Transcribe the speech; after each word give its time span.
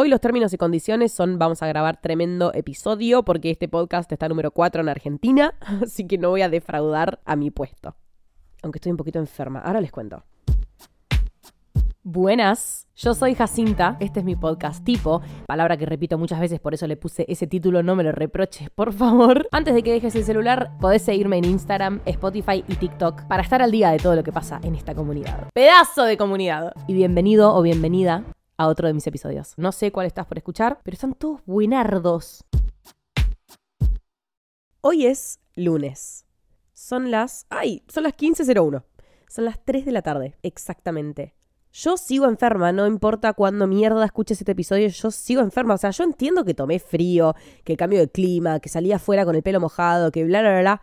Hoy 0.00 0.08
los 0.08 0.20
términos 0.20 0.52
y 0.52 0.58
condiciones 0.58 1.10
son 1.10 1.40
vamos 1.40 1.60
a 1.60 1.66
grabar 1.66 2.00
tremendo 2.00 2.52
episodio 2.54 3.24
porque 3.24 3.50
este 3.50 3.66
podcast 3.66 4.12
está 4.12 4.28
número 4.28 4.52
4 4.52 4.82
en 4.82 4.88
Argentina, 4.88 5.54
así 5.82 6.06
que 6.06 6.18
no 6.18 6.30
voy 6.30 6.42
a 6.42 6.48
defraudar 6.48 7.18
a 7.24 7.34
mi 7.34 7.50
puesto. 7.50 7.96
Aunque 8.62 8.76
estoy 8.76 8.92
un 8.92 8.96
poquito 8.96 9.18
enferma, 9.18 9.58
ahora 9.58 9.80
les 9.80 9.90
cuento. 9.90 10.22
Buenas, 12.04 12.86
yo 12.94 13.12
soy 13.12 13.34
Jacinta, 13.34 13.96
este 13.98 14.20
es 14.20 14.24
mi 14.24 14.36
podcast 14.36 14.84
tipo, 14.84 15.20
palabra 15.48 15.76
que 15.76 15.84
repito 15.84 16.16
muchas 16.16 16.38
veces, 16.38 16.60
por 16.60 16.74
eso 16.74 16.86
le 16.86 16.96
puse 16.96 17.26
ese 17.28 17.48
título, 17.48 17.82
no 17.82 17.96
me 17.96 18.04
lo 18.04 18.12
reproches, 18.12 18.70
por 18.70 18.92
favor. 18.92 19.48
Antes 19.50 19.74
de 19.74 19.82
que 19.82 19.90
dejes 19.90 20.14
el 20.14 20.22
celular, 20.22 20.78
podés 20.80 21.02
seguirme 21.02 21.38
en 21.38 21.46
Instagram, 21.46 22.02
Spotify 22.04 22.64
y 22.68 22.76
TikTok 22.76 23.24
para 23.24 23.42
estar 23.42 23.62
al 23.62 23.72
día 23.72 23.90
de 23.90 23.98
todo 23.98 24.14
lo 24.14 24.22
que 24.22 24.30
pasa 24.30 24.60
en 24.62 24.76
esta 24.76 24.94
comunidad. 24.94 25.48
Pedazo 25.52 26.04
de 26.04 26.16
comunidad. 26.16 26.72
Y 26.86 26.94
bienvenido 26.94 27.52
o 27.52 27.62
bienvenida 27.62 28.22
a 28.58 28.66
otro 28.66 28.88
de 28.88 28.92
mis 28.94 29.06
episodios. 29.06 29.54
No 29.56 29.72
sé 29.72 29.92
cuál 29.92 30.06
estás 30.06 30.26
por 30.26 30.36
escuchar, 30.36 30.80
pero 30.82 30.94
están 30.94 31.14
todos 31.14 31.40
buenardos. 31.46 32.44
Hoy 34.80 35.06
es 35.06 35.40
lunes. 35.54 36.26
Son 36.72 37.10
las... 37.10 37.46
¡Ay! 37.50 37.84
Son 37.88 38.02
las 38.02 38.14
15.01. 38.14 38.82
Son 39.28 39.44
las 39.44 39.64
3 39.64 39.86
de 39.86 39.92
la 39.92 40.02
tarde, 40.02 40.36
exactamente. 40.42 41.34
Yo 41.72 41.96
sigo 41.96 42.26
enferma, 42.26 42.72
no 42.72 42.86
importa 42.86 43.34
cuándo 43.34 43.66
mierda 43.66 44.04
escuches 44.04 44.40
este 44.40 44.52
episodio, 44.52 44.88
yo 44.88 45.10
sigo 45.10 45.42
enferma. 45.42 45.74
O 45.74 45.78
sea, 45.78 45.90
yo 45.90 46.02
entiendo 46.02 46.44
que 46.44 46.54
tomé 46.54 46.80
frío, 46.80 47.34
que 47.62 47.74
el 47.74 47.78
cambio 47.78 48.00
de 48.00 48.10
clima, 48.10 48.58
que 48.58 48.68
salí 48.68 48.90
afuera 48.90 49.24
con 49.24 49.36
el 49.36 49.42
pelo 49.42 49.60
mojado, 49.60 50.10
que 50.10 50.24
bla, 50.24 50.40
bla, 50.40 50.50
bla, 50.50 50.60
bla. 50.60 50.82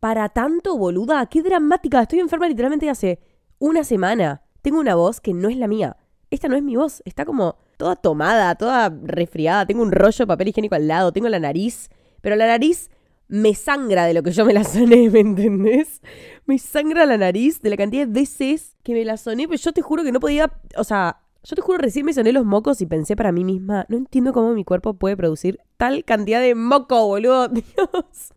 Para 0.00 0.28
tanto, 0.28 0.76
boluda, 0.76 1.24
qué 1.26 1.42
dramática. 1.42 2.02
Estoy 2.02 2.20
enferma 2.20 2.48
literalmente 2.48 2.90
hace 2.90 3.20
una 3.58 3.84
semana. 3.84 4.42
Tengo 4.60 4.80
una 4.80 4.96
voz 4.96 5.20
que 5.20 5.32
no 5.32 5.48
es 5.48 5.56
la 5.56 5.68
mía 5.68 5.96
esta 6.34 6.48
no 6.48 6.56
es 6.56 6.62
mi 6.62 6.76
voz, 6.76 7.02
está 7.04 7.24
como 7.24 7.56
toda 7.76 7.96
tomada, 7.96 8.54
toda 8.54 8.90
resfriada, 9.04 9.66
tengo 9.66 9.82
un 9.82 9.92
rollo 9.92 10.18
de 10.18 10.26
papel 10.26 10.48
higiénico 10.48 10.74
al 10.74 10.88
lado, 10.88 11.12
tengo 11.12 11.28
la 11.28 11.40
nariz, 11.40 11.90
pero 12.20 12.36
la 12.36 12.46
nariz 12.46 12.90
me 13.28 13.54
sangra 13.54 14.04
de 14.04 14.14
lo 14.14 14.22
que 14.22 14.32
yo 14.32 14.44
me 14.44 14.52
la 14.52 14.64
soné, 14.64 15.10
¿me 15.10 15.20
entendés? 15.20 16.02
Me 16.46 16.58
sangra 16.58 17.06
la 17.06 17.16
nariz 17.16 17.62
de 17.62 17.70
la 17.70 17.76
cantidad 17.76 18.06
de 18.06 18.12
veces 18.12 18.76
que 18.82 18.92
me 18.92 19.04
la 19.04 19.16
soné, 19.16 19.48
pero 19.48 19.60
yo 19.60 19.72
te 19.72 19.82
juro 19.82 20.02
que 20.02 20.12
no 20.12 20.20
podía, 20.20 20.52
o 20.76 20.84
sea, 20.84 21.20
yo 21.42 21.56
te 21.56 21.62
juro 21.62 21.78
recién 21.78 22.06
me 22.06 22.12
soné 22.12 22.32
los 22.32 22.44
mocos 22.44 22.80
y 22.80 22.86
pensé 22.86 23.16
para 23.16 23.32
mí 23.32 23.44
misma, 23.44 23.86
no 23.88 23.96
entiendo 23.96 24.32
cómo 24.32 24.54
mi 24.54 24.64
cuerpo 24.64 24.94
puede 24.94 25.16
producir 25.16 25.58
tal 25.76 26.04
cantidad 26.04 26.40
de 26.40 26.54
moco, 26.54 27.06
boludo, 27.06 27.48
Dios. 27.48 28.32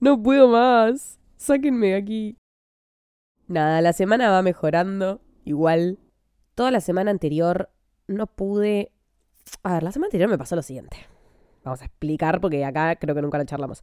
no 0.00 0.22
puedo 0.22 0.48
más. 0.48 1.18
Sáquenme 1.36 1.88
de 1.88 1.94
aquí. 1.94 2.36
Nada, 3.48 3.80
la 3.80 3.94
semana 3.94 4.30
va 4.30 4.42
mejorando, 4.42 5.22
igual 5.44 5.98
toda 6.60 6.70
la 6.70 6.82
semana 6.82 7.10
anterior 7.10 7.70
no 8.06 8.26
pude... 8.26 8.92
A 9.62 9.72
ver, 9.72 9.82
la 9.82 9.92
semana 9.92 10.08
anterior 10.08 10.28
me 10.28 10.36
pasó 10.36 10.56
lo 10.56 10.60
siguiente. 10.60 10.98
Vamos 11.64 11.80
a 11.80 11.86
explicar 11.86 12.38
porque 12.38 12.62
acá 12.66 12.96
creo 12.96 13.14
que 13.14 13.22
nunca 13.22 13.38
lo 13.38 13.44
charlamos. 13.44 13.82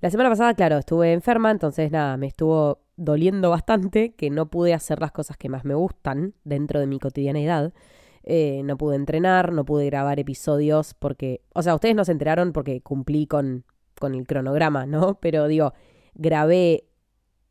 La 0.00 0.08
semana 0.08 0.30
pasada, 0.30 0.54
claro, 0.54 0.78
estuve 0.78 1.12
enferma, 1.12 1.50
entonces 1.50 1.90
nada, 1.90 2.16
me 2.16 2.26
estuvo 2.26 2.78
doliendo 2.96 3.50
bastante 3.50 4.14
que 4.14 4.30
no 4.30 4.46
pude 4.46 4.72
hacer 4.72 5.02
las 5.02 5.12
cosas 5.12 5.36
que 5.36 5.50
más 5.50 5.66
me 5.66 5.74
gustan 5.74 6.32
dentro 6.44 6.80
de 6.80 6.86
mi 6.86 6.98
cotidianeidad. 6.98 7.74
Eh, 8.22 8.62
no 8.64 8.78
pude 8.78 8.96
entrenar, 8.96 9.52
no 9.52 9.66
pude 9.66 9.84
grabar 9.84 10.18
episodios 10.18 10.94
porque, 10.94 11.42
o 11.52 11.62
sea, 11.62 11.74
ustedes 11.74 11.94
no 11.94 12.06
se 12.06 12.12
enteraron 12.12 12.54
porque 12.54 12.80
cumplí 12.80 13.26
con, 13.26 13.64
con 14.00 14.14
el 14.14 14.26
cronograma, 14.26 14.86
¿no? 14.86 15.18
Pero 15.20 15.46
digo, 15.46 15.74
grabé 16.14 16.84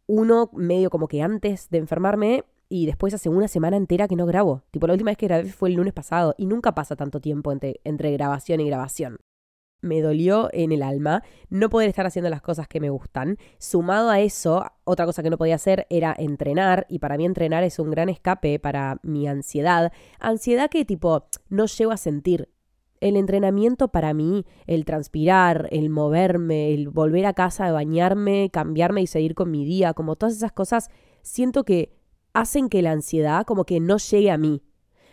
uno 0.08 0.50
medio 0.52 0.90
como 0.90 1.08
que 1.08 1.22
antes 1.22 1.70
de 1.70 1.78
enfermarme 1.78 2.44
y 2.74 2.88
después 2.88 3.14
hace 3.14 3.30
una 3.30 3.48
semana 3.48 3.78
entera 3.78 4.08
que 4.08 4.16
no 4.16 4.26
grabo. 4.26 4.64
Tipo, 4.72 4.88
la 4.88 4.94
última 4.94 5.12
vez 5.12 5.18
que 5.20 5.28
grabé 5.28 5.52
fue 5.52 5.70
el 5.70 5.76
lunes 5.76 5.94
pasado 5.94 6.34
y 6.40 6.48
nunca 6.48 6.74
pasa 6.74 6.96
tanto 6.96 7.22
tiempo 7.22 7.52
entre, 7.52 7.80
entre 7.84 8.12
grabación 8.14 8.62
y 8.62 8.66
grabación. 8.66 9.20
Me 9.82 10.02
dolió 10.02 10.50
en 10.54 10.72
el 10.72 10.82
alma 10.82 11.22
no 11.52 11.70
poder 11.70 11.88
estar 11.88 12.08
haciendo 12.08 12.32
las 12.32 12.42
cosas 12.42 12.68
que 12.68 12.80
me 12.80 12.90
gustan. 12.90 13.38
Sumado 13.60 14.10
a 14.10 14.22
eso, 14.22 14.66
otra 14.86 15.06
cosa 15.06 15.22
que 15.22 15.30
no 15.30 15.38
podía 15.38 15.54
hacer 15.54 15.86
era 15.92 16.16
entrenar 16.18 16.88
y 16.90 16.98
para 16.98 17.16
mí 17.16 17.28
entrenar 17.28 17.64
es 17.64 17.78
un 17.78 17.92
gran 17.92 18.10
escape 18.10 18.58
para 18.58 19.00
mi 19.04 19.28
ansiedad. 19.28 19.92
Ansiedad 20.20 20.72
que 20.72 20.84
tipo 20.84 21.28
no 21.50 21.68
llego 21.68 21.92
a 21.92 21.98
sentir. 21.98 22.50
El 23.02 23.18
entrenamiento 23.18 23.90
para 23.90 24.16
mí, 24.16 24.48
el 24.66 24.86
transpirar, 24.86 25.68
el 25.70 25.92
moverme, 25.92 26.74
el 26.74 26.90
volver 26.90 27.28
a 27.28 27.34
casa, 27.34 27.72
bañarme, 27.72 28.50
cambiarme 28.52 29.04
y 29.04 29.08
seguir 29.08 29.36
con 29.36 29.52
mi 29.52 29.64
día, 29.64 29.94
como 29.94 30.16
todas 30.16 30.36
esas 30.36 30.54
cosas, 30.54 30.90
siento 31.22 31.66
que 31.66 32.02
hacen 32.34 32.70
que 32.70 32.82
la 32.82 32.92
ansiedad 32.92 33.46
como 33.46 33.66
que 33.66 33.80
no 33.80 33.98
llegue 33.98 34.32
a 34.32 34.38
mí. 34.38 34.62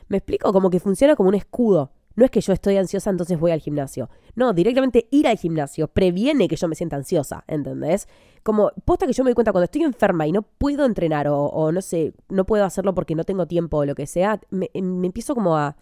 Me 0.08 0.16
explico, 0.18 0.52
como 0.52 0.70
que 0.70 0.80
funciona 0.80 1.16
como 1.16 1.28
un 1.28 1.34
escudo. 1.34 1.92
No 2.16 2.24
es 2.24 2.30
que 2.30 2.40
yo 2.40 2.52
estoy 2.52 2.76
ansiosa, 2.76 3.08
entonces 3.08 3.38
voy 3.38 3.52
al 3.52 3.60
gimnasio. 3.60 4.10
No, 4.34 4.52
directamente 4.52 5.06
ir 5.10 5.28
al 5.28 5.38
gimnasio 5.38 5.88
previene 5.88 6.48
que 6.48 6.56
yo 6.56 6.66
me 6.66 6.74
sienta 6.74 6.96
ansiosa, 6.96 7.44
¿entendés? 7.46 8.08
Como, 8.42 8.72
posta 8.84 9.06
que 9.06 9.12
yo 9.12 9.22
me 9.22 9.30
doy 9.30 9.34
cuenta 9.34 9.52
cuando 9.52 9.66
estoy 9.66 9.82
enferma 9.84 10.26
y 10.26 10.32
no 10.32 10.42
puedo 10.42 10.84
entrenar 10.84 11.28
o, 11.28 11.70
no 11.72 11.80
sé, 11.80 12.12
no 12.28 12.44
puedo 12.44 12.64
hacerlo 12.64 12.94
porque 12.94 13.14
no 13.14 13.24
tengo 13.24 13.46
tiempo 13.46 13.78
o 13.78 13.84
lo 13.84 13.94
que 13.94 14.06
sea, 14.06 14.40
me 14.50 14.70
empiezo 14.74 15.34
como 15.34 15.56
a 15.56 15.76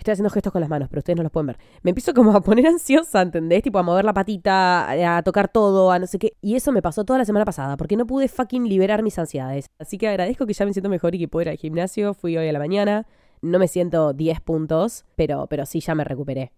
Estoy 0.00 0.12
haciendo 0.12 0.30
gestos 0.30 0.50
con 0.50 0.62
las 0.62 0.70
manos, 0.70 0.88
pero 0.88 1.00
ustedes 1.00 1.18
no 1.18 1.22
los 1.22 1.30
pueden 1.30 1.48
ver. 1.48 1.58
Me 1.82 1.90
empiezo 1.90 2.14
como 2.14 2.34
a 2.34 2.40
poner 2.40 2.66
ansiosa, 2.68 3.20
¿entendés? 3.20 3.62
Tipo 3.62 3.78
a 3.78 3.82
mover 3.82 4.06
la 4.06 4.14
patita, 4.14 5.18
a 5.18 5.22
tocar 5.22 5.48
todo, 5.48 5.90
a 5.92 5.98
no 5.98 6.06
sé 6.06 6.18
qué. 6.18 6.32
Y 6.40 6.56
eso 6.56 6.72
me 6.72 6.80
pasó 6.80 7.04
toda 7.04 7.18
la 7.18 7.26
semana 7.26 7.44
pasada, 7.44 7.76
porque 7.76 7.98
no 7.98 8.06
pude 8.06 8.26
fucking 8.28 8.66
liberar 8.66 9.02
mis 9.02 9.18
ansiedades. 9.18 9.66
Así 9.78 9.98
que 9.98 10.08
agradezco 10.08 10.46
que 10.46 10.54
ya 10.54 10.64
me 10.64 10.72
siento 10.72 10.88
mejor 10.88 11.14
y 11.14 11.18
que 11.18 11.28
puedo 11.28 11.42
ir 11.42 11.48
al 11.50 11.58
gimnasio. 11.58 12.14
Fui 12.14 12.34
hoy 12.38 12.48
a 12.48 12.52
la 12.52 12.58
mañana. 12.58 13.06
No 13.42 13.58
me 13.58 13.68
siento 13.68 14.14
10 14.14 14.40
puntos, 14.40 15.04
pero, 15.16 15.46
pero 15.48 15.66
sí 15.66 15.80
ya 15.80 15.94
me 15.94 16.04
recuperé. 16.04 16.52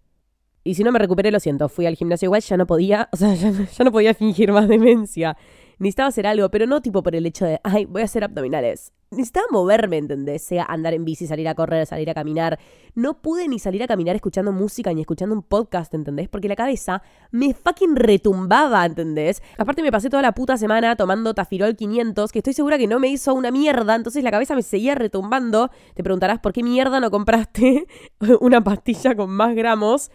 Y 0.63 0.77
si 0.77 0.85
no 0.85 0.93
me 0.93 1.01
recuperé, 1.01 1.33
lo 1.33 1.41
siento. 1.41 1.69
Fui 1.69 1.87
al 1.87 1.97
gimnasio 1.97 2.27
igual, 2.27 2.43
ya 2.43 2.57
no 2.57 2.69
podía, 2.69 3.09
o 3.13 3.17
sea, 3.17 3.35
ya, 3.35 3.51
ya 3.51 3.85
no 3.85 3.91
podía 3.91 4.15
fingir 4.15 4.53
más 4.53 4.69
demencia 4.69 5.37
necesitaba 5.83 6.09
hacer 6.09 6.27
algo, 6.27 6.49
pero 6.51 6.67
no 6.67 6.81
tipo 6.81 7.03
por 7.03 7.15
el 7.15 7.27
hecho 7.27 7.45
de, 7.45 7.61
ay, 7.65 7.85
voy 7.87 8.03
a 8.03 8.05
hacer 8.05 8.25
abdominales. 8.25 8.93
Necesitaba 9.11 9.47
moverme, 9.51 9.99
¿entendés? 9.99 10.43
Sea 10.43 10.65
andar 10.65 10.95
en 10.95 11.05
bici, 11.05 11.27
salir 11.27 11.47
a 11.47 11.55
correr, 11.55 11.85
salir 11.87 12.09
a 12.09 12.15
caminar. 12.15 12.59
No 12.95 13.21
pude 13.21 13.47
ni 13.47 13.59
salir 13.59 13.83
a 13.83 13.87
caminar 13.87 14.17
escuchando 14.17 14.53
música 14.53 14.93
ni 14.95 15.03
escuchando 15.03 15.35
un 15.35 15.43
podcast, 15.43 15.93
¿entendés? 15.93 16.29
Porque 16.29 16.49
la 16.49 16.57
cabeza 16.57 17.03
me 17.31 17.53
fucking 17.53 17.97
retumbaba, 17.97 18.87
¿entendés? 18.87 19.43
Aparte 19.59 19.83
me 19.83 19.93
pasé 19.93 20.09
toda 20.09 20.23
la 20.23 20.33
puta 20.33 20.57
semana 20.57 20.97
tomando 20.97 21.35
Tafirol 21.35 21.77
500, 21.77 22.33
que 22.33 22.39
estoy 22.39 22.55
segura 22.55 22.79
que 22.79 22.87
no 22.87 22.99
me 22.99 23.09
hizo 23.09 23.35
una 23.35 23.51
mierda, 23.51 23.95
entonces 23.95 24.25
la 24.25 24.31
cabeza 24.31 24.55
me 24.55 24.63
seguía 24.63 24.95
retumbando. 24.95 25.71
Te 25.95 26.03
preguntarás, 26.03 26.39
¿por 26.39 26.53
qué 26.55 26.63
mierda 26.63 27.01
no 27.01 27.11
compraste 27.11 27.87
una 28.41 28.65
pastilla 28.65 29.15
con 29.15 29.31
más 29.31 29.55
gramos? 29.55 30.11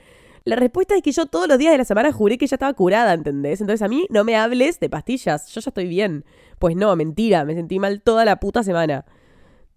La 0.48 0.56
respuesta 0.56 0.96
es 0.96 1.04
que 1.04 1.12
yo 1.12 1.26
todos 1.26 1.46
los 1.50 1.58
días 1.58 1.74
de 1.74 1.78
la 1.78 1.84
semana 1.84 2.14
juré 2.14 2.38
que 2.38 2.48
ya 2.48 2.56
estaba 2.56 2.74
curada, 2.74 3.14
¿entendés? 3.14 3.60
Entonces 3.60 3.82
a 3.82 3.90
mí 3.90 4.08
no 4.10 4.24
me 4.24 4.38
hables 4.38 4.80
de 4.80 4.90
pastillas, 4.90 5.50
yo 5.50 5.60
ya 5.60 5.70
estoy 5.70 5.88
bien. 5.88 6.24
Pues 6.58 6.78
no, 6.78 6.96
mentira, 6.96 7.44
me 7.44 7.54
sentí 7.54 7.80
mal 7.80 8.02
toda 8.02 8.24
la 8.24 8.40
puta 8.40 8.64
semana. 8.64 9.06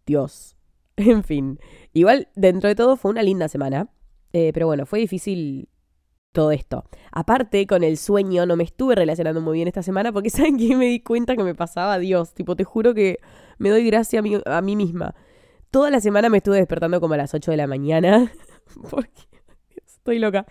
Dios. 0.07 0.57
En 0.97 1.25
fin. 1.25 1.59
Igual, 1.93 2.29
dentro 2.37 2.69
de 2.69 2.77
todo, 2.77 2.97
fue 2.97 3.11
una 3.11 3.25
linda 3.25 3.49
semana. 3.49 3.89
Eh, 4.33 4.53
pero 4.55 4.67
bueno, 4.67 4.87
fue 4.87 5.01
difícil 5.01 5.69
todo 6.31 6.53
esto. 6.53 6.85
Aparte, 7.11 7.67
con 7.67 7.83
el 7.83 7.97
sueño 7.97 8.47
no 8.47 8.55
me 8.55 8.63
estuve 8.63 8.95
relacionando 8.95 9.41
muy 9.41 9.55
bien 9.55 9.67
esta 9.67 9.83
semana 9.83 10.13
porque 10.13 10.31
¿saben 10.31 10.57
qué? 10.57 10.77
Me 10.77 10.87
di 10.87 11.01
cuenta 11.01 11.37
que 11.37 11.43
me 11.43 11.57
pasaba 11.57 11.99
Dios. 11.99 12.33
Tipo, 12.33 12.55
te 12.55 12.63
juro 12.63 12.95
que 12.95 13.19
me 13.59 13.71
doy 13.71 13.85
gracia 13.87 14.21
a 14.21 14.23
mí, 14.23 14.39
a 14.45 14.61
mí 14.63 14.77
misma. 14.77 15.17
Toda 15.73 15.91
la 15.91 16.01
semana 16.01 16.29
me 16.29 16.37
estuve 16.37 16.59
despertando 16.59 17.01
como 17.01 17.15
a 17.15 17.17
las 17.17 17.35
8 17.35 17.51
de 17.51 17.57
la 17.57 17.67
mañana. 17.67 18.31
porque 18.91 19.30
estoy 20.01 20.19
loca. 20.19 20.47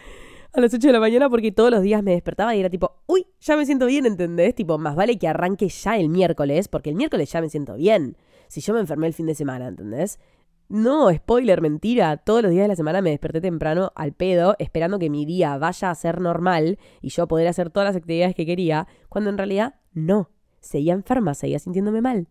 A 0.52 0.62
las 0.62 0.74
8 0.74 0.88
de 0.88 0.94
la 0.94 1.00
mañana 1.00 1.30
porque 1.30 1.52
todos 1.52 1.70
los 1.70 1.84
días 1.84 2.02
me 2.02 2.12
despertaba 2.12 2.56
y 2.56 2.60
era 2.60 2.70
tipo, 2.70 3.04
uy, 3.06 3.28
ya 3.40 3.56
me 3.56 3.66
siento 3.66 3.86
bien, 3.86 4.06
¿entendés? 4.06 4.56
Tipo, 4.56 4.80
más 4.80 4.96
vale 4.96 5.20
que 5.20 5.28
arranque 5.28 5.70
ya 5.70 5.98
el 5.98 6.10
miércoles, 6.10 6.68
porque 6.68 6.90
el 6.90 6.96
miércoles 6.96 7.32
ya 7.32 7.42
me 7.42 7.50
siento 7.50 7.76
bien. 7.76 8.18
Si 8.48 8.62
yo 8.62 8.74
me 8.74 8.80
enfermé 8.80 9.06
el 9.06 9.14
fin 9.14 9.28
de 9.28 9.36
semana, 9.36 9.68
¿entendés? 9.68 10.20
No, 10.68 11.14
spoiler, 11.14 11.62
mentira. 11.62 12.18
Todos 12.18 12.42
los 12.42 12.52
días 12.52 12.64
de 12.64 12.70
la 12.70 12.76
semana 12.76 13.02
me 13.02 13.12
desperté 13.12 13.42
temprano 13.42 13.92
al 13.96 14.14
pedo, 14.14 14.56
esperando 14.60 14.98
que 14.98 15.10
mi 15.10 15.26
día 15.26 15.58
vaya 15.58 15.92
a 15.92 15.96
ser 15.96 16.20
normal 16.20 16.80
y 17.02 17.10
yo 17.10 17.28
poder 17.28 17.48
hacer 17.48 17.70
todas 17.70 17.90
las 17.90 17.96
actividades 17.96 18.36
que 18.36 18.46
quería, 18.46 18.88
cuando 19.08 19.30
en 19.30 19.38
realidad 19.38 19.76
no. 19.94 20.32
Seguía 20.62 20.94
enferma, 20.94 21.36
seguía 21.36 21.60
sintiéndome 21.60 22.02
mal. 22.02 22.28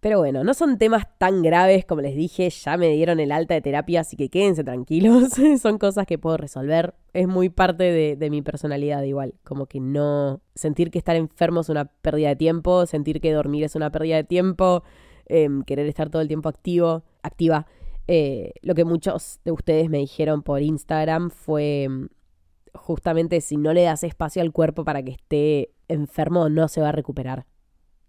Pero 0.00 0.18
bueno, 0.18 0.44
no 0.44 0.54
son 0.54 0.78
temas 0.78 1.06
tan 1.18 1.42
graves 1.42 1.84
como 1.84 2.02
les 2.02 2.14
dije, 2.14 2.48
ya 2.50 2.76
me 2.76 2.88
dieron 2.90 3.18
el 3.18 3.32
alta 3.32 3.54
de 3.54 3.60
terapia, 3.60 4.00
así 4.00 4.16
que 4.16 4.28
quédense 4.28 4.62
tranquilos, 4.62 5.32
son 5.60 5.78
cosas 5.78 6.06
que 6.06 6.18
puedo 6.18 6.36
resolver. 6.36 6.94
Es 7.14 7.26
muy 7.26 7.48
parte 7.48 8.16
de, 8.16 8.30
mi 8.30 8.40
personalidad 8.40 9.02
igual, 9.02 9.34
como 9.42 9.66
que 9.66 9.80
no 9.80 10.40
sentir 10.54 10.92
que 10.92 10.98
estar 10.98 11.16
enfermo 11.16 11.60
es 11.60 11.68
una 11.68 11.86
pérdida 11.86 12.28
de 12.28 12.36
tiempo, 12.36 12.86
sentir 12.86 13.20
que 13.20 13.32
dormir 13.32 13.64
es 13.64 13.74
una 13.74 13.90
pérdida 13.90 14.16
de 14.16 14.24
tiempo, 14.24 14.84
em, 15.26 15.62
querer 15.62 15.86
estar 15.88 16.10
todo 16.10 16.22
el 16.22 16.28
tiempo 16.28 16.48
activo, 16.48 17.02
activa. 17.22 17.66
Eh, 18.06 18.52
lo 18.62 18.74
que 18.74 18.84
muchos 18.84 19.40
de 19.44 19.52
ustedes 19.52 19.90
me 19.90 19.98
dijeron 19.98 20.42
por 20.42 20.62
Instagram 20.62 21.30
fue 21.30 21.84
em, 21.84 22.08
justamente 22.72 23.40
si 23.40 23.56
no 23.56 23.72
le 23.72 23.82
das 23.82 24.04
espacio 24.04 24.42
al 24.42 24.52
cuerpo 24.52 24.84
para 24.84 25.02
que 25.02 25.10
esté 25.12 25.72
enfermo, 25.88 26.48
no 26.48 26.68
se 26.68 26.80
va 26.80 26.90
a 26.90 26.92
recuperar. 26.92 27.46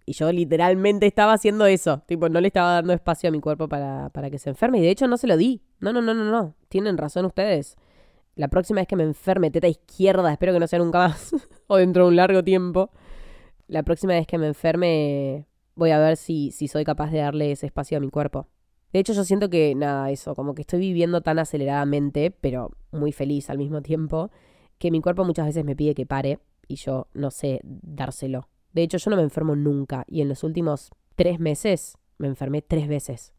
Y 0.09 0.13
yo 0.13 0.31
literalmente 0.31 1.06
estaba 1.06 1.33
haciendo 1.33 1.67
eso. 1.67 2.01
Tipo, 2.07 2.29
no 2.29 2.41
le 2.41 2.47
estaba 2.47 2.73
dando 2.73 2.94
espacio 2.94 3.29
a 3.29 3.31
mi 3.31 3.39
cuerpo 3.39 3.69
para, 3.69 4.09
para 4.09 4.31
que 4.31 4.39
se 4.39 4.50
enferme. 4.50 4.79
Y 4.79 4.81
de 4.81 4.89
hecho 4.89 5.07
no 5.07 5.17
se 5.17 5.27
lo 5.27 5.38
di. 5.38 5.61
No, 5.81 5.94
no, 5.94 6.01
no, 6.01 6.15
no, 6.15 6.23
no. 6.23 6.56
Tienen 6.67 6.97
razón 6.97 7.25
ustedes. 7.25 7.77
La 8.33 8.47
próxima 8.47 8.81
vez 8.81 8.88
que 8.88 8.95
me 8.95 9.03
enferme, 9.03 9.51
teta 9.51 9.67
izquierda, 9.67 10.31
espero 10.31 10.51
que 10.51 10.59
no 10.59 10.65
sea 10.65 10.79
nunca 10.79 10.97
más. 10.97 11.35
o 11.67 11.77
dentro 11.77 12.06
de 12.06 12.09
un 12.09 12.15
largo 12.15 12.44
tiempo. 12.44 12.89
La 13.67 13.83
próxima 13.83 14.13
vez 14.13 14.25
que 14.25 14.39
me 14.39 14.47
enferme, 14.47 15.45
voy 15.75 15.91
a 15.91 16.00
ver 16.00 16.17
si, 16.17 16.50
si 16.50 16.67
soy 16.67 16.85
capaz 16.85 17.12
de 17.12 17.19
darle 17.19 17.51
ese 17.51 17.67
espacio 17.67 18.00
a 18.00 18.01
mi 18.01 18.09
cuerpo. 18.09 18.47
De 18.91 18.97
hecho, 18.97 19.13
yo 19.13 19.23
siento 19.23 19.47
que, 19.51 19.75
nada, 19.75 20.09
eso, 20.09 20.33
como 20.33 20.55
que 20.55 20.62
estoy 20.62 20.79
viviendo 20.79 21.21
tan 21.21 21.38
aceleradamente, 21.38 22.31
pero 22.31 22.71
muy 22.91 23.12
feliz 23.12 23.51
al 23.51 23.59
mismo 23.59 23.83
tiempo, 23.83 24.31
que 24.79 24.89
mi 24.89 25.01
cuerpo 25.01 25.23
muchas 25.23 25.45
veces 25.45 25.63
me 25.65 25.75
pide 25.75 25.94
que 25.94 26.07
pare 26.07 26.39
y 26.67 26.77
yo 26.77 27.05
no 27.13 27.29
sé 27.29 27.59
dárselo. 27.63 28.47
De 28.74 28.83
hecho, 28.83 28.98
yo 28.98 29.12
no 29.12 29.18
me 29.18 29.24
enfermo 29.24 29.56
nunca 29.56 30.04
y 30.07 30.21
en 30.21 30.30
los 30.30 30.44
últimos 30.44 30.92
tres 31.16 31.39
meses 31.39 31.98
me 32.18 32.27
enfermé 32.27 32.62
tres 32.62 32.88
veces. 32.88 33.33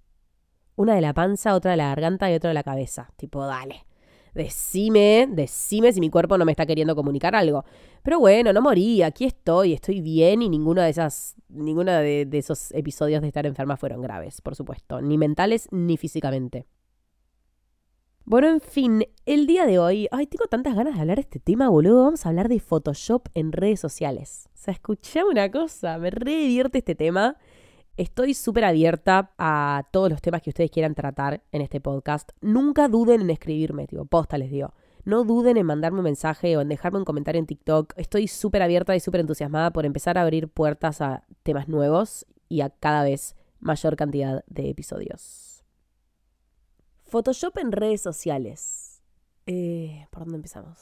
Una 0.77 0.94
de 0.94 1.00
la 1.00 1.15
panza, 1.15 1.55
otra 1.55 1.73
de 1.73 1.77
la 1.77 1.88
garganta 1.88 2.31
y 2.31 2.35
otra 2.35 2.49
de 2.49 2.55
la 2.55 2.62
cabeza. 2.62 3.12
Tipo, 3.17 3.44
dale. 3.44 3.87
Decime, 4.35 5.29
decime 5.31 5.93
si 5.93 6.00
mi 6.00 6.09
cuerpo 6.09 6.38
no 6.38 6.44
me 6.44 6.53
está 6.53 6.65
queriendo 6.65 6.94
comunicar 6.94 7.35
algo. 7.35 7.65
Pero 8.03 8.21
bueno, 8.21 8.53
no 8.53 8.62
morí, 8.62 9.03
aquí 9.03 9.25
estoy, 9.25 9.73
estoy 9.73 10.00
bien 10.00 10.43
y 10.43 10.49
ninguno 10.49 10.82
de 10.82 10.91
esas, 10.91 11.35
ninguno 11.49 11.93
de, 11.93 12.26
de 12.26 12.38
esos 12.38 12.73
episodios 12.73 13.23
de 13.23 13.29
estar 13.29 13.44
enferma 13.44 13.76
fueron 13.76 14.00
graves, 14.00 14.41
por 14.41 14.55
supuesto, 14.55 15.03
ni 15.03 15.19
mentales 15.19 15.69
ni 15.73 15.97
físicamente. 15.97 16.67
Bueno, 18.25 18.49
en 18.49 18.61
fin, 18.61 19.05
el 19.26 19.46
día 19.46 19.67
de 19.67 19.78
hoy, 19.78 20.06
ay, 20.12 20.26
tengo 20.26 20.46
tantas 20.46 20.76
ganas 20.76 20.94
de 20.94 21.00
hablar 21.00 21.17
de 21.17 21.22
este 21.22 21.40
tema, 21.40 21.69
boludo. 21.69 22.05
Vamos 22.05 22.25
a 22.25 22.28
hablar 22.28 22.49
de 22.49 22.61
Photoshop 22.61 23.26
en 23.34 23.50
redes 23.50 23.81
sociales. 23.81 24.49
O 24.55 24.58
sea, 24.58 24.72
escuché 24.72 25.25
una 25.25 25.50
cosa, 25.50 25.99
me 25.99 26.11
re 26.11 26.37
divierte 26.37 26.78
este 26.78 26.94
tema. 26.94 27.37
Estoy 27.96 28.34
súper 28.34 28.64
abierta 28.64 29.32
a 29.37 29.88
todos 29.90 30.11
los 30.11 30.22
temas 30.22 30.43
que 30.43 30.50
ustedes 30.50 30.70
quieran 30.70 30.94
tratar 30.94 31.43
en 31.50 31.61
este 31.61 31.81
podcast. 31.81 32.31
Nunca 32.40 32.88
duden 32.88 33.22
en 33.22 33.31
escribirme, 33.31 33.87
tipo, 33.87 34.05
posta 34.05 34.38
les 34.38 34.50
digo. 34.50 34.75
No 35.05 35.25
duden 35.25 35.56
en 35.56 35.66
mandarme 35.66 35.99
un 35.99 36.05
mensaje 36.05 36.56
o 36.56 36.61
en 36.61 36.69
dejarme 36.69 36.99
un 36.99 37.05
comentario 37.05 37.40
en 37.40 37.46
TikTok. 37.46 37.94
Estoy 37.96 38.28
súper 38.28 38.62
abierta 38.62 38.94
y 38.94 39.00
súper 39.00 39.20
entusiasmada 39.20 39.73
por 39.73 39.87
empezar 39.87 40.19
a 40.19 40.23
abrir 40.23 40.49
puertas 40.49 41.00
a 41.00 41.25
temas 41.43 41.69
nuevos 41.69 42.26
y 42.49 42.61
a 42.61 42.70
cada 42.70 43.02
vez 43.02 43.34
mayor 43.58 43.96
cantidad 43.96 44.44
de 44.46 44.70
episodios. 44.70 45.50
Photoshop 47.11 47.59
en 47.59 47.73
redes 47.73 48.01
sociales. 48.01 49.03
Eh, 49.47 50.07
¿Por 50.11 50.21
dónde 50.21 50.37
empezamos? 50.37 50.79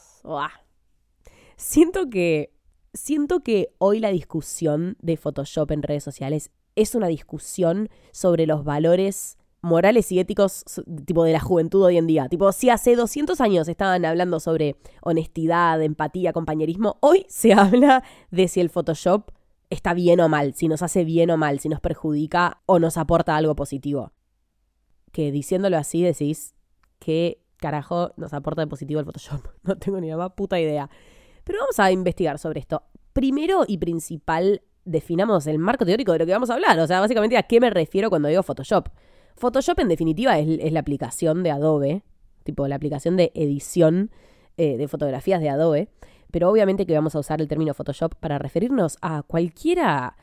Siento 1.57 2.09
que. 2.09 2.53
Siento 2.93 3.41
que 3.41 3.75
hoy 3.77 3.99
la 3.99 4.09
discusión 4.09 4.97
de 4.99 5.15
Photoshop 5.15 5.71
en 5.71 5.83
redes 5.83 6.03
sociales 6.03 6.49
es 6.75 6.95
una 6.95 7.07
discusión 7.07 7.89
sobre 8.11 8.47
los 8.47 8.63
valores 8.63 9.37
morales 9.61 10.11
y 10.11 10.19
éticos 10.19 10.63
tipo 11.05 11.23
de 11.23 11.33
la 11.33 11.39
juventud 11.39 11.83
hoy 11.83 11.97
en 11.97 12.07
día. 12.07 12.27
Tipo, 12.29 12.51
si 12.51 12.71
hace 12.71 12.95
200 12.95 13.41
años 13.41 13.67
estaban 13.67 14.05
hablando 14.05 14.39
sobre 14.39 14.75
honestidad, 15.01 15.81
empatía, 15.83 16.33
compañerismo, 16.33 16.97
hoy 17.01 17.27
se 17.29 17.53
habla 17.53 18.03
de 18.31 18.47
si 18.47 18.59
el 18.59 18.71
Photoshop 18.71 19.29
está 19.69 19.93
bien 19.93 20.19
o 20.19 20.29
mal, 20.29 20.55
si 20.55 20.67
nos 20.67 20.81
hace 20.81 21.03
bien 21.03 21.29
o 21.29 21.37
mal, 21.37 21.59
si 21.59 21.69
nos 21.69 21.81
perjudica 21.81 22.61
o 22.65 22.79
nos 22.79 22.97
aporta 22.97 23.35
algo 23.35 23.55
positivo 23.55 24.13
que 25.11 25.31
diciéndolo 25.31 25.77
así 25.77 26.03
decís 26.03 26.55
qué 26.99 27.41
carajo 27.57 28.13
nos 28.17 28.33
aporta 28.33 28.61
de 28.61 28.67
positivo 28.67 28.99
el 28.99 29.05
Photoshop. 29.05 29.45
No 29.63 29.77
tengo 29.77 29.99
ni 29.99 30.09
la 30.09 30.17
más 30.17 30.31
puta 30.31 30.59
idea. 30.59 30.89
Pero 31.43 31.59
vamos 31.59 31.79
a 31.79 31.91
investigar 31.91 32.37
sobre 32.39 32.59
esto. 32.59 32.83
Primero 33.13 33.63
y 33.67 33.77
principal, 33.77 34.61
definamos 34.85 35.47
el 35.47 35.59
marco 35.59 35.85
teórico 35.85 36.13
de 36.13 36.19
lo 36.19 36.25
que 36.25 36.31
vamos 36.31 36.49
a 36.49 36.53
hablar. 36.53 36.79
O 36.79 36.87
sea, 36.87 36.99
básicamente 36.99 37.37
a 37.37 37.43
qué 37.43 37.59
me 37.59 37.69
refiero 37.69 38.09
cuando 38.09 38.27
digo 38.27 38.43
Photoshop. 38.43 38.89
Photoshop 39.35 39.79
en 39.79 39.87
definitiva 39.87 40.37
es, 40.37 40.71
la 40.71 40.79
aplicación 40.79 41.43
de 41.43 41.51
Adobe, 41.51 42.03
tipo 42.43 42.67
la 42.67 42.75
aplicación 42.75 43.17
de 43.17 43.31
edición 43.35 44.11
eh, 44.57 44.77
de 44.77 44.87
fotografías 44.87 45.41
de 45.41 45.49
Adobe. 45.49 45.89
Pero 46.31 46.49
obviamente 46.49 46.85
que 46.85 46.93
vamos 46.93 47.15
a 47.15 47.19
usar 47.19 47.41
el 47.41 47.47
término 47.47 47.73
Photoshop 47.73 48.15
para 48.15 48.37
referirnos 48.37 48.97
a 49.01 49.23
cualquiera 49.23 50.17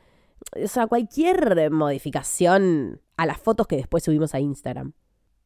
o 0.63 0.69
sea, 0.69 0.87
cualquier 0.87 1.71
modificación 1.71 3.01
a 3.17 3.27
las 3.27 3.39
fotos 3.39 3.67
que 3.67 3.77
después 3.77 4.05
subimos 4.05 4.35
a 4.35 4.41
Instagram. 4.41 4.93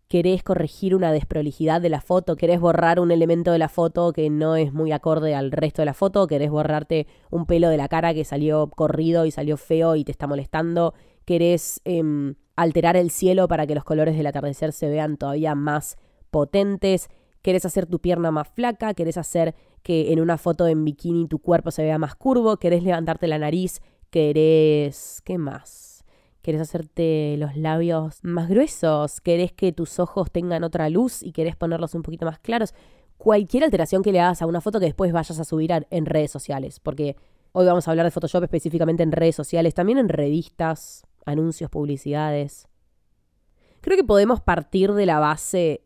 Querés 0.08 0.42
corregir 0.42 0.96
una 0.96 1.12
desprolijidad 1.12 1.80
de 1.80 1.88
la 1.88 2.00
foto, 2.00 2.34
querés 2.34 2.58
borrar 2.58 2.98
un 2.98 3.12
elemento 3.12 3.52
de 3.52 3.58
la 3.58 3.68
foto 3.68 4.12
que 4.12 4.28
no 4.28 4.56
es 4.56 4.72
muy 4.72 4.90
acorde 4.90 5.36
al 5.36 5.52
resto 5.52 5.82
de 5.82 5.86
la 5.86 5.94
foto, 5.94 6.26
querés 6.26 6.50
borrarte 6.50 7.06
un 7.30 7.46
pelo 7.46 7.68
de 7.68 7.76
la 7.76 7.86
cara 7.86 8.12
que 8.12 8.24
salió 8.24 8.68
corrido 8.70 9.24
y 9.24 9.30
salió 9.30 9.56
feo 9.56 9.94
y 9.94 10.02
te 10.02 10.10
está 10.10 10.26
molestando, 10.26 10.94
querés 11.24 11.80
em, 11.84 12.34
alterar 12.56 12.96
el 12.96 13.12
cielo 13.12 13.46
para 13.46 13.68
que 13.68 13.76
los 13.76 13.84
colores 13.84 14.16
del 14.16 14.26
atardecer 14.26 14.72
se 14.72 14.88
vean 14.88 15.16
todavía 15.16 15.54
más 15.54 15.96
potentes, 16.32 17.08
querés 17.40 17.64
hacer 17.64 17.86
tu 17.86 18.00
pierna 18.00 18.32
más 18.32 18.48
flaca, 18.48 18.94
querés 18.94 19.16
hacer 19.16 19.54
que 19.84 20.12
en 20.12 20.20
una 20.20 20.38
foto 20.38 20.66
en 20.66 20.84
bikini 20.84 21.28
tu 21.28 21.38
cuerpo 21.38 21.70
se 21.70 21.84
vea 21.84 21.98
más 21.98 22.16
curvo, 22.16 22.56
querés 22.56 22.82
levantarte 22.82 23.28
la 23.28 23.38
nariz 23.38 23.80
querés... 24.10 25.22
¿Qué 25.24 25.38
más? 25.38 26.04
¿Querés 26.42 26.62
hacerte 26.62 27.36
los 27.36 27.56
labios 27.56 28.18
más 28.22 28.48
gruesos? 28.48 29.20
¿Querés 29.20 29.52
que 29.52 29.72
tus 29.72 29.98
ojos 29.98 30.30
tengan 30.30 30.64
otra 30.64 30.88
luz 30.88 31.22
y 31.22 31.32
querés 31.32 31.56
ponerlos 31.56 31.94
un 31.94 32.02
poquito 32.02 32.24
más 32.24 32.38
claros? 32.38 32.74
Cualquier 33.18 33.64
alteración 33.64 34.02
que 34.02 34.12
le 34.12 34.20
hagas 34.20 34.40
a 34.40 34.46
una 34.46 34.62
foto 34.62 34.80
que 34.80 34.86
después 34.86 35.12
vayas 35.12 35.38
a 35.38 35.44
subir 35.44 35.70
en 35.90 36.06
redes 36.06 36.30
sociales, 36.30 36.80
porque 36.80 37.16
hoy 37.52 37.66
vamos 37.66 37.86
a 37.86 37.90
hablar 37.90 38.06
de 38.06 38.10
Photoshop 38.10 38.44
específicamente 38.44 39.02
en 39.02 39.12
redes 39.12 39.36
sociales, 39.36 39.74
también 39.74 39.98
en 39.98 40.08
revistas, 40.08 41.06
anuncios, 41.26 41.70
publicidades. 41.70 42.66
Creo 43.82 43.98
que 43.98 44.04
podemos 44.04 44.40
partir 44.40 44.92
de 44.92 45.04
la 45.04 45.18
base 45.18 45.84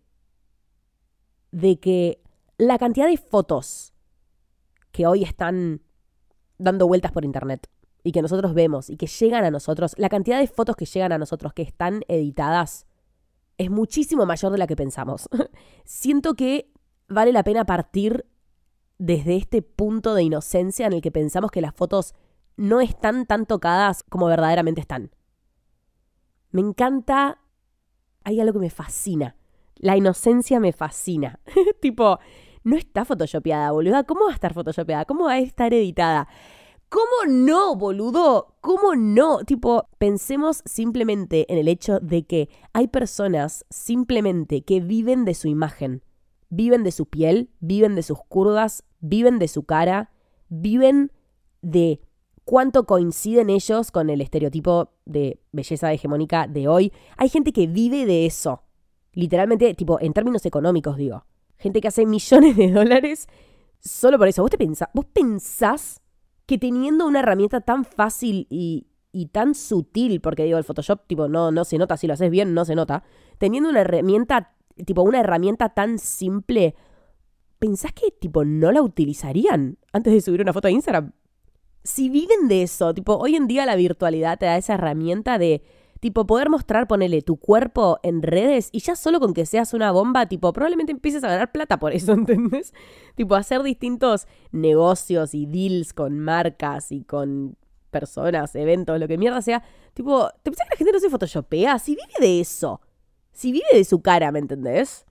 de 1.50 1.80
que 1.80 2.22
la 2.58 2.78
cantidad 2.78 3.08
de 3.08 3.16
fotos 3.16 3.92
que 4.92 5.08
hoy 5.08 5.24
están 5.24 5.82
dando 6.58 6.86
vueltas 6.86 7.10
por 7.10 7.24
internet 7.24 7.68
y 8.04 8.12
que 8.12 8.22
nosotros 8.22 8.54
vemos 8.54 8.90
y 8.90 8.96
que 8.96 9.06
llegan 9.06 9.44
a 9.44 9.50
nosotros, 9.50 9.94
la 9.96 10.10
cantidad 10.10 10.38
de 10.38 10.46
fotos 10.46 10.76
que 10.76 10.84
llegan 10.84 11.10
a 11.10 11.18
nosotros 11.18 11.54
que 11.54 11.62
están 11.62 12.02
editadas 12.06 12.86
es 13.56 13.70
muchísimo 13.70 14.26
mayor 14.26 14.52
de 14.52 14.58
la 14.58 14.66
que 14.66 14.76
pensamos. 14.76 15.28
Siento 15.84 16.34
que 16.34 16.70
vale 17.08 17.32
la 17.32 17.42
pena 17.42 17.64
partir 17.64 18.26
desde 18.98 19.36
este 19.36 19.62
punto 19.62 20.14
de 20.14 20.22
inocencia 20.22 20.86
en 20.86 20.92
el 20.92 21.00
que 21.00 21.10
pensamos 21.10 21.50
que 21.50 21.62
las 21.62 21.74
fotos 21.74 22.14
no 22.56 22.80
están 22.80 23.26
tan 23.26 23.46
tocadas 23.46 24.04
como 24.04 24.26
verdaderamente 24.26 24.82
están. 24.82 25.10
Me 26.50 26.60
encanta, 26.60 27.40
hay 28.22 28.38
algo 28.38 28.52
que 28.54 28.66
me 28.66 28.70
fascina. 28.70 29.36
La 29.76 29.96
inocencia 29.96 30.60
me 30.60 30.72
fascina. 30.72 31.40
tipo, 31.80 32.18
no 32.64 32.76
está 32.76 33.04
photoshopeada, 33.04 33.72
boluda. 33.72 34.04
¿Cómo 34.04 34.26
va 34.26 34.30
a 34.30 34.34
estar 34.34 34.52
photoshopeada? 34.52 35.04
¿Cómo 35.04 35.24
va 35.24 35.32
a 35.32 35.38
estar 35.38 35.72
editada? 35.72 36.28
¿Cómo 36.94 37.28
no, 37.28 37.74
boludo? 37.74 38.54
¿Cómo 38.60 38.94
no? 38.94 39.38
Tipo, 39.38 39.88
pensemos 39.98 40.62
simplemente 40.64 41.52
en 41.52 41.58
el 41.58 41.66
hecho 41.66 41.98
de 41.98 42.24
que 42.24 42.48
hay 42.72 42.86
personas 42.86 43.66
simplemente 43.68 44.62
que 44.62 44.78
viven 44.78 45.24
de 45.24 45.34
su 45.34 45.48
imagen, 45.48 46.04
viven 46.50 46.84
de 46.84 46.92
su 46.92 47.06
piel, 47.06 47.50
viven 47.58 47.96
de 47.96 48.04
sus 48.04 48.18
curvas, 48.28 48.84
viven 49.00 49.40
de 49.40 49.48
su 49.48 49.64
cara, 49.64 50.12
viven 50.48 51.10
de 51.62 52.00
cuánto 52.44 52.86
coinciden 52.86 53.50
ellos 53.50 53.90
con 53.90 54.08
el 54.08 54.20
estereotipo 54.20 54.92
de 55.04 55.40
belleza 55.50 55.92
hegemónica 55.92 56.46
de 56.46 56.68
hoy. 56.68 56.92
Hay 57.16 57.28
gente 57.28 57.52
que 57.52 57.66
vive 57.66 58.06
de 58.06 58.24
eso. 58.24 58.62
Literalmente, 59.14 59.74
tipo, 59.74 59.98
en 60.00 60.12
términos 60.12 60.46
económicos, 60.46 60.96
digo. 60.96 61.24
Gente 61.56 61.80
que 61.80 61.88
hace 61.88 62.06
millones 62.06 62.56
de 62.56 62.70
dólares 62.70 63.26
solo 63.80 64.16
por 64.16 64.28
eso. 64.28 64.42
¿Vos, 64.42 64.50
te 64.52 64.58
pensás, 64.58 64.90
¿Vos 64.94 65.06
pensás 65.06 66.00
que 66.46 66.58
teniendo 66.58 67.06
una 67.06 67.20
herramienta 67.20 67.60
tan 67.60 67.84
fácil 67.84 68.46
y, 68.50 68.86
y 69.12 69.26
tan 69.26 69.54
sutil, 69.54 70.20
porque 70.20 70.44
digo, 70.44 70.58
el 70.58 70.64
Photoshop, 70.64 71.06
tipo, 71.06 71.28
no, 71.28 71.50
no 71.50 71.64
se 71.64 71.78
nota, 71.78 71.96
si 71.96 72.06
lo 72.06 72.14
haces 72.14 72.30
bien, 72.30 72.52
no 72.52 72.64
se 72.64 72.74
nota, 72.74 73.04
teniendo 73.38 73.70
una 73.70 73.80
herramienta, 73.80 74.54
tipo, 74.84 75.02
una 75.02 75.20
herramienta 75.20 75.70
tan 75.70 75.98
simple, 75.98 76.74
¿pensás 77.58 77.92
que, 77.92 78.10
tipo, 78.10 78.44
no 78.44 78.72
la 78.72 78.82
utilizarían 78.82 79.78
antes 79.92 80.12
de 80.12 80.20
subir 80.20 80.42
una 80.42 80.52
foto 80.52 80.68
a 80.68 80.72
Instagram? 80.72 81.12
Si 81.82 82.08
viven 82.08 82.48
de 82.48 82.62
eso, 82.62 82.92
tipo, 82.92 83.16
hoy 83.16 83.36
en 83.36 83.46
día 83.46 83.66
la 83.66 83.76
virtualidad 83.76 84.38
te 84.38 84.46
da 84.46 84.56
esa 84.56 84.74
herramienta 84.74 85.38
de 85.38 85.62
Tipo, 86.04 86.26
poder 86.26 86.50
mostrar, 86.50 86.86
ponele 86.86 87.22
tu 87.22 87.38
cuerpo 87.38 87.98
en 88.02 88.20
redes 88.20 88.68
y 88.72 88.80
ya 88.80 88.94
solo 88.94 89.20
con 89.20 89.32
que 89.32 89.46
seas 89.46 89.72
una 89.72 89.90
bomba, 89.90 90.26
tipo, 90.26 90.52
probablemente 90.52 90.92
empieces 90.92 91.24
a 91.24 91.28
ganar 91.28 91.50
plata 91.50 91.78
por 91.78 91.94
eso, 91.94 92.12
¿entendés? 92.12 92.74
Tipo, 93.14 93.36
hacer 93.36 93.62
distintos 93.62 94.26
negocios 94.52 95.32
y 95.32 95.46
deals 95.46 95.94
con 95.94 96.18
marcas 96.18 96.92
y 96.92 97.04
con 97.04 97.56
personas, 97.90 98.54
eventos, 98.54 99.00
lo 99.00 99.08
que 99.08 99.16
mierda 99.16 99.40
sea. 99.40 99.62
Tipo, 99.94 100.28
¿te 100.42 100.50
pensás 100.50 100.66
que 100.68 100.74
la 100.74 100.76
gente 100.76 100.92
no 100.92 101.00
se 101.00 101.08
photoshopea? 101.08 101.78
Si 101.78 101.92
vive 101.92 102.12
de 102.20 102.40
eso. 102.40 102.82
Si 103.32 103.50
vive 103.50 103.64
de 103.72 103.84
su 103.84 104.02
cara, 104.02 104.30
¿me 104.30 104.40
entendés? 104.40 105.06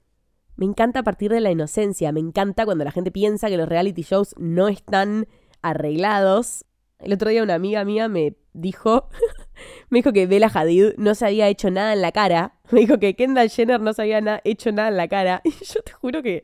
Me 0.58 0.66
encanta 0.66 1.02
partir 1.02 1.32
de 1.32 1.42
la 1.42 1.50
inocencia. 1.50 2.12
Me 2.12 2.20
encanta 2.20 2.66
cuando 2.66 2.84
la 2.84 2.92
gente 2.92 3.10
piensa 3.10 3.50
que 3.50 3.58
los 3.58 3.68
reality 3.68 4.04
shows 4.04 4.36
no 4.38 4.68
están 4.68 5.26
arreglados 5.64 6.66
El 7.04 7.14
otro 7.14 7.30
día 7.30 7.44
una 7.44 7.56
amiga 7.56 7.84
mía 7.86 8.08
me 8.08 8.36
dijo, 8.54 9.10
me 9.90 10.00
dijo 10.00 10.14
que 10.14 10.26
Bella 10.26 10.50
Hadid 10.54 10.94
no 10.98 11.16
se 11.16 11.26
había 11.26 11.48
hecho 11.48 11.70
nada 11.70 11.94
en 11.94 12.02
la 12.02 12.12
cara. 12.12 12.60
Me 12.72 12.82
dijo 12.82 12.98
que 12.98 13.16
Kendall 13.16 13.50
Jenner 13.50 13.82
no 13.82 13.94
se 13.94 14.04
había 14.04 14.42
hecho 14.44 14.72
nada 14.72 14.90
en 14.90 14.98
la 14.98 15.08
cara. 15.08 15.42
Y 15.46 15.52
yo 15.52 15.82
te 15.84 15.92
juro 15.92 16.24
que 16.24 16.44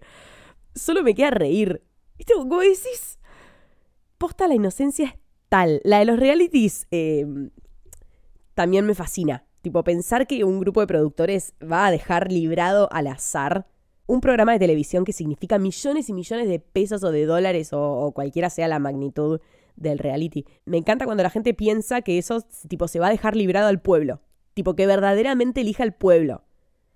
solo 0.75 1.03
me 1.03 1.15
queda 1.15 1.31
reír. 1.31 1.81
¿Viste? 2.17 2.33
Como 2.33 2.59
decís, 2.59 3.19
posta 4.17 4.47
la 4.47 4.55
inocencia 4.55 5.05
es 5.05 5.13
tal. 5.47 5.81
La 5.83 5.99
de 5.99 6.05
los 6.05 6.19
realities 6.19 6.87
em, 6.91 7.49
también 8.53 8.85
me 8.85 8.95
fascina. 8.95 9.45
Tipo, 9.61 9.83
pensar 9.83 10.27
que 10.27 10.43
un 10.43 10.59
grupo 10.59 10.81
de 10.81 10.87
productores 10.87 11.53
va 11.61 11.87
a 11.87 11.91
dejar 11.91 12.31
librado 12.31 12.89
al 12.91 13.07
azar 13.07 13.65
un 14.09 14.21
programa 14.21 14.53
de 14.53 14.59
televisión 14.59 15.05
que 15.05 15.13
significa 15.13 15.59
millones 15.59 16.09
y 16.09 16.13
millones 16.13 16.47
de 16.47 16.59
pesos 16.59 17.03
o 17.03 17.11
de 17.11 17.27
dólares 17.27 17.69
o, 17.73 18.11
cualquiera 18.11 18.49
sea 18.49 18.67
la 18.67 18.79
magnitud 18.79 19.39
del 19.79 19.97
reality. 19.97 20.45
Me 20.65 20.77
encanta 20.77 21.05
cuando 21.05 21.23
la 21.23 21.29
gente 21.29 21.53
piensa 21.53 22.01
que 22.01 22.17
eso 22.17 22.41
tipo 22.67 22.87
se 22.87 22.99
va 22.99 23.07
a 23.07 23.11
dejar 23.11 23.35
librado 23.35 23.67
al 23.67 23.81
pueblo. 23.81 24.21
Tipo 24.53 24.75
que 24.75 24.85
verdaderamente 24.87 25.61
elija 25.61 25.83
el 25.83 25.93
pueblo. 25.93 26.43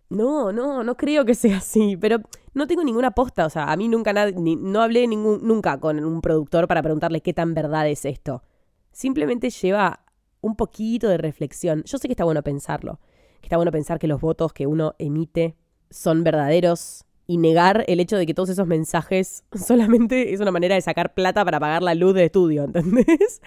No, 0.09 0.51
no, 0.51 0.83
no 0.83 0.95
creo 0.95 1.25
que 1.25 1.33
sea 1.33 1.57
así, 1.57 1.97
pero 1.97 2.17
no 2.53 2.67
tengo 2.67 2.83
ninguna 2.83 3.07
aposta, 3.07 3.45
o 3.45 3.49
sea, 3.49 3.71
a 3.71 3.75
mí 3.75 3.87
nunca 3.87 4.13
no 4.13 4.81
hablé 4.81 5.07
ningún, 5.07 5.39
nunca 5.41 5.79
con 5.79 6.03
un 6.03 6.21
productor 6.21 6.67
para 6.67 6.83
preguntarle 6.83 7.21
qué 7.21 7.33
tan 7.33 7.53
verdad 7.53 7.87
es 7.87 8.05
esto. 8.05 8.43
Simplemente 8.91 9.49
lleva 9.49 10.05
un 10.41 10.55
poquito 10.55 11.07
de 11.07 11.17
reflexión. 11.17 11.83
Yo 11.85 11.97
sé 11.97 12.07
que 12.07 12.13
está 12.13 12.25
bueno 12.25 12.43
pensarlo, 12.43 12.99
que 13.41 13.47
está 13.47 13.55
bueno 13.57 13.71
pensar 13.71 13.97
que 13.97 14.07
los 14.07 14.21
votos 14.21 14.53
que 14.53 14.67
uno 14.67 14.93
emite 14.99 15.55
son 15.89 16.23
verdaderos 16.23 17.05
y 17.33 17.37
negar 17.37 17.83
el 17.87 17.99
hecho 17.99 18.15
de 18.15 18.27
que 18.27 18.35
todos 18.35 18.49
esos 18.49 18.67
mensajes 18.67 19.43
solamente 19.53 20.33
es 20.33 20.39
una 20.39 20.51
manera 20.51 20.75
de 20.75 20.81
sacar 20.81 21.15
plata 21.15 21.43
para 21.43 21.59
pagar 21.59 21.81
la 21.81 21.95
luz 21.95 22.13
de 22.13 22.25
estudio, 22.25 22.63
¿entendés? 22.65 23.41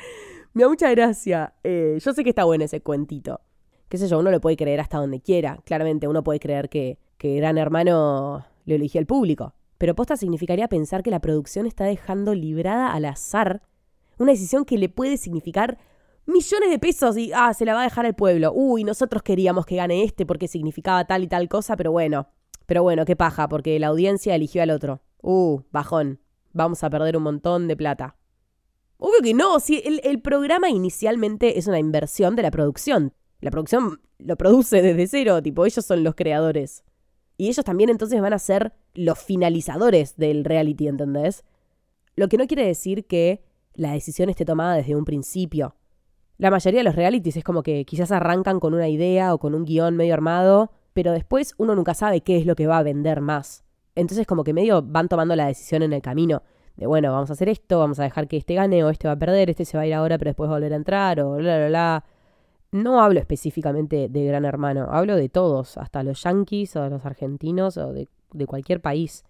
Me 0.54 0.64
da 0.64 0.68
mucha 0.68 0.90
gracia. 0.90 1.54
Eh, 1.62 1.98
yo 2.04 2.12
sé 2.12 2.24
que 2.24 2.30
está 2.30 2.42
bueno 2.42 2.64
ese 2.64 2.80
cuentito. 2.80 3.42
Qué 3.88 3.96
sé 3.96 4.08
yo, 4.08 4.18
uno 4.18 4.32
lo 4.32 4.40
puede 4.40 4.56
creer 4.56 4.80
hasta 4.80 4.98
donde 4.98 5.20
quiera. 5.20 5.60
Claramente 5.64 6.08
uno 6.08 6.24
puede 6.24 6.40
creer 6.40 6.68
que, 6.68 6.98
que 7.16 7.36
Gran 7.36 7.58
Hermano 7.58 8.44
lo 8.64 8.74
eligió 8.74 8.98
el 8.98 9.06
público. 9.06 9.54
Pero 9.78 9.94
posta 9.94 10.16
significaría 10.16 10.66
pensar 10.66 11.04
que 11.04 11.12
la 11.12 11.20
producción 11.20 11.66
está 11.66 11.84
dejando 11.84 12.34
librada 12.34 12.92
al 12.92 13.04
azar 13.04 13.62
una 14.18 14.32
decisión 14.32 14.64
que 14.64 14.78
le 14.78 14.88
puede 14.88 15.18
significar 15.18 15.78
millones 16.24 16.70
de 16.70 16.78
pesos 16.78 17.16
y, 17.16 17.30
ah, 17.34 17.54
se 17.54 17.64
la 17.64 17.74
va 17.74 17.82
a 17.82 17.84
dejar 17.84 18.06
al 18.06 18.14
pueblo. 18.14 18.50
Uy, 18.52 18.82
nosotros 18.82 19.22
queríamos 19.22 19.66
que 19.66 19.76
gane 19.76 20.02
este 20.02 20.26
porque 20.26 20.48
significaba 20.48 21.06
tal 21.06 21.22
y 21.22 21.28
tal 21.28 21.48
cosa, 21.48 21.76
pero 21.76 21.92
bueno, 21.92 22.26
pero 22.66 22.82
bueno, 22.82 23.04
qué 23.04 23.16
paja, 23.16 23.48
porque 23.48 23.78
la 23.78 23.88
audiencia 23.88 24.34
eligió 24.34 24.62
al 24.62 24.70
otro. 24.70 25.00
Uh, 25.22 25.62
bajón. 25.70 26.20
Vamos 26.52 26.82
a 26.84 26.90
perder 26.90 27.16
un 27.16 27.22
montón 27.22 27.68
de 27.68 27.76
plata. 27.76 28.16
Obvio 28.98 29.20
que 29.22 29.34
no, 29.34 29.60
si 29.60 29.82
el, 29.84 30.20
programa 30.22 30.70
inicialmente 30.70 31.58
es 31.58 31.66
una 31.66 31.78
inversión 31.78 32.34
de 32.34 32.42
la 32.42 32.50
producción. 32.50 33.12
La 33.40 33.50
producción 33.50 34.00
lo 34.18 34.36
produce 34.36 34.80
desde 34.80 35.06
cero, 35.06 35.42
tipo, 35.42 35.66
ellos 35.66 35.84
son 35.84 36.02
los 36.02 36.14
creadores. 36.14 36.82
Y 37.36 37.48
ellos 37.48 37.64
también 37.64 37.90
entonces 37.90 38.20
van 38.20 38.32
a 38.32 38.38
ser 38.38 38.72
los 38.94 39.18
finalizadores 39.18 40.16
del 40.16 40.44
reality, 40.44 40.88
¿entendés? 40.88 41.44
Lo 42.16 42.28
que 42.28 42.38
no 42.38 42.46
quiere 42.46 42.66
decir 42.66 43.06
que 43.06 43.44
la 43.74 43.92
decisión 43.92 44.30
esté 44.30 44.46
tomada 44.46 44.76
desde 44.76 44.96
un 44.96 45.04
principio. 45.04 45.76
La 46.38 46.50
mayoría 46.50 46.80
de 46.80 46.84
los 46.84 46.96
realities 46.96 47.36
es 47.36 47.44
como 47.44 47.62
que 47.62 47.84
quizás 47.84 48.10
arrancan 48.10 48.58
con 48.58 48.72
una 48.72 48.88
idea 48.88 49.34
o 49.34 49.38
con 49.38 49.54
un 49.54 49.66
guion 49.66 49.96
medio 49.96 50.14
armado 50.14 50.72
pero 50.96 51.12
después 51.12 51.54
uno 51.58 51.74
nunca 51.74 51.92
sabe 51.92 52.22
qué 52.22 52.38
es 52.38 52.46
lo 52.46 52.56
que 52.56 52.66
va 52.66 52.78
a 52.78 52.82
vender 52.82 53.20
más. 53.20 53.64
Entonces 53.94 54.26
como 54.26 54.44
que 54.44 54.54
medio 54.54 54.80
van 54.80 55.08
tomando 55.08 55.36
la 55.36 55.46
decisión 55.46 55.82
en 55.82 55.92
el 55.92 56.00
camino. 56.00 56.42
De 56.74 56.86
bueno, 56.86 57.12
vamos 57.12 57.28
a 57.28 57.34
hacer 57.34 57.50
esto, 57.50 57.78
vamos 57.78 58.00
a 58.00 58.04
dejar 58.04 58.26
que 58.28 58.38
este 58.38 58.54
gane 58.54 58.82
o 58.82 58.88
este 58.88 59.06
va 59.06 59.12
a 59.12 59.18
perder, 59.18 59.50
este 59.50 59.66
se 59.66 59.76
va 59.76 59.82
a 59.82 59.86
ir 59.86 59.92
ahora 59.92 60.16
pero 60.16 60.30
después 60.30 60.48
va 60.48 60.54
a 60.54 60.56
volver 60.56 60.72
a 60.72 60.76
entrar 60.76 61.20
o 61.20 61.34
bla, 61.34 61.58
bla, 61.58 61.68
bla. 61.68 62.04
No 62.72 63.02
hablo 63.02 63.20
específicamente 63.20 64.08
de 64.08 64.24
Gran 64.24 64.46
Hermano, 64.46 64.88
hablo 64.90 65.16
de 65.16 65.28
todos, 65.28 65.76
hasta 65.76 66.02
los 66.02 66.22
yankees 66.22 66.74
o 66.76 66.88
los 66.88 67.04
argentinos 67.04 67.76
o 67.76 67.92
de, 67.92 68.08
cualquier 68.46 68.80
país. 68.80 69.22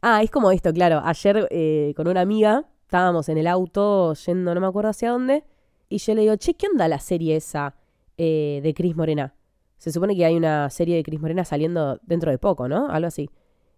Ah, 0.00 0.22
es 0.22 0.30
como 0.30 0.52
esto, 0.52 0.72
claro. 0.72 1.02
Ayer 1.04 1.48
eh, 1.50 1.92
con 1.96 2.08
una 2.08 2.22
amiga 2.22 2.64
estábamos 2.80 3.28
en 3.28 3.36
el 3.36 3.46
auto 3.46 4.14
yendo, 4.14 4.54
no 4.54 4.60
me 4.62 4.68
acuerdo 4.68 4.88
hacia 4.88 5.10
dónde, 5.10 5.44
y 5.90 5.98
yo 5.98 6.14
le 6.14 6.22
digo, 6.22 6.36
che, 6.36 6.54
¿qué 6.54 6.68
onda 6.68 6.88
la 6.88 6.98
serie 6.98 7.36
esa 7.36 7.74
eh, 8.16 8.60
de 8.62 8.72
Cris 8.72 8.96
Morena? 8.96 9.34
Se 9.82 9.90
supone 9.90 10.14
que 10.14 10.24
hay 10.24 10.36
una 10.36 10.70
serie 10.70 10.94
de 10.94 11.02
Cris 11.02 11.20
Morena 11.20 11.44
saliendo 11.44 11.98
dentro 12.04 12.30
de 12.30 12.38
poco, 12.38 12.68
¿no? 12.68 12.88
Algo 12.88 13.08
así. 13.08 13.28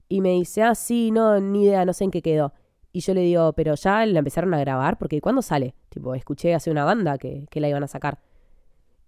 Y 0.06 0.20
me 0.20 0.32
dice, 0.32 0.62
ah, 0.62 0.74
sí, 0.74 1.10
no, 1.10 1.40
ni 1.40 1.64
idea, 1.64 1.86
no 1.86 1.94
sé 1.94 2.04
en 2.04 2.10
qué 2.10 2.20
quedó. 2.20 2.52
Y 2.92 3.00
yo 3.00 3.14
le 3.14 3.22
digo, 3.22 3.54
pero 3.54 3.74
ya 3.74 4.04
la 4.04 4.18
empezaron 4.18 4.52
a 4.52 4.60
grabar, 4.60 4.98
porque 4.98 5.22
¿cuándo 5.22 5.40
sale? 5.40 5.74
Tipo, 5.88 6.14
escuché 6.14 6.52
hace 6.52 6.70
una 6.70 6.84
banda 6.84 7.16
que, 7.16 7.46
que 7.50 7.58
la 7.58 7.70
iban 7.70 7.82
a 7.84 7.88
sacar. 7.88 8.18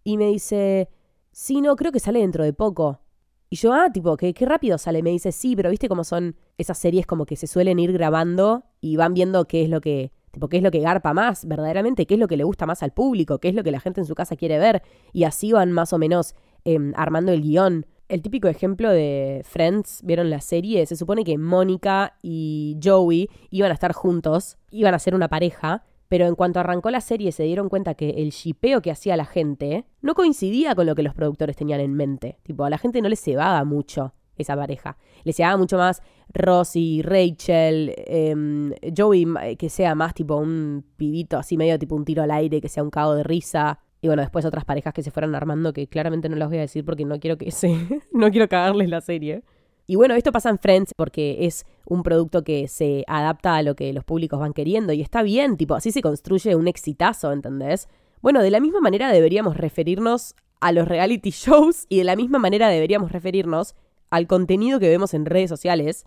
Y 0.04 0.16
me 0.16 0.28
dice, 0.28 0.88
sí, 1.32 1.60
no, 1.60 1.76
creo 1.76 1.92
que 1.92 2.00
sale 2.00 2.20
dentro 2.20 2.44
de 2.44 2.54
poco. 2.54 3.02
Y 3.50 3.56
yo, 3.56 3.74
ah, 3.74 3.90
tipo, 3.92 4.16
qué, 4.16 4.32
qué 4.32 4.46
rápido 4.46 4.78
sale. 4.78 5.02
Me 5.02 5.10
dice, 5.10 5.32
sí, 5.32 5.54
pero 5.54 5.68
viste 5.68 5.90
cómo 5.90 6.02
son 6.02 6.34
esas 6.56 6.78
series 6.78 7.06
como 7.06 7.26
que 7.26 7.36
se 7.36 7.46
suelen 7.46 7.78
ir 7.78 7.92
grabando 7.92 8.64
y 8.80 8.96
van 8.96 9.12
viendo 9.12 9.44
qué 9.44 9.62
es 9.62 9.68
lo 9.68 9.82
que, 9.82 10.12
tipo, 10.30 10.48
qué 10.48 10.56
es 10.56 10.62
lo 10.62 10.70
que 10.70 10.80
garpa 10.80 11.12
más, 11.12 11.46
verdaderamente, 11.46 12.06
qué 12.06 12.14
es 12.14 12.20
lo 12.20 12.26
que 12.26 12.38
le 12.38 12.44
gusta 12.44 12.64
más 12.64 12.82
al 12.82 12.94
público, 12.94 13.38
qué 13.38 13.50
es 13.50 13.54
lo 13.54 13.62
que 13.62 13.70
la 13.70 13.80
gente 13.80 14.00
en 14.00 14.06
su 14.06 14.14
casa 14.14 14.34
quiere 14.34 14.58
ver. 14.58 14.82
Y 15.12 15.24
así 15.24 15.52
van 15.52 15.72
más 15.72 15.92
o 15.92 15.98
menos 15.98 16.34
Em, 16.66 16.92
armando 16.96 17.30
el 17.30 17.42
guion. 17.42 17.87
El 18.08 18.23
típico 18.23 18.49
ejemplo 18.49 18.90
de 18.90 19.42
Friends, 19.44 20.00
¿vieron 20.02 20.30
la 20.30 20.40
serie? 20.40 20.85
Se 20.87 20.96
supone 20.96 21.23
que 21.23 21.38
Mónica 21.38 22.16
y 22.23 22.76
Joey 22.82 23.30
iban 23.50 23.70
a 23.70 23.75
estar 23.75 23.92
juntos, 23.92 24.58
iban 24.73 24.92
a 24.92 24.99
ser 24.99 25.14
una 25.14 25.28
pareja, 25.28 25.85
pero 26.08 26.26
en 26.26 26.35
cuanto 26.35 26.58
arrancó 26.58 26.90
la 26.90 27.00
serie 27.00 27.30
se 27.30 27.44
dieron 27.44 27.68
cuenta 27.68 27.94
que 27.94 28.11
el 28.11 28.30
shipeo 28.30 28.82
que 28.82 28.90
hacía 28.90 29.16
la 29.16 29.26
gente 29.26 29.87
no 30.02 30.14
coincidía 30.14 30.75
con 30.75 30.87
lo 30.87 30.96
que 30.96 31.04
los 31.04 31.14
productores 31.14 31.54
tenían 31.54 31.78
en 31.78 31.94
mente. 31.94 32.40
Tipo, 32.42 32.64
a 32.64 32.70
la 32.70 32.78
gente 32.78 33.00
no 33.00 33.08
le 33.08 33.14
cebaba 33.14 33.62
mucho 33.62 34.12
esa 34.37 34.56
pareja. 34.56 34.96
Le 35.23 35.32
cebaba 35.32 35.56
mucho 35.56 35.76
más 35.76 36.02
Rosie, 36.35 37.00
Rachel, 37.04 37.94
em, 37.96 38.73
Joey, 38.96 39.25
que 39.56 39.68
sea 39.68 39.94
más 39.94 40.14
tipo 40.14 40.35
un 40.35 40.85
pibito 40.96 41.38
así 41.38 41.56
medio 41.56 41.78
tipo 41.78 41.94
un 41.94 42.04
tiro 42.04 42.25
al 42.25 42.32
aire, 42.32 42.61
que 42.61 42.68
sea 42.68 42.82
un 42.82 42.90
cago 42.90 43.14
de 43.14 43.23
risa. 43.23 43.78
Y 44.06 44.08
bueno, 44.08 44.22
después 44.22 44.44
otras 44.44 44.64
parejas 44.64 44.94
que 44.94 45.02
se 45.02 45.10
fueron 45.10 45.34
armando 45.34 45.72
que 45.72 45.88
claramente 45.88 46.28
no 46.28 46.36
las 46.36 46.48
voy 46.48 46.58
a 46.58 46.60
decir 46.60 46.84
porque 46.84 47.04
no 47.04 47.18
quiero 47.18 47.36
que 47.36 47.50
se. 47.50 47.76
no 48.12 48.30
quiero 48.30 48.48
cagarles 48.48 48.88
la 48.88 49.00
serie. 49.00 49.42
Y 49.88 49.96
bueno, 49.96 50.14
esto 50.14 50.30
pasa 50.30 50.48
en 50.48 50.60
Friends 50.60 50.94
porque 50.96 51.38
es 51.40 51.66
un 51.86 52.04
producto 52.04 52.44
que 52.44 52.68
se 52.68 53.02
adapta 53.08 53.56
a 53.56 53.62
lo 53.64 53.75
que 53.75 53.92
los 53.92 54.04
públicos 54.04 54.38
van 54.38 54.52
queriendo 54.52 54.92
y 54.92 55.02
está 55.02 55.25
bien, 55.25 55.56
tipo, 55.56 55.75
así 55.75 55.90
se 55.90 56.02
construye 56.02 56.54
un 56.54 56.68
exitazo, 56.68 57.32
¿entendés? 57.32 57.88
Bueno, 58.22 58.42
de 58.42 58.52
la 58.52 58.60
misma 58.60 58.80
manera 58.80 59.10
deberíamos 59.10 59.56
referirnos 59.56 60.36
a 60.60 60.70
los 60.70 60.86
reality 60.86 61.30
shows 61.32 61.86
y 61.88 61.98
de 61.98 62.04
la 62.04 62.14
misma 62.14 62.38
manera 62.38 62.68
deberíamos 62.68 63.10
referirnos 63.10 63.75
al 64.08 64.28
contenido 64.28 64.78
que 64.78 64.88
vemos 64.88 65.14
en 65.14 65.26
redes 65.26 65.50
sociales 65.50 66.06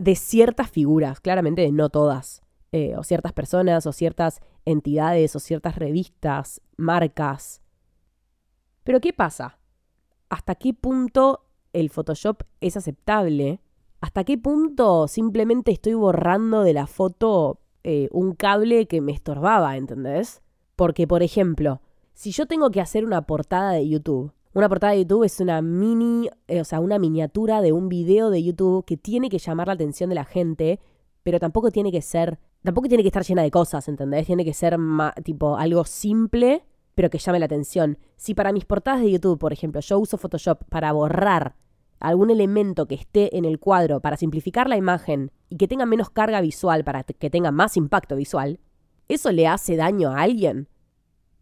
de 0.00 0.16
ciertas 0.16 0.68
figuras, 0.68 1.20
claramente 1.20 1.62
de 1.62 1.70
no 1.70 1.90
todas. 1.90 2.42
Eh, 2.72 2.96
o 2.96 3.04
ciertas 3.04 3.32
personas, 3.32 3.86
o 3.86 3.92
ciertas 3.92 4.40
entidades, 4.66 5.34
o 5.34 5.40
ciertas 5.40 5.76
revistas, 5.76 6.60
marcas. 6.76 7.62
Pero 8.84 9.00
¿qué 9.00 9.12
pasa? 9.12 9.58
¿Hasta 10.28 10.54
qué 10.56 10.74
punto 10.74 11.46
el 11.72 11.88
Photoshop 11.88 12.42
es 12.60 12.76
aceptable? 12.76 13.60
¿Hasta 14.00 14.24
qué 14.24 14.36
punto 14.36 15.08
simplemente 15.08 15.72
estoy 15.72 15.94
borrando 15.94 16.62
de 16.62 16.74
la 16.74 16.86
foto 16.86 17.60
eh, 17.82 18.08
un 18.12 18.34
cable 18.34 18.86
que 18.86 19.00
me 19.00 19.12
estorbaba, 19.12 19.76
¿entendés? 19.76 20.42
Porque, 20.74 21.06
por 21.06 21.22
ejemplo, 21.22 21.80
si 22.12 22.32
yo 22.32 22.46
tengo 22.46 22.70
que 22.70 22.80
hacer 22.80 23.04
una 23.04 23.22
portada 23.22 23.72
de 23.72 23.88
YouTube, 23.88 24.32
una 24.54 24.68
portada 24.68 24.92
de 24.94 25.00
YouTube 25.00 25.24
es 25.24 25.38
una 25.40 25.62
mini, 25.62 26.30
eh, 26.48 26.60
o 26.60 26.64
sea, 26.64 26.80
una 26.80 26.98
miniatura 26.98 27.60
de 27.60 27.72
un 27.72 27.88
video 27.88 28.30
de 28.30 28.42
YouTube 28.42 28.84
que 28.84 28.96
tiene 28.96 29.28
que 29.28 29.38
llamar 29.38 29.66
la 29.66 29.74
atención 29.74 30.08
de 30.08 30.14
la 30.14 30.24
gente, 30.24 30.80
pero 31.22 31.38
tampoco 31.38 31.70
tiene 31.70 31.92
que 31.92 32.02
ser 32.02 32.38
tampoco 32.62 32.88
tiene 32.88 33.02
que 33.02 33.08
estar 33.08 33.24
llena 33.24 33.42
de 33.42 33.50
cosas, 33.50 33.88
¿entendés? 33.88 34.26
Tiene 34.26 34.44
que 34.44 34.54
ser 34.54 34.76
tipo 35.24 35.56
algo 35.56 35.84
simple, 35.84 36.64
pero 36.94 37.10
que 37.10 37.18
llame 37.18 37.38
la 37.38 37.46
atención. 37.46 37.98
Si 38.16 38.34
para 38.34 38.52
mis 38.52 38.64
portadas 38.64 39.00
de 39.00 39.12
YouTube, 39.12 39.38
por 39.38 39.52
ejemplo, 39.52 39.80
yo 39.80 39.98
uso 39.98 40.18
Photoshop 40.18 40.64
para 40.68 40.92
borrar 40.92 41.56
algún 42.00 42.30
elemento 42.30 42.86
que 42.86 42.94
esté 42.94 43.36
en 43.36 43.44
el 43.44 43.58
cuadro 43.58 44.00
para 44.00 44.16
simplificar 44.16 44.68
la 44.68 44.76
imagen 44.76 45.32
y 45.48 45.56
que 45.56 45.68
tenga 45.68 45.86
menos 45.86 46.10
carga 46.10 46.40
visual 46.40 46.84
para 46.84 47.04
que 47.04 47.30
tenga 47.30 47.50
más 47.52 47.76
impacto 47.76 48.16
visual, 48.16 48.60
¿eso 49.08 49.32
le 49.32 49.46
hace 49.46 49.76
daño 49.76 50.10
a 50.10 50.20
alguien? 50.20 50.68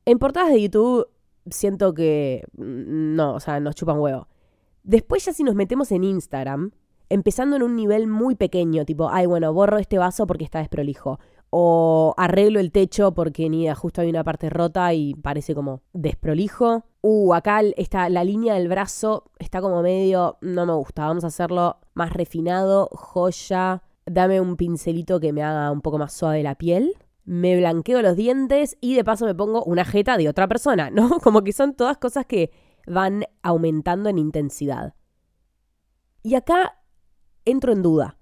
En 0.04 0.18
portadas 0.18 0.50
de 0.50 0.62
YouTube 0.62 1.08
siento 1.50 1.94
que 1.94 2.44
mm, 2.56 3.14
no, 3.14 3.34
o 3.34 3.40
sea, 3.40 3.60
nos 3.60 3.74
chupan 3.74 3.98
huevo. 3.98 4.28
Después 4.82 5.24
ya 5.24 5.32
si 5.32 5.42
nos 5.42 5.54
metemos 5.54 5.90
en 5.92 6.04
Instagram, 6.04 6.72
empezando 7.08 7.56
en 7.56 7.62
un 7.62 7.76
nivel 7.76 8.06
muy 8.06 8.34
pequeño, 8.34 8.84
tipo, 8.84 9.08
ay, 9.10 9.26
bueno, 9.26 9.52
borro 9.52 9.78
este 9.78 9.98
vaso 9.98 10.26
porque 10.26 10.44
está 10.44 10.58
desprolijo. 10.58 11.18
O 11.50 12.14
arreglo 12.16 12.58
el 12.58 12.72
techo 12.72 13.14
porque 13.14 13.48
ni 13.48 13.72
justo 13.74 14.00
hay 14.00 14.10
una 14.10 14.24
parte 14.24 14.50
rota 14.50 14.92
y 14.92 15.14
parece 15.14 15.54
como 15.54 15.82
desprolijo. 15.92 16.84
Uh, 17.00 17.32
acá 17.34 17.60
está 17.76 18.08
la 18.08 18.24
línea 18.24 18.54
del 18.54 18.68
brazo 18.68 19.30
está 19.38 19.60
como 19.60 19.82
medio, 19.82 20.36
no 20.40 20.66
me 20.66 20.72
gusta, 20.72 21.06
vamos 21.06 21.22
a 21.22 21.28
hacerlo 21.28 21.76
más 21.94 22.12
refinado, 22.12 22.88
joya. 22.92 23.82
Dame 24.06 24.40
un 24.40 24.56
pincelito 24.56 25.20
que 25.20 25.32
me 25.32 25.42
haga 25.42 25.70
un 25.70 25.80
poco 25.80 25.98
más 25.98 26.12
suave 26.12 26.42
la 26.42 26.56
piel. 26.56 26.96
me 27.24 27.56
blanqueo 27.56 28.02
los 28.02 28.16
dientes 28.16 28.76
y 28.80 28.94
de 28.94 29.04
paso 29.04 29.24
me 29.24 29.34
pongo 29.34 29.64
una 29.64 29.84
jeta 29.84 30.16
de 30.16 30.28
otra 30.28 30.48
persona, 30.48 30.90
¿no? 30.92 31.20
Como 31.20 31.42
que 31.44 31.52
son 31.52 31.74
todas 31.74 31.98
cosas 31.98 32.26
que 32.26 32.50
van 32.86 33.24
aumentando 33.42 34.10
en 34.10 34.18
intensidad. 34.18 34.94
Y 36.22 36.34
acá 36.34 36.83
entro 37.44 37.72
en 37.72 37.82
duda, 37.82 38.16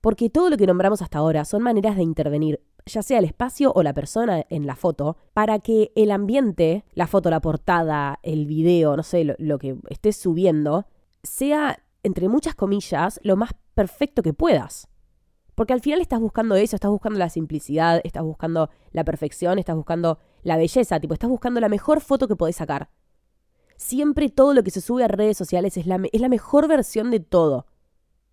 porque 0.00 0.30
todo 0.30 0.50
lo 0.50 0.56
que 0.56 0.66
nombramos 0.66 1.02
hasta 1.02 1.18
ahora 1.18 1.44
son 1.44 1.62
maneras 1.62 1.96
de 1.96 2.02
intervenir, 2.04 2.62
ya 2.84 3.02
sea 3.02 3.18
el 3.18 3.24
espacio 3.24 3.72
o 3.74 3.82
la 3.82 3.92
persona 3.92 4.44
en 4.50 4.66
la 4.66 4.76
foto, 4.76 5.16
para 5.34 5.58
que 5.58 5.90
el 5.96 6.12
ambiente, 6.12 6.84
la 6.94 7.08
foto, 7.08 7.28
la 7.28 7.40
portada, 7.40 8.20
el 8.22 8.46
video, 8.46 8.96
no 8.96 9.02
sé, 9.02 9.24
lo, 9.24 9.58
que 9.58 9.76
estés 9.88 10.16
subiendo, 10.16 10.86
sea, 11.24 11.82
entre 12.04 12.28
muchas 12.28 12.54
comillas, 12.54 13.18
lo 13.24 13.36
más 13.36 13.50
perfecto 13.74 14.22
que 14.22 14.32
puedas. 14.32 14.86
Porque 15.56 15.72
al 15.72 15.80
final 15.80 16.00
estás 16.00 16.20
buscando 16.20 16.54
eso, 16.54 16.76
estás 16.76 16.90
buscando 16.92 17.18
la 17.18 17.30
simplicidad, 17.30 18.00
estás 18.04 18.22
buscando 18.22 18.70
la 18.92 19.02
perfección, 19.04 19.58
estás 19.58 19.74
buscando 19.74 20.20
la 20.44 20.56
belleza, 20.56 21.00
tipo, 21.00 21.14
estás 21.14 21.30
buscando 21.30 21.58
la 21.60 21.68
mejor 21.68 22.00
foto 22.00 22.28
que 22.28 22.36
podés 22.36 22.56
sacar. 22.56 22.90
Siempre 23.76 24.28
todo 24.28 24.54
lo 24.54 24.62
que 24.62 24.70
se 24.70 24.80
sube 24.80 25.02
a 25.02 25.08
redes 25.08 25.36
sociales 25.36 25.76
es 25.76 25.86
la 25.86 26.28
mejor 26.28 26.68
versión 26.68 27.10
de 27.10 27.20
todo. 27.20 27.66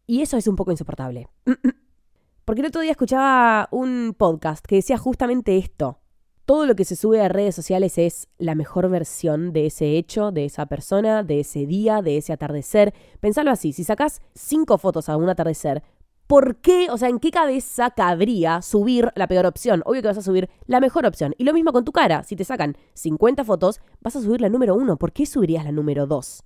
Y 0.05 0.22
eso 0.22 0.38
es 0.38 0.48
un 0.48 0.55
poco 0.55 0.72
insoportable. 0.72 1.29
Porque 2.45 2.62
el 2.62 2.67
otro 2.67 2.81
día 2.81 2.91
escuchaba 2.91 3.69
un 3.72 4.15
podcast 4.17 4.65
que 4.65 4.75
decía 4.75 4.98
justamente 4.98 5.57
esto. 5.57 6.00
Todo 6.45 6.65
lo 6.65 6.75
que 6.75 6.83
se 6.83 6.98
sube 6.98 7.22
a 7.22 7.29
redes 7.29 7.55
sociales 7.55 7.98
es 7.98 8.27
la 8.38 8.53
mejor 8.53 8.89
versión 8.89 9.53
de 9.53 9.67
ese 9.67 9.98
hecho, 9.98 10.31
de 10.31 10.43
esa 10.43 10.65
persona, 10.65 11.24
de 11.24 11.39
ese 11.39 11.65
día, 11.65 12.01
de 12.01 12.17
ese 12.17 12.33
atardecer. 12.33 12.93
Pensalo 13.22 13.50
así, 13.50 13.72
si 13.72 13.86
sacas 13.86 14.22
cinco 14.36 14.77
fotos 14.77 15.07
a 15.07 15.15
un 15.15 15.29
atardecer, 15.29 15.83
¿por 16.27 16.57
qué, 16.57 16.88
o 16.89 16.98
sea, 16.98 17.07
en 17.07 17.19
qué 17.19 17.31
cabeza 17.31 17.91
cabría 17.91 18.62
subir 18.62 19.10
la 19.15 19.27
peor 19.27 19.45
opción? 19.45 19.83
Obvio 19.86 20.01
que 20.01 20.10
vas 20.10 20.17
a 20.17 20.22
subir 20.22 20.50
la 20.65 20.81
mejor 20.81 21.05
opción. 21.05 21.33
Y 21.38 21.45
lo 21.45 21.53
mismo 21.53 21.72
con 21.72 21.86
tu 21.86 21.93
cara. 21.93 22.24
Si 22.24 22.36
te 22.36 22.43
sacan 22.43 22.75
50 22.93 23.45
fotos, 23.45 23.79
vas 24.01 24.17
a 24.17 24.22
subir 24.22 24.41
la 24.41 24.50
número 24.50 24.75
uno. 24.75 24.98
¿Por 24.98 25.13
qué 25.13 25.25
subirías 25.25 25.63
la 25.63 25.72
número 25.72 26.07
dos? 26.07 26.43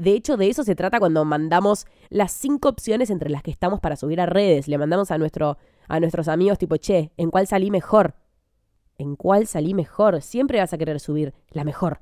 De 0.00 0.12
hecho, 0.12 0.38
de 0.38 0.48
eso 0.48 0.64
se 0.64 0.74
trata 0.74 0.98
cuando 0.98 1.26
mandamos 1.26 1.86
las 2.08 2.32
cinco 2.32 2.70
opciones 2.70 3.10
entre 3.10 3.28
las 3.28 3.42
que 3.42 3.50
estamos 3.50 3.80
para 3.80 3.96
subir 3.96 4.18
a 4.22 4.24
redes. 4.24 4.66
Le 4.66 4.78
mandamos 4.78 5.10
a, 5.10 5.18
nuestro, 5.18 5.58
a 5.88 6.00
nuestros 6.00 6.26
amigos 6.26 6.56
tipo, 6.56 6.78
che, 6.78 7.12
¿en 7.18 7.30
cuál 7.30 7.46
salí 7.46 7.70
mejor? 7.70 8.14
¿En 8.96 9.14
cuál 9.14 9.46
salí 9.46 9.74
mejor? 9.74 10.22
Siempre 10.22 10.58
vas 10.58 10.72
a 10.72 10.78
querer 10.78 11.00
subir 11.00 11.34
la 11.50 11.64
mejor. 11.64 12.00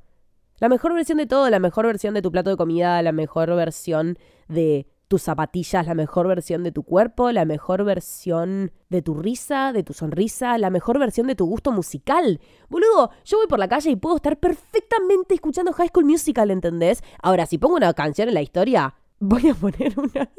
La 0.61 0.69
mejor 0.69 0.95
versión 0.95 1.19
de 1.19 1.27
todo, 1.27 1.51
la 1.51 1.59
mejor 1.59 1.87
versión 1.87 2.15
de 2.15 2.23
tu 2.23 2.31
plato 2.31 2.51
de 2.51 2.57
comida, 2.57 3.03
la 3.03 3.11
mejor 3.11 3.53
versión 3.57 4.17
de 4.47 4.87
tus 5.09 5.23
zapatillas, 5.23 5.87
la 5.87 5.95
mejor 5.95 6.29
versión 6.29 6.63
de 6.63 6.71
tu 6.71 6.83
cuerpo, 6.83 7.33
la 7.33 7.47
mejor 7.47 7.83
versión 7.83 8.73
de 8.91 9.03
tu 9.03 9.15
risa, 9.15 9.73
de 9.73 9.83
tu 9.83 9.95
sonrisa, 9.95 10.59
la 10.59 10.71
mejor 10.71 10.99
versión 10.99 11.27
de 11.27 11.35
tu 11.35 11.47
gusto 11.47 11.73
musical. 11.73 12.41
Boludo, 12.69 13.11
yo 13.25 13.39
voy 13.39 13.47
por 13.47 13.59
la 13.59 13.69
calle 13.69 13.91
y 13.91 13.97
puedo 13.97 14.17
estar 14.17 14.39
perfectamente 14.39 15.35
escuchando 15.35 15.73
High 15.73 15.89
School 15.89 16.05
Musical, 16.05 16.51
¿entendés? 16.51 17.03
Ahora, 17.23 17.47
si 17.47 17.57
pongo 17.59 17.77
una 17.77 17.93
canción 17.95 18.29
en 18.29 18.35
la 18.35 18.43
historia, 18.43 18.95
voy 19.19 19.49
a 19.49 19.55
poner 19.55 19.99
una... 19.99 20.31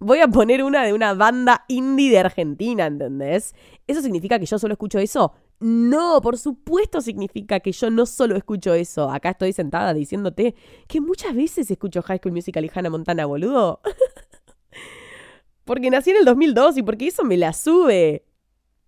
Voy 0.00 0.20
a 0.20 0.28
poner 0.28 0.62
una 0.62 0.84
de 0.84 0.92
una 0.92 1.12
banda 1.12 1.64
indie 1.66 2.12
de 2.12 2.20
Argentina, 2.20 2.86
¿entendés? 2.86 3.52
¿Eso 3.88 4.00
significa 4.00 4.38
que 4.38 4.46
yo 4.46 4.56
solo 4.56 4.74
escucho 4.74 5.00
eso? 5.00 5.32
No, 5.60 6.20
por 6.20 6.38
supuesto 6.38 7.00
significa 7.00 7.58
que 7.58 7.72
yo 7.72 7.90
no 7.90 8.06
solo 8.06 8.36
escucho 8.36 8.74
eso. 8.74 9.10
Acá 9.10 9.30
estoy 9.30 9.52
sentada 9.52 9.92
diciéndote 9.92 10.54
que 10.86 11.00
muchas 11.00 11.34
veces 11.34 11.70
escucho 11.70 12.02
High 12.02 12.18
School 12.18 12.32
Musical 12.32 12.64
y 12.64 12.70
Hannah 12.72 12.90
Montana, 12.90 13.26
boludo. 13.26 13.80
porque 15.64 15.90
nací 15.90 16.10
en 16.10 16.18
el 16.18 16.24
2002 16.24 16.78
y 16.78 16.82
porque 16.82 17.08
eso 17.08 17.24
me 17.24 17.36
la 17.36 17.52
sube. 17.52 18.24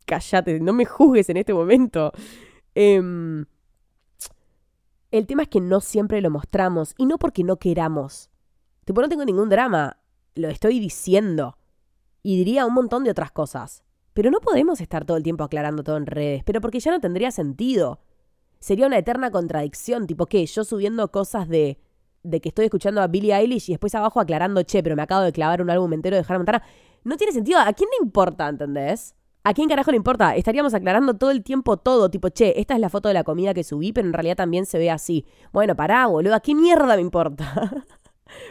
Cállate, 0.06 0.60
no 0.60 0.72
me 0.72 0.84
juzgues 0.84 1.28
en 1.28 1.38
este 1.38 1.52
momento. 1.52 2.12
Em, 2.74 3.46
el 5.10 5.26
tema 5.26 5.42
es 5.42 5.48
que 5.48 5.60
no 5.60 5.80
siempre 5.80 6.20
lo 6.20 6.30
mostramos 6.30 6.94
y 6.96 7.06
no 7.06 7.18
porque 7.18 7.42
no 7.42 7.58
queramos. 7.58 8.30
Tipo, 8.84 9.02
no 9.02 9.08
tengo 9.08 9.24
ningún 9.24 9.48
drama. 9.48 9.98
Lo 10.36 10.48
estoy 10.48 10.78
diciendo. 10.78 11.58
Y 12.22 12.36
diría 12.36 12.64
un 12.64 12.74
montón 12.74 13.02
de 13.02 13.10
otras 13.10 13.32
cosas. 13.32 13.82
Pero 14.20 14.30
no 14.30 14.40
podemos 14.40 14.82
estar 14.82 15.06
todo 15.06 15.16
el 15.16 15.22
tiempo 15.22 15.44
aclarando 15.44 15.82
todo 15.82 15.96
en 15.96 16.04
redes, 16.04 16.42
pero 16.44 16.60
porque 16.60 16.78
ya 16.78 16.90
no 16.90 17.00
tendría 17.00 17.30
sentido. 17.30 18.00
Sería 18.58 18.86
una 18.86 18.98
eterna 18.98 19.30
contradicción, 19.30 20.06
tipo 20.06 20.26
que 20.26 20.44
yo 20.44 20.62
subiendo 20.62 21.10
cosas 21.10 21.48
de 21.48 21.78
de 22.22 22.42
que 22.42 22.50
estoy 22.50 22.66
escuchando 22.66 23.00
a 23.00 23.06
Billie 23.06 23.34
Eilish 23.34 23.70
y 23.70 23.72
después 23.72 23.94
abajo 23.94 24.20
aclarando, 24.20 24.62
che, 24.62 24.82
pero 24.82 24.94
me 24.94 25.00
acabo 25.00 25.22
de 25.22 25.32
clavar 25.32 25.62
un 25.62 25.70
álbum 25.70 25.90
entero 25.94 26.16
de 26.16 26.24
Hannah 26.28 26.38
Montana. 26.38 26.62
No 27.02 27.16
tiene 27.16 27.32
sentido. 27.32 27.60
¿A 27.60 27.72
quién 27.72 27.88
le 27.98 28.04
importa, 28.04 28.46
entendés? 28.46 29.14
¿A 29.42 29.54
quién 29.54 29.70
carajo 29.70 29.90
le 29.90 29.96
importa? 29.96 30.36
Estaríamos 30.36 30.74
aclarando 30.74 31.14
todo 31.14 31.30
el 31.30 31.42
tiempo 31.42 31.78
todo, 31.78 32.10
tipo, 32.10 32.28
che, 32.28 32.60
esta 32.60 32.74
es 32.74 32.80
la 32.80 32.90
foto 32.90 33.08
de 33.08 33.14
la 33.14 33.24
comida 33.24 33.54
que 33.54 33.64
subí, 33.64 33.94
pero 33.94 34.06
en 34.06 34.12
realidad 34.12 34.36
también 34.36 34.66
se 34.66 34.76
ve 34.76 34.90
así. 34.90 35.24
Bueno, 35.50 35.74
pará, 35.74 36.06
boludo, 36.08 36.34
¿a 36.34 36.40
qué 36.40 36.54
mierda 36.54 36.94
me 36.94 37.00
importa? 37.00 37.86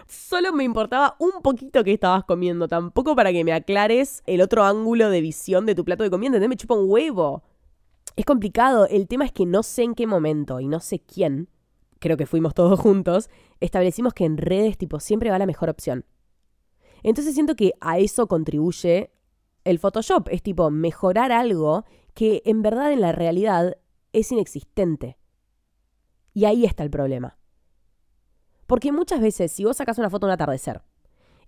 Solo 0.07 0.53
me 0.53 0.63
importaba 0.63 1.15
un 1.19 1.41
poquito 1.41 1.83
que 1.83 1.93
estabas 1.93 2.23
comiendo, 2.23 2.67
tampoco 2.67 3.15
para 3.15 3.31
que 3.31 3.43
me 3.43 3.53
aclares 3.53 4.23
el 4.25 4.41
otro 4.41 4.63
ángulo 4.63 5.09
de 5.09 5.21
visión 5.21 5.65
de 5.65 5.75
tu 5.75 5.85
plato 5.85 6.03
de 6.03 6.09
comida, 6.09 6.27
¿entendés? 6.27 6.49
Me 6.49 6.57
chupa 6.57 6.75
un 6.75 6.89
huevo. 6.89 7.43
Es 8.15 8.25
complicado, 8.25 8.87
el 8.87 9.07
tema 9.07 9.25
es 9.25 9.31
que 9.31 9.45
no 9.45 9.63
sé 9.63 9.83
en 9.83 9.95
qué 9.95 10.05
momento 10.07 10.59
y 10.59 10.67
no 10.67 10.79
sé 10.79 10.99
quién, 10.99 11.47
creo 11.99 12.17
que 12.17 12.25
fuimos 12.25 12.53
todos 12.53 12.79
juntos, 12.81 13.29
establecimos 13.59 14.13
que 14.13 14.25
en 14.25 14.37
redes 14.37 14.77
tipo 14.77 14.99
siempre 14.99 15.29
va 15.29 15.39
la 15.39 15.45
mejor 15.45 15.69
opción. 15.69 16.05
Entonces 17.03 17.33
siento 17.33 17.55
que 17.55 17.73
a 17.79 17.97
eso 17.97 18.27
contribuye 18.27 19.11
el 19.63 19.79
Photoshop, 19.79 20.27
es 20.29 20.43
tipo 20.43 20.69
mejorar 20.69 21.31
algo 21.31 21.85
que 22.13 22.41
en 22.45 22.61
verdad 22.61 22.91
en 22.91 23.01
la 23.01 23.11
realidad 23.11 23.77
es 24.13 24.31
inexistente. 24.31 25.17
Y 26.33 26.45
ahí 26.45 26.65
está 26.65 26.83
el 26.83 26.89
problema. 26.89 27.38
Porque 28.69 28.91
muchas 28.91 29.19
veces, 29.19 29.51
si 29.51 29.65
vos 29.65 29.77
sacas 29.77 29.97
una 29.97 30.11
foto 30.11 30.27
de 30.27 30.29
un 30.29 30.33
atardecer 30.35 30.83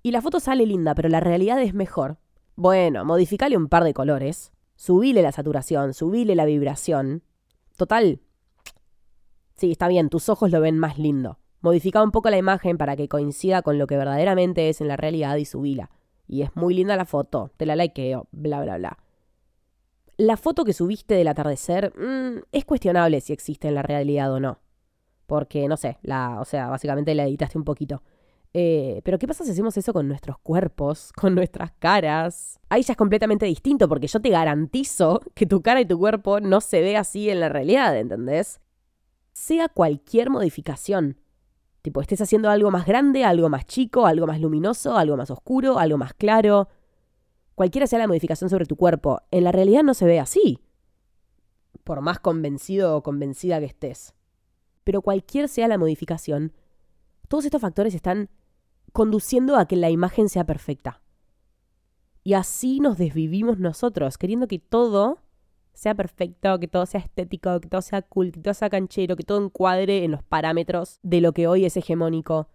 y 0.02 0.10
la 0.10 0.24
foto 0.24 0.40
sale 0.40 0.66
linda, 0.66 0.96
pero 0.96 1.08
la 1.08 1.20
realidad 1.20 1.62
es 1.62 1.76
mejor, 1.76 2.18
bueno, 2.56 3.06
modificale 3.06 3.56
un 3.56 3.68
par 3.68 3.84
de 3.84 3.94
colores, 3.94 4.52
subile 4.76 5.22
la 5.22 5.32
saturación, 5.32 5.94
subile 5.94 6.34
la 6.34 6.46
vibración. 6.46 7.22
Total. 7.78 8.22
Sí, 9.54 9.70
está 9.70 9.88
bien, 9.88 10.10
tus 10.10 10.30
ojos 10.30 10.50
lo 10.50 10.62
ven 10.62 10.80
más 10.80 10.98
lindo. 10.98 11.38
Modifica 11.60 12.02
un 12.02 12.10
poco 12.10 12.32
la 12.32 12.40
imagen 12.40 12.80
para 12.80 12.96
que 12.96 13.08
coincida 13.08 13.62
con 13.62 13.78
lo 13.78 13.86
que 13.86 13.98
verdaderamente 13.98 14.70
es 14.70 14.82
en 14.82 14.88
la 14.88 14.98
realidad 14.98 15.36
y 15.36 15.46
subila. 15.46 15.92
Y 16.28 16.42
es 16.42 16.56
muy 16.56 16.74
linda 16.74 16.98
la 16.98 17.06
foto, 17.06 17.52
te 17.56 17.68
la 17.68 17.76
likeo, 17.76 18.30
bla, 18.32 18.64
bla, 18.64 18.78
bla. 18.78 18.98
La 20.18 20.38
foto 20.38 20.66
que 20.66 20.74
subiste 20.74 21.14
del 21.14 21.28
atardecer 21.28 21.94
mm, 21.96 22.46
es 22.52 22.66
cuestionable 22.66 23.22
si 23.22 23.32
existe 23.32 23.68
en 23.68 23.76
la 23.76 23.84
realidad 23.84 24.34
o 24.34 24.40
no 24.40 24.58
porque 25.32 25.70
no 25.70 25.78
sé, 25.78 25.98
la, 26.02 26.42
o 26.42 26.44
sea, 26.44 26.68
básicamente 26.68 27.16
la 27.16 27.24
editaste 27.24 27.58
un 27.58 27.64
poquito. 27.64 28.04
Eh, 28.54 29.00
pero 29.06 29.18
¿qué 29.18 29.30
pasa 29.30 29.46
si 29.46 29.52
hacemos 29.52 29.78
eso 29.78 29.94
con 29.94 30.06
nuestros 30.10 30.38
cuerpos, 30.40 31.14
con 31.16 31.36
nuestras 31.36 31.72
caras? 31.80 32.60
Ahí 32.68 32.84
ya 32.84 32.92
es 32.92 32.98
completamente 32.98 33.46
distinto 33.46 33.88
porque 33.88 34.08
yo 34.08 34.20
te 34.20 34.28
garantizo 34.28 35.22
que 35.34 35.46
tu 35.46 35.62
cara 35.62 35.80
y 35.80 35.86
tu 35.86 35.98
cuerpo 35.98 36.42
no 36.42 36.60
se 36.60 36.82
ve 36.82 36.98
así 36.98 37.30
en 37.30 37.40
la 37.40 37.48
realidad, 37.48 37.98
¿entendés? 37.98 38.60
Sea 39.32 39.70
cualquier 39.70 40.30
modificación. 40.30 41.22
Tipo, 41.82 42.02
estés 42.02 42.20
haciendo 42.20 42.50
algo 42.50 42.70
más 42.70 42.86
grande, 42.86 43.24
algo 43.24 43.48
más 43.48 43.66
chico, 43.66 44.08
algo 44.08 44.28
más 44.28 44.42
luminoso, 44.42 44.98
algo 44.98 45.16
más 45.16 45.32
oscuro, 45.32 45.80
algo 45.80 45.98
más 45.98 46.14
claro. 46.14 46.68
Cualquiera 47.56 47.88
sea 47.88 48.00
la 48.00 48.08
modificación 48.08 48.50
sobre 48.50 48.66
tu 48.66 48.76
cuerpo, 48.76 49.22
en 49.32 49.46
la 49.46 49.54
realidad 49.54 49.84
no 49.84 49.94
se 49.94 50.04
ve 50.04 50.20
así. 50.20 50.60
Por 51.86 52.02
más 52.02 52.20
convencido 52.20 52.98
o 52.98 53.02
convencida 53.02 53.62
que 53.62 53.68
estés 53.68 54.14
pero 54.84 55.02
cualquier 55.02 55.48
sea 55.48 55.68
la 55.68 55.78
modificación, 55.78 56.54
todos 57.28 57.46
estos 57.46 57.62
factores 57.62 57.96
están 57.96 58.30
conduciendo 58.94 59.58
a 59.58 59.66
que 59.66 59.76
la 59.76 59.90
imagen 59.90 60.30
sea 60.30 60.46
perfecta. 60.46 61.02
Y 62.24 62.34
así 62.34 62.80
nos 62.80 62.98
desvivimos 62.98 63.58
nosotros, 63.58 64.18
queriendo 64.18 64.48
que 64.48 64.60
todo 64.60 65.20
sea 65.74 65.96
perfecto, 65.96 66.60
que 66.60 66.68
todo 66.68 66.86
sea 66.86 67.00
estético, 67.00 67.60
que 67.60 67.68
todo 67.68 67.82
sea 67.82 68.02
cool, 68.02 68.32
que 68.32 68.40
todo 68.40 68.54
sea 68.54 68.70
canchero, 68.70 69.16
que 69.16 69.24
todo 69.24 69.44
encuadre 69.44 70.04
en 70.04 70.12
los 70.12 70.24
parámetros 70.24 71.00
de 71.02 71.22
lo 71.22 71.34
que 71.34 71.48
hoy 71.48 71.66
es 71.66 71.78
hegemónico. 71.78 72.50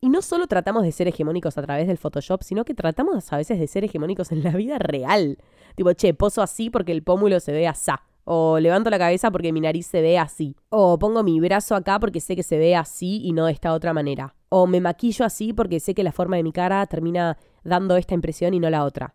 Y 0.00 0.10
no 0.10 0.22
solo 0.22 0.46
tratamos 0.46 0.84
de 0.84 0.92
ser 0.92 1.08
hegemónicos 1.08 1.58
a 1.58 1.62
través 1.62 1.88
del 1.88 1.98
Photoshop, 1.98 2.42
sino 2.42 2.64
que 2.64 2.74
tratamos 2.74 3.32
a 3.32 3.36
veces 3.36 3.58
de 3.58 3.66
ser 3.66 3.84
hegemónicos 3.84 4.30
en 4.30 4.44
la 4.44 4.52
vida 4.52 4.78
real. 4.78 5.38
Tipo, 5.74 5.92
che, 5.94 6.14
poso 6.14 6.40
así 6.40 6.70
porque 6.70 6.92
el 6.92 7.02
pómulo 7.02 7.40
se 7.40 7.52
ve 7.52 7.66
asá. 7.66 8.04
O 8.30 8.60
levanto 8.60 8.90
la 8.90 8.98
cabeza 8.98 9.30
porque 9.30 9.54
mi 9.54 9.60
nariz 9.62 9.86
se 9.86 10.02
ve 10.02 10.18
así. 10.18 10.54
O 10.68 10.98
pongo 10.98 11.22
mi 11.22 11.40
brazo 11.40 11.74
acá 11.74 11.98
porque 11.98 12.20
sé 12.20 12.36
que 12.36 12.42
se 12.42 12.58
ve 12.58 12.76
así 12.76 13.22
y 13.24 13.32
no 13.32 13.46
de 13.46 13.52
esta 13.52 13.72
otra 13.72 13.94
manera. 13.94 14.34
O 14.50 14.66
me 14.66 14.82
maquillo 14.82 15.24
así 15.24 15.54
porque 15.54 15.80
sé 15.80 15.94
que 15.94 16.02
la 16.02 16.12
forma 16.12 16.36
de 16.36 16.42
mi 16.42 16.52
cara 16.52 16.84
termina 16.84 17.38
dando 17.64 17.96
esta 17.96 18.12
impresión 18.12 18.52
y 18.52 18.60
no 18.60 18.68
la 18.68 18.84
otra. 18.84 19.14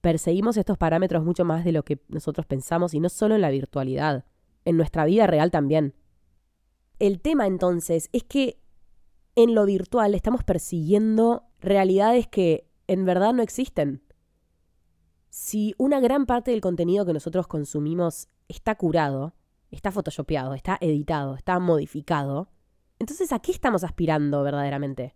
Perseguimos 0.00 0.56
estos 0.56 0.76
parámetros 0.78 1.22
mucho 1.22 1.44
más 1.44 1.64
de 1.64 1.70
lo 1.70 1.84
que 1.84 2.00
nosotros 2.08 2.44
pensamos 2.44 2.92
y 2.92 2.98
no 2.98 3.08
solo 3.08 3.36
en 3.36 3.42
la 3.42 3.50
virtualidad, 3.50 4.24
en 4.64 4.76
nuestra 4.76 5.04
vida 5.04 5.28
real 5.28 5.52
también. 5.52 5.94
El 6.98 7.20
tema 7.20 7.46
entonces 7.46 8.10
es 8.12 8.24
que 8.24 8.58
en 9.36 9.54
lo 9.54 9.64
virtual 9.64 10.12
estamos 10.16 10.42
persiguiendo 10.42 11.44
realidades 11.60 12.26
que 12.26 12.66
en 12.88 13.04
verdad 13.04 13.32
no 13.32 13.44
existen. 13.44 14.02
Si 15.30 15.74
una 15.78 16.00
gran 16.00 16.26
parte 16.26 16.50
del 16.50 16.60
contenido 16.60 17.06
que 17.06 17.12
nosotros 17.12 17.46
consumimos 17.46 18.28
está 18.48 18.74
curado, 18.74 19.34
está 19.70 19.92
photoshopeado, 19.92 20.54
está 20.54 20.76
editado, 20.80 21.36
está 21.36 21.58
modificado, 21.60 22.48
entonces 22.98 23.32
¿a 23.32 23.38
qué 23.38 23.52
estamos 23.52 23.84
aspirando 23.84 24.42
verdaderamente? 24.42 25.14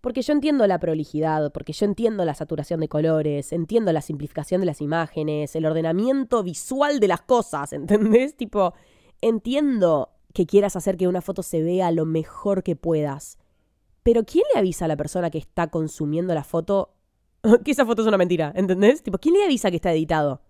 Porque 0.00 0.22
yo 0.22 0.32
entiendo 0.32 0.66
la 0.66 0.80
prolijidad, 0.80 1.52
porque 1.52 1.74
yo 1.74 1.84
entiendo 1.84 2.24
la 2.24 2.34
saturación 2.34 2.80
de 2.80 2.88
colores, 2.88 3.52
entiendo 3.52 3.92
la 3.92 4.00
simplificación 4.00 4.62
de 4.62 4.66
las 4.66 4.80
imágenes, 4.80 5.54
el 5.54 5.66
ordenamiento 5.66 6.42
visual 6.42 6.98
de 6.98 7.08
las 7.08 7.20
cosas, 7.20 7.72
¿entendés? 7.74 8.36
Tipo, 8.36 8.72
entiendo 9.20 10.10
que 10.32 10.46
quieras 10.46 10.76
hacer 10.76 10.96
que 10.96 11.08
una 11.08 11.20
foto 11.20 11.42
se 11.42 11.62
vea 11.62 11.90
lo 11.90 12.06
mejor 12.06 12.62
que 12.62 12.74
puedas. 12.76 13.38
Pero 14.02 14.24
¿quién 14.24 14.44
le 14.54 14.60
avisa 14.60 14.86
a 14.86 14.88
la 14.88 14.96
persona 14.96 15.28
que 15.28 15.38
está 15.38 15.68
consumiendo 15.68 16.32
la 16.32 16.44
foto 16.44 16.94
que 17.64 17.70
esa 17.70 17.86
foto 17.86 18.02
es 18.02 18.08
una 18.08 18.18
mentira? 18.18 18.52
¿Entendés? 18.54 19.02
Tipo, 19.02 19.18
¿quién 19.18 19.34
le 19.34 19.44
avisa 19.44 19.70
que 19.70 19.76
está 19.76 19.92
editado? 19.92 20.42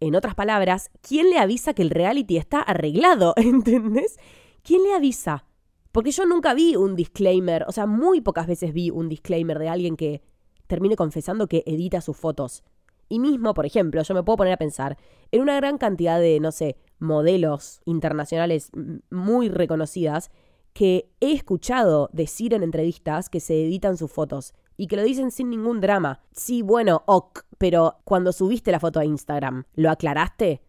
En 0.00 0.14
otras 0.14 0.34
palabras, 0.34 0.90
¿quién 1.00 1.30
le 1.30 1.38
avisa 1.38 1.74
que 1.74 1.82
el 1.82 1.90
reality 1.90 2.36
está 2.36 2.60
arreglado? 2.60 3.34
¿Entendés? 3.36 4.18
¿Quién 4.62 4.82
le 4.82 4.94
avisa? 4.94 5.46
Porque 5.92 6.10
yo 6.10 6.26
nunca 6.26 6.54
vi 6.54 6.74
un 6.74 6.96
disclaimer, 6.96 7.64
o 7.68 7.72
sea, 7.72 7.86
muy 7.86 8.20
pocas 8.20 8.46
veces 8.46 8.72
vi 8.72 8.90
un 8.90 9.08
disclaimer 9.08 9.58
de 9.58 9.68
alguien 9.68 9.96
que 9.96 10.22
termine 10.66 10.96
confesando 10.96 11.46
que 11.46 11.62
edita 11.66 12.00
sus 12.00 12.16
fotos. 12.16 12.64
Y 13.08 13.20
mismo, 13.20 13.54
por 13.54 13.66
ejemplo, 13.66 14.02
yo 14.02 14.14
me 14.14 14.22
puedo 14.22 14.38
poner 14.38 14.54
a 14.54 14.56
pensar 14.56 14.96
en 15.30 15.42
una 15.42 15.54
gran 15.56 15.78
cantidad 15.78 16.18
de, 16.18 16.40
no 16.40 16.50
sé, 16.50 16.76
modelos 16.98 17.80
internacionales 17.84 18.70
muy 19.10 19.48
reconocidas 19.48 20.30
que 20.72 21.10
he 21.20 21.32
escuchado 21.32 22.10
decir 22.12 22.54
en 22.54 22.64
entrevistas 22.64 23.28
que 23.28 23.40
se 23.40 23.62
editan 23.62 23.96
sus 23.96 24.10
fotos 24.10 24.54
y 24.76 24.86
que 24.86 24.96
lo 24.96 25.02
dicen 25.02 25.30
sin 25.30 25.50
ningún 25.50 25.80
drama. 25.80 26.20
Sí, 26.32 26.62
bueno, 26.62 27.02
ok, 27.06 27.44
pero 27.58 27.98
cuando 28.04 28.32
subiste 28.32 28.72
la 28.72 28.80
foto 28.80 29.00
a 29.00 29.04
Instagram, 29.04 29.64
¿lo 29.74 29.90
aclaraste? 29.90 30.62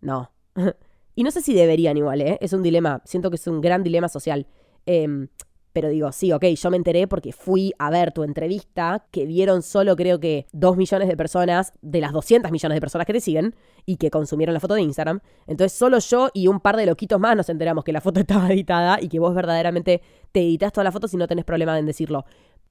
No. 0.00 0.32
Y 1.14 1.24
no 1.24 1.30
sé 1.30 1.42
si 1.42 1.52
deberían 1.52 1.98
igual, 1.98 2.22
¿eh? 2.22 2.38
Es 2.40 2.54
un 2.54 2.62
dilema, 2.62 3.02
siento 3.04 3.28
que 3.28 3.36
es 3.36 3.46
un 3.46 3.60
gran 3.60 3.82
dilema 3.82 4.08
social. 4.08 4.46
Em, 4.86 5.28
pero 5.72 5.88
digo, 5.88 6.12
sí, 6.12 6.32
ok, 6.32 6.44
yo 6.44 6.70
me 6.70 6.76
enteré 6.76 7.06
porque 7.06 7.32
fui 7.32 7.72
a 7.78 7.90
ver 7.90 8.12
tu 8.12 8.24
entrevista, 8.24 9.06
que 9.10 9.24
vieron 9.24 9.62
solo 9.62 9.96
creo 9.96 10.20
que 10.20 10.46
2 10.52 10.76
millones 10.76 11.08
de 11.08 11.16
personas, 11.16 11.72
de 11.80 12.00
las 12.00 12.12
200 12.12 12.50
millones 12.52 12.76
de 12.76 12.80
personas 12.80 13.06
que 13.06 13.14
te 13.14 13.20
siguen, 13.20 13.54
y 13.86 13.96
que 13.96 14.10
consumieron 14.10 14.52
la 14.52 14.60
foto 14.60 14.74
de 14.74 14.82
Instagram. 14.82 15.20
Entonces 15.46 15.76
solo 15.76 15.98
yo 15.98 16.28
y 16.34 16.46
un 16.48 16.60
par 16.60 16.76
de 16.76 16.86
loquitos 16.86 17.18
más 17.18 17.36
nos 17.36 17.48
enteramos 17.48 17.84
que 17.84 17.92
la 17.92 18.00
foto 18.00 18.20
estaba 18.20 18.50
editada 18.52 18.98
y 19.00 19.08
que 19.08 19.18
vos 19.18 19.34
verdaderamente 19.34 20.02
te 20.30 20.40
editas 20.40 20.72
toda 20.72 20.84
la 20.84 20.92
foto 20.92 21.08
si 21.08 21.16
no 21.16 21.26
tenés 21.26 21.44
problema 21.44 21.78
en 21.78 21.86
decirlo. 21.86 22.24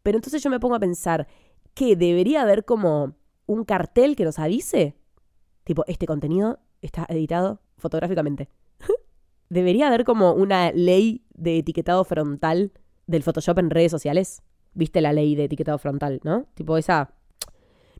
Pero 0.03 0.17
entonces 0.17 0.41
yo 0.41 0.49
me 0.49 0.59
pongo 0.59 0.75
a 0.75 0.79
pensar, 0.79 1.27
¿qué? 1.73 1.95
¿Debería 1.95 2.41
haber 2.41 2.65
como 2.65 3.15
un 3.45 3.63
cartel 3.65 4.15
que 4.15 4.25
nos 4.25 4.39
avise? 4.39 4.95
Tipo, 5.63 5.83
este 5.87 6.05
contenido 6.05 6.59
está 6.81 7.05
editado 7.09 7.61
fotográficamente. 7.77 8.49
Debería 9.49 9.87
haber 9.87 10.05
como 10.05 10.33
una 10.33 10.71
ley 10.71 11.23
de 11.33 11.59
etiquetado 11.59 12.03
frontal 12.03 12.71
del 13.07 13.23
Photoshop 13.23 13.59
en 13.59 13.69
redes 13.69 13.91
sociales. 13.91 14.41
¿Viste 14.73 15.01
la 15.01 15.13
ley 15.13 15.35
de 15.35 15.45
etiquetado 15.45 15.77
frontal, 15.77 16.21
no? 16.23 16.45
Tipo 16.53 16.77
esa 16.77 17.13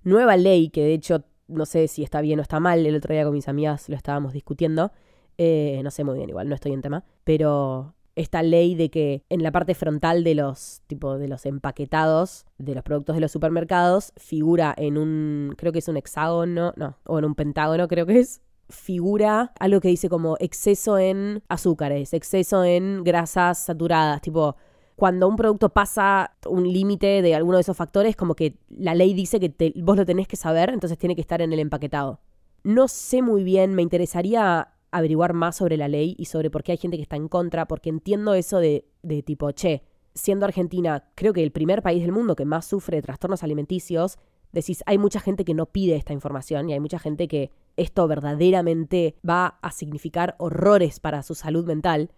nueva 0.04 0.38
ley 0.38 0.70
que 0.70 0.82
de 0.82 0.94
hecho 0.94 1.26
no 1.48 1.66
sé 1.66 1.88
si 1.88 2.04
está 2.04 2.22
bien 2.22 2.40
o 2.40 2.42
está 2.42 2.60
mal. 2.60 2.86
El 2.86 2.96
otro 2.96 3.14
día 3.14 3.24
con 3.24 3.34
mis 3.34 3.48
amigas 3.48 3.90
lo 3.90 3.96
estábamos 3.96 4.34
discutiendo. 4.34 4.92
Eh, 5.38 5.82
no 5.84 5.92
sé 5.92 6.04
muy 6.04 6.18
bien, 6.18 6.30
igual, 6.30 6.48
no 6.48 6.56
estoy 6.56 6.72
en 6.72 6.82
tema. 6.82 7.04
Pero 7.24 7.94
esta 8.15 8.43
ley 8.43 8.76
de 8.76 8.89
que 8.89 9.24
en 9.30 9.43
la 9.43 9.52
parte 9.52 9.74
frontal 9.76 10.24
de 10.24 10.36
los 10.36 10.82
tipo 10.88 11.17
de 11.17 11.28
los 11.28 11.45
empaquetados 11.45 12.45
de 12.58 12.76
los 12.76 12.84
productos 12.84 13.15
de 13.15 13.21
los 13.21 13.32
supermercados 13.32 14.13
figura 14.17 14.74
en 14.78 14.97
un 14.97 15.54
creo 15.58 15.71
que 15.71 15.80
es 15.80 15.88
un 15.88 15.97
hexágono 15.97 16.74
no 16.76 16.97
o 17.06 17.19
en 17.19 17.26
un 17.26 17.36
pentágono 17.36 17.88
creo 17.88 18.06
que 18.06 18.19
es 18.19 18.41
figura 18.71 19.54
algo 19.60 19.80
que 19.80 19.89
dice 19.89 20.10
como 20.10 20.38
exceso 20.39 20.97
en 20.97 21.43
azúcares, 21.50 22.13
exceso 22.13 22.63
en 22.63 23.04
grasas 23.04 23.60
saturadas, 23.60 24.21
tipo 24.21 24.56
cuando 24.95 25.28
un 25.28 25.36
producto 25.36 25.69
pasa 25.69 26.36
un 26.47 26.71
límite 26.71 27.21
de 27.21 27.34
alguno 27.34 27.58
de 27.58 27.62
esos 27.62 27.76
factores, 27.76 28.15
como 28.15 28.36
que 28.36 28.58
la 28.69 28.93
ley 28.93 29.13
dice 29.13 29.39
que 29.39 29.74
vos 29.78 29.97
lo 29.97 30.06
tenés 30.06 30.28
que 30.28 30.36
saber, 30.36 30.69
entonces 30.69 30.97
tiene 30.97 31.15
que 31.15 31.21
estar 31.21 31.41
en 31.41 31.52
el 31.54 31.60
empaquetado. 31.60 32.19
No 32.63 32.88
sé 32.88 33.24
muy 33.24 33.43
bien, 33.43 33.74
me 33.74 33.82
interesaría 33.82 34.71
averiguar 34.92 35.34
más 35.34 35.56
sobre 35.56 35.78
la 35.78 35.88
ley 35.88 36.16
y 36.18 36.26
sobre 36.26 36.50
por 36.50 36.64
qué 36.64 36.74
hay 36.74 36.78
gente 36.78 36.98
que 36.98 37.04
está 37.04 37.16
en 37.16 37.28
contra, 37.28 37.68
porque 37.68 37.90
entiendo 37.90 38.34
eso 38.34 38.60
de, 38.60 38.86
tipo, 39.26 39.52
che, 39.52 39.84
siendo 40.14 40.46
Argentina, 40.46 41.10
creo 41.16 41.34
que 41.34 41.44
el 41.44 41.52
primer 41.52 41.82
país 41.82 42.02
del 42.02 42.12
mundo 42.12 42.36
que 42.36 42.46
más 42.46 42.66
sufre 42.66 42.98
de 42.98 43.02
trastornos 43.02 43.44
alimenticios, 43.44 44.18
decís, 44.52 44.84
hay 44.86 44.98
mucha 44.98 45.22
gente 45.22 45.46
que 45.46 45.54
no 45.54 45.68
pide 45.68 45.96
esta 45.96 46.14
información 46.14 46.70
y 46.70 46.74
hay 46.74 46.80
mucha 46.80 47.00
gente 47.00 47.28
que 47.28 47.52
esto 47.78 48.08
verdaderamente 48.08 49.16
va 49.28 49.60
a 49.62 49.72
significar 49.72 50.36
horrores 50.40 51.00
para 51.00 51.24
su 51.24 51.36
salud 51.36 51.66
mental. 51.66 52.12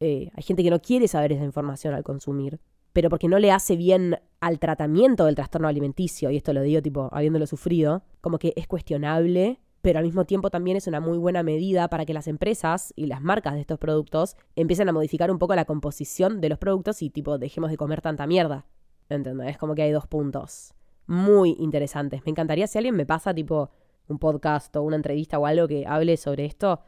Eh, 0.00 0.30
hay 0.34 0.42
gente 0.42 0.62
que 0.62 0.70
no 0.70 0.82
quiere 0.82 1.08
saber 1.08 1.32
esa 1.32 1.44
información 1.44 1.94
al 1.94 2.04
consumir, 2.04 2.60
pero 2.92 3.08
porque 3.08 3.28
no 3.28 3.38
le 3.38 3.50
hace 3.52 3.76
bien 3.76 4.18
al 4.40 4.58
tratamiento 4.58 5.24
del 5.24 5.34
trastorno 5.34 5.66
alimenticio, 5.66 6.30
y 6.30 6.36
esto 6.36 6.52
lo 6.52 6.62
digo 6.62 6.82
tipo 6.82 7.08
habiéndolo 7.10 7.46
sufrido, 7.46 8.02
como 8.20 8.38
que 8.38 8.52
es 8.54 8.66
cuestionable, 8.66 9.60
pero 9.82 9.98
al 9.98 10.04
mismo 10.04 10.24
tiempo 10.24 10.50
también 10.50 10.76
es 10.76 10.86
una 10.86 11.00
muy 11.00 11.18
buena 11.18 11.42
medida 11.42 11.88
para 11.88 12.04
que 12.04 12.14
las 12.14 12.26
empresas 12.26 12.92
y 12.96 13.06
las 13.06 13.22
marcas 13.22 13.54
de 13.54 13.60
estos 13.60 13.78
productos 13.78 14.36
empiecen 14.56 14.88
a 14.88 14.92
modificar 14.92 15.30
un 15.30 15.38
poco 15.38 15.54
la 15.54 15.64
composición 15.64 16.40
de 16.40 16.48
los 16.48 16.58
productos 16.58 17.02
y 17.02 17.10
tipo 17.10 17.38
dejemos 17.38 17.70
de 17.70 17.76
comer 17.76 18.00
tanta 18.00 18.26
mierda. 18.26 18.66
¿Entendés? 19.08 19.50
Es 19.50 19.58
como 19.58 19.74
que 19.74 19.82
hay 19.82 19.92
dos 19.92 20.06
puntos 20.06 20.74
muy 21.06 21.56
interesantes. 21.58 22.22
Me 22.24 22.30
encantaría 22.30 22.66
si 22.66 22.78
alguien 22.78 22.94
me 22.94 23.06
pasa 23.06 23.34
tipo 23.34 23.70
un 24.08 24.18
podcast 24.18 24.74
o 24.76 24.82
una 24.82 24.96
entrevista 24.96 25.38
o 25.38 25.46
algo 25.46 25.66
que 25.66 25.86
hable 25.86 26.16
sobre 26.16 26.44
esto. 26.44 26.80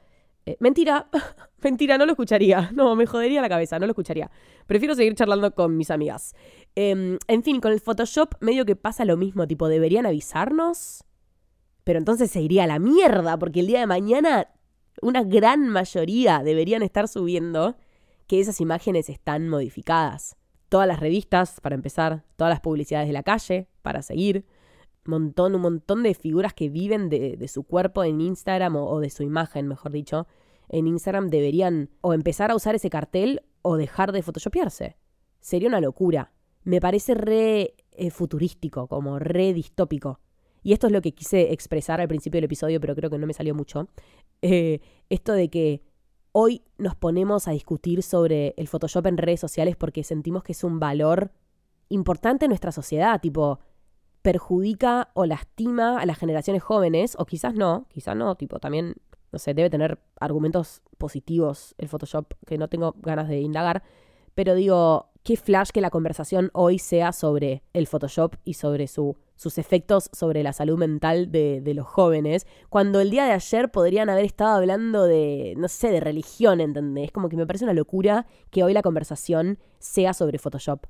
Eh, 0.46 0.56
mentira, 0.60 1.08
mentira, 1.62 1.98
no 1.98 2.06
lo 2.06 2.12
escucharía. 2.12 2.70
No, 2.74 2.94
me 2.96 3.06
jodería 3.06 3.40
la 3.40 3.48
cabeza, 3.48 3.78
no 3.78 3.86
lo 3.86 3.92
escucharía. 3.92 4.30
Prefiero 4.66 4.94
seguir 4.94 5.14
charlando 5.14 5.54
con 5.54 5.76
mis 5.76 5.90
amigas. 5.90 6.34
Em, 6.74 7.18
en 7.28 7.42
fin, 7.42 7.60
con 7.60 7.72
el 7.72 7.80
Photoshop 7.80 8.34
medio 8.40 8.64
que 8.64 8.76
pasa 8.76 9.04
lo 9.04 9.16
mismo, 9.16 9.46
tipo, 9.46 9.68
deberían 9.68 10.06
avisarnos. 10.06 11.04
Pero 11.90 11.98
entonces 11.98 12.30
se 12.30 12.40
iría 12.40 12.62
a 12.62 12.66
la 12.68 12.78
mierda, 12.78 13.36
porque 13.36 13.58
el 13.58 13.66
día 13.66 13.80
de 13.80 13.88
mañana 13.88 14.46
una 15.02 15.24
gran 15.24 15.68
mayoría 15.68 16.44
deberían 16.44 16.84
estar 16.84 17.08
subiendo 17.08 17.74
que 18.28 18.38
esas 18.38 18.60
imágenes 18.60 19.08
están 19.08 19.48
modificadas 19.48 20.36
todas 20.68 20.86
las 20.86 21.00
revistas, 21.00 21.60
para 21.60 21.74
empezar, 21.74 22.22
todas 22.36 22.52
las 22.52 22.60
publicidades 22.60 23.08
de 23.08 23.12
la 23.12 23.24
calle, 23.24 23.66
para 23.82 24.02
seguir. 24.02 24.46
Montón, 25.04 25.56
un 25.56 25.62
montón 25.62 26.04
de 26.04 26.14
figuras 26.14 26.54
que 26.54 26.68
viven 26.68 27.08
de, 27.08 27.48
su 27.48 27.64
cuerpo 27.64 28.04
en 28.04 28.20
Instagram 28.20 28.76
o, 28.76 29.00
de 29.00 29.10
su 29.10 29.24
imagen, 29.24 29.66
mejor 29.66 29.90
dicho, 29.90 30.28
en 30.68 30.86
Instagram 30.86 31.28
deberían 31.28 31.90
o 32.02 32.14
empezar 32.14 32.52
a 32.52 32.54
usar 32.54 32.76
ese 32.76 32.88
cartel 32.88 33.42
o 33.62 33.76
dejar 33.76 34.12
de 34.12 34.22
photoshopearse. 34.22 34.96
Sería 35.40 35.66
una 35.66 35.80
locura. 35.80 36.30
Me 36.62 36.80
parece 36.80 37.14
re 37.16 37.74
eh, 37.90 38.10
futurístico, 38.12 38.86
como 38.86 39.18
re 39.18 39.52
distópico. 39.52 40.20
Y 40.62 40.72
esto 40.72 40.86
es 40.86 40.92
lo 40.92 41.00
que 41.00 41.12
quise 41.12 41.52
expresar 41.52 42.00
al 42.00 42.08
principio 42.08 42.38
del 42.38 42.44
episodio, 42.44 42.80
pero 42.80 42.94
creo 42.94 43.10
que 43.10 43.18
no 43.18 43.26
me 43.26 43.32
salió 43.32 43.54
mucho. 43.54 43.88
Eh, 44.42 44.80
esto 45.08 45.32
de 45.32 45.48
que 45.48 45.82
hoy 46.32 46.62
nos 46.78 46.94
ponemos 46.94 47.48
a 47.48 47.52
discutir 47.52 48.02
sobre 48.02 48.54
el 48.56 48.68
Photoshop 48.68 49.06
en 49.06 49.16
redes 49.16 49.40
sociales 49.40 49.76
porque 49.76 50.04
sentimos 50.04 50.42
que 50.42 50.52
es 50.52 50.64
un 50.64 50.78
valor 50.78 51.32
importante 51.88 52.44
en 52.44 52.50
nuestra 52.50 52.72
sociedad, 52.72 53.20
tipo, 53.20 53.60
perjudica 54.22 55.10
o 55.14 55.26
lastima 55.26 55.98
a 55.98 56.06
las 56.06 56.18
generaciones 56.18 56.62
jóvenes, 56.62 57.16
o 57.18 57.24
quizás 57.24 57.54
no, 57.54 57.86
quizás 57.88 58.16
no, 58.16 58.34
tipo, 58.36 58.58
también, 58.60 58.94
no 59.32 59.38
sé, 59.38 59.54
debe 59.54 59.70
tener 59.70 59.98
argumentos 60.20 60.82
positivos 60.98 61.74
el 61.78 61.88
Photoshop 61.88 62.34
que 62.46 62.58
no 62.58 62.68
tengo 62.68 62.94
ganas 62.98 63.28
de 63.28 63.40
indagar, 63.40 63.82
pero 64.34 64.54
digo, 64.54 65.09
qué 65.22 65.36
flash 65.36 65.70
que 65.70 65.80
la 65.80 65.90
conversación 65.90 66.50
hoy 66.52 66.78
sea 66.78 67.12
sobre 67.12 67.62
el 67.72 67.86
Photoshop 67.86 68.36
y 68.44 68.54
sobre 68.54 68.86
su 68.86 69.16
sus 69.40 69.56
efectos 69.56 70.10
sobre 70.12 70.42
la 70.42 70.52
salud 70.52 70.76
mental 70.76 71.32
de, 71.32 71.62
los 71.74 71.86
jóvenes, 71.86 72.46
cuando 72.68 73.00
el 73.00 73.08
día 73.08 73.24
de 73.24 73.32
ayer 73.32 73.70
podrían 73.70 74.10
haber 74.10 74.26
estado 74.26 74.54
hablando 74.54 75.04
de, 75.04 75.54
no 75.56 75.68
sé, 75.68 75.90
de 75.90 76.00
religión, 76.00 76.60
¿entendés? 76.60 77.10
Como 77.10 77.30
que 77.30 77.38
me 77.38 77.46
parece 77.46 77.64
una 77.64 77.72
locura 77.72 78.26
que 78.50 78.64
hoy 78.64 78.74
la 78.74 78.82
conversación 78.82 79.58
sea 79.78 80.12
sobre 80.12 80.38
Photoshop. 80.38 80.84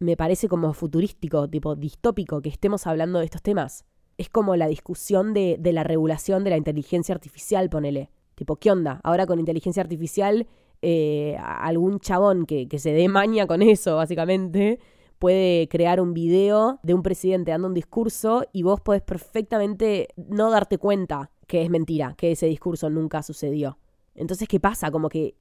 Me 0.00 0.18
parece 0.18 0.48
como 0.48 0.74
futurístico, 0.74 1.48
tipo 1.48 1.76
distópico, 1.76 2.42
que 2.42 2.50
estemos 2.50 2.86
hablando 2.86 3.20
de 3.20 3.24
estos 3.24 3.40
temas. 3.40 3.86
Es 4.18 4.28
como 4.28 4.54
la 4.54 4.66
discusión 4.66 5.32
de, 5.32 5.58
la 5.72 5.82
regulación 5.82 6.44
de 6.44 6.50
la 6.50 6.58
inteligencia 6.58 7.14
artificial, 7.14 7.70
ponele. 7.70 8.10
Tipo, 8.34 8.56
¿qué 8.56 8.70
onda? 8.70 9.00
Ahora 9.02 9.24
con 9.24 9.38
inteligencia 9.38 9.82
artificial, 9.82 10.46
eh, 10.82 11.36
algún 11.40 12.00
chabón 12.00 12.46
que, 12.46 12.68
que 12.68 12.78
se 12.78 12.92
dé 12.92 13.08
maña 13.08 13.46
con 13.46 13.62
eso, 13.62 13.96
básicamente, 13.96 14.78
puede 15.18 15.68
crear 15.68 16.00
un 16.00 16.14
video 16.14 16.78
de 16.82 16.94
un 16.94 17.02
presidente 17.02 17.50
dando 17.50 17.68
un 17.68 17.74
discurso 17.74 18.44
y 18.52 18.62
vos 18.62 18.80
podés 18.80 19.02
perfectamente 19.02 20.08
no 20.16 20.50
darte 20.50 20.78
cuenta 20.78 21.30
que 21.46 21.62
es 21.62 21.70
mentira, 21.70 22.14
que 22.16 22.32
ese 22.32 22.46
discurso 22.46 22.90
nunca 22.90 23.22
sucedió. 23.22 23.78
Entonces, 24.16 24.48
¿qué 24.48 24.58
pasa? 24.58 24.90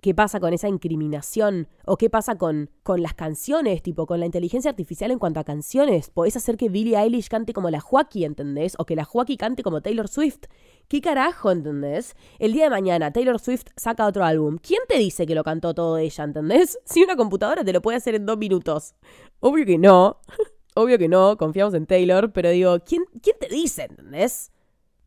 ¿qué 0.02 0.16
pasa 0.16 0.40
con 0.40 0.54
esa 0.54 0.68
incriminación? 0.68 1.68
¿O 1.86 1.98
qué 1.98 2.10
pasa 2.10 2.38
con, 2.38 2.70
con 2.84 3.02
las 3.02 3.14
canciones? 3.14 3.82
Tipo, 3.82 4.06
con 4.06 4.20
la 4.20 4.26
inteligencia 4.26 4.70
artificial 4.70 5.12
en 5.12 5.20
cuanto 5.20 5.40
a 5.40 5.44
canciones. 5.44 6.10
Podés 6.10 6.36
hacer 6.36 6.58
que 6.58 6.70
Billie 6.70 6.98
Eilish 6.98 7.30
cante 7.30 7.54
como 7.54 7.70
la 7.70 7.80
Joaquí, 7.80 8.26
¿entendés? 8.26 8.76
O 8.78 8.86
que 8.86 8.96
la 8.96 9.06
Joaquí 9.06 9.38
cante 9.38 9.64
como 9.64 9.82
Taylor 9.82 10.08
Swift. 10.08 10.46
¿Qué 10.88 11.02
carajo, 11.02 11.52
entendés? 11.52 12.16
El 12.38 12.54
día 12.54 12.66
de 12.66 12.70
mañana 12.70 13.12
Taylor 13.12 13.40
Swift 13.40 13.66
saca 13.76 14.06
otro 14.06 14.24
álbum. 14.24 14.58
¿Quién 14.62 14.82
te 14.88 14.98
dice 14.98 15.26
que 15.26 15.36
lo 15.36 15.44
cantó 15.44 15.74
todo 15.74 15.98
ella, 15.98 16.24
entendés? 16.24 16.78
Si 16.86 17.04
una 17.04 17.16
computadora 17.16 17.64
te 17.64 17.74
lo 17.74 17.82
puede 17.82 17.98
hacer 17.98 18.16
en 18.16 18.26
dos 18.26 18.38
minutos. 18.38 18.96
Obvio 19.40 19.66
que 19.66 19.78
no. 19.78 20.20
Obvio 20.76 20.98
que 20.98 21.08
no, 21.08 21.38
confiamos 21.38 21.74
en 21.74 21.86
Taylor, 21.86 22.34
pero 22.34 22.50
digo, 22.50 22.78
¿quién, 22.86 23.06
quién 23.22 23.38
te 23.40 23.48
dice, 23.48 23.84
entendés? 23.84 24.52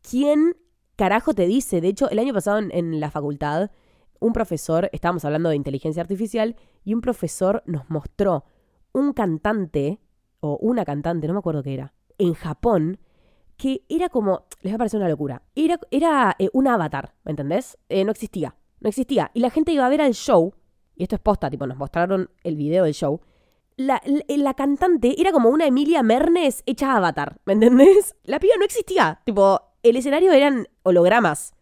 ¿Quién 0.01 0.55
carajo 0.99 1.33
te 1.33 1.47
dice? 1.47 1.79
De 1.79 1.87
hecho, 1.87 2.09
el 2.09 2.19
año 2.19 2.33
pasado 2.33 2.59
en, 2.59 2.99
la 2.99 3.09
facultad, 3.09 3.71
un 4.19 4.33
profesor, 4.33 4.89
estábamos 4.91 5.23
hablando 5.23 5.47
de 5.47 5.55
inteligencia 5.55 6.01
artificial, 6.01 6.57
y 6.83 6.93
un 6.93 6.99
profesor 6.99 7.63
nos 7.65 7.89
mostró 7.89 8.43
un 8.91 9.13
cantante, 9.13 10.01
o 10.41 10.57
una 10.61 10.83
cantante, 10.83 11.25
no 11.25 11.33
me 11.33 11.39
acuerdo 11.39 11.63
qué 11.63 11.73
era, 11.73 11.93
en 12.17 12.33
Japón, 12.33 12.99
que 13.55 13.85
era 13.87 14.09
como, 14.09 14.45
les 14.61 14.73
va 14.73 14.75
a 14.75 14.79
parecer 14.79 14.99
una 14.99 15.07
locura, 15.07 15.41
era, 15.55 15.79
era 15.89 16.35
eh, 16.37 16.49
un 16.51 16.67
avatar, 16.67 17.15
¿me 17.23 17.31
entendés? 17.31 17.77
Eh, 17.87 18.03
no 18.03 18.11
existía, 18.11 18.57
no 18.81 18.89
existía. 18.89 19.31
Y 19.33 19.39
la 19.39 19.51
gente 19.51 19.71
iba 19.71 19.85
a 19.85 19.89
ver 19.89 20.01
al 20.01 20.13
show, 20.13 20.53
y 20.97 21.03
esto 21.03 21.15
es 21.15 21.21
posta, 21.21 21.49
tipo, 21.49 21.65
nos 21.65 21.77
mostraron 21.77 22.29
el 22.43 22.57
video 22.57 22.83
del 22.83 22.93
show, 22.93 23.21
la, 23.77 24.01
la, 24.27 24.53
cantante 24.55 25.15
era 25.21 25.31
como 25.31 25.47
una 25.47 25.65
Emilia 25.65 26.03
Mernes 26.03 26.63
hecha 26.65 26.97
avatar, 26.97 27.39
¿me 27.45 27.53
entendés? 27.53 28.17
La 28.25 28.37
piba 28.37 28.55
no 28.59 28.65
existía, 28.65 29.21
tipo, 29.23 29.68
el 29.83 29.95
escenario 29.95 30.31
eran 30.31 30.67
hologramas. 30.83 31.53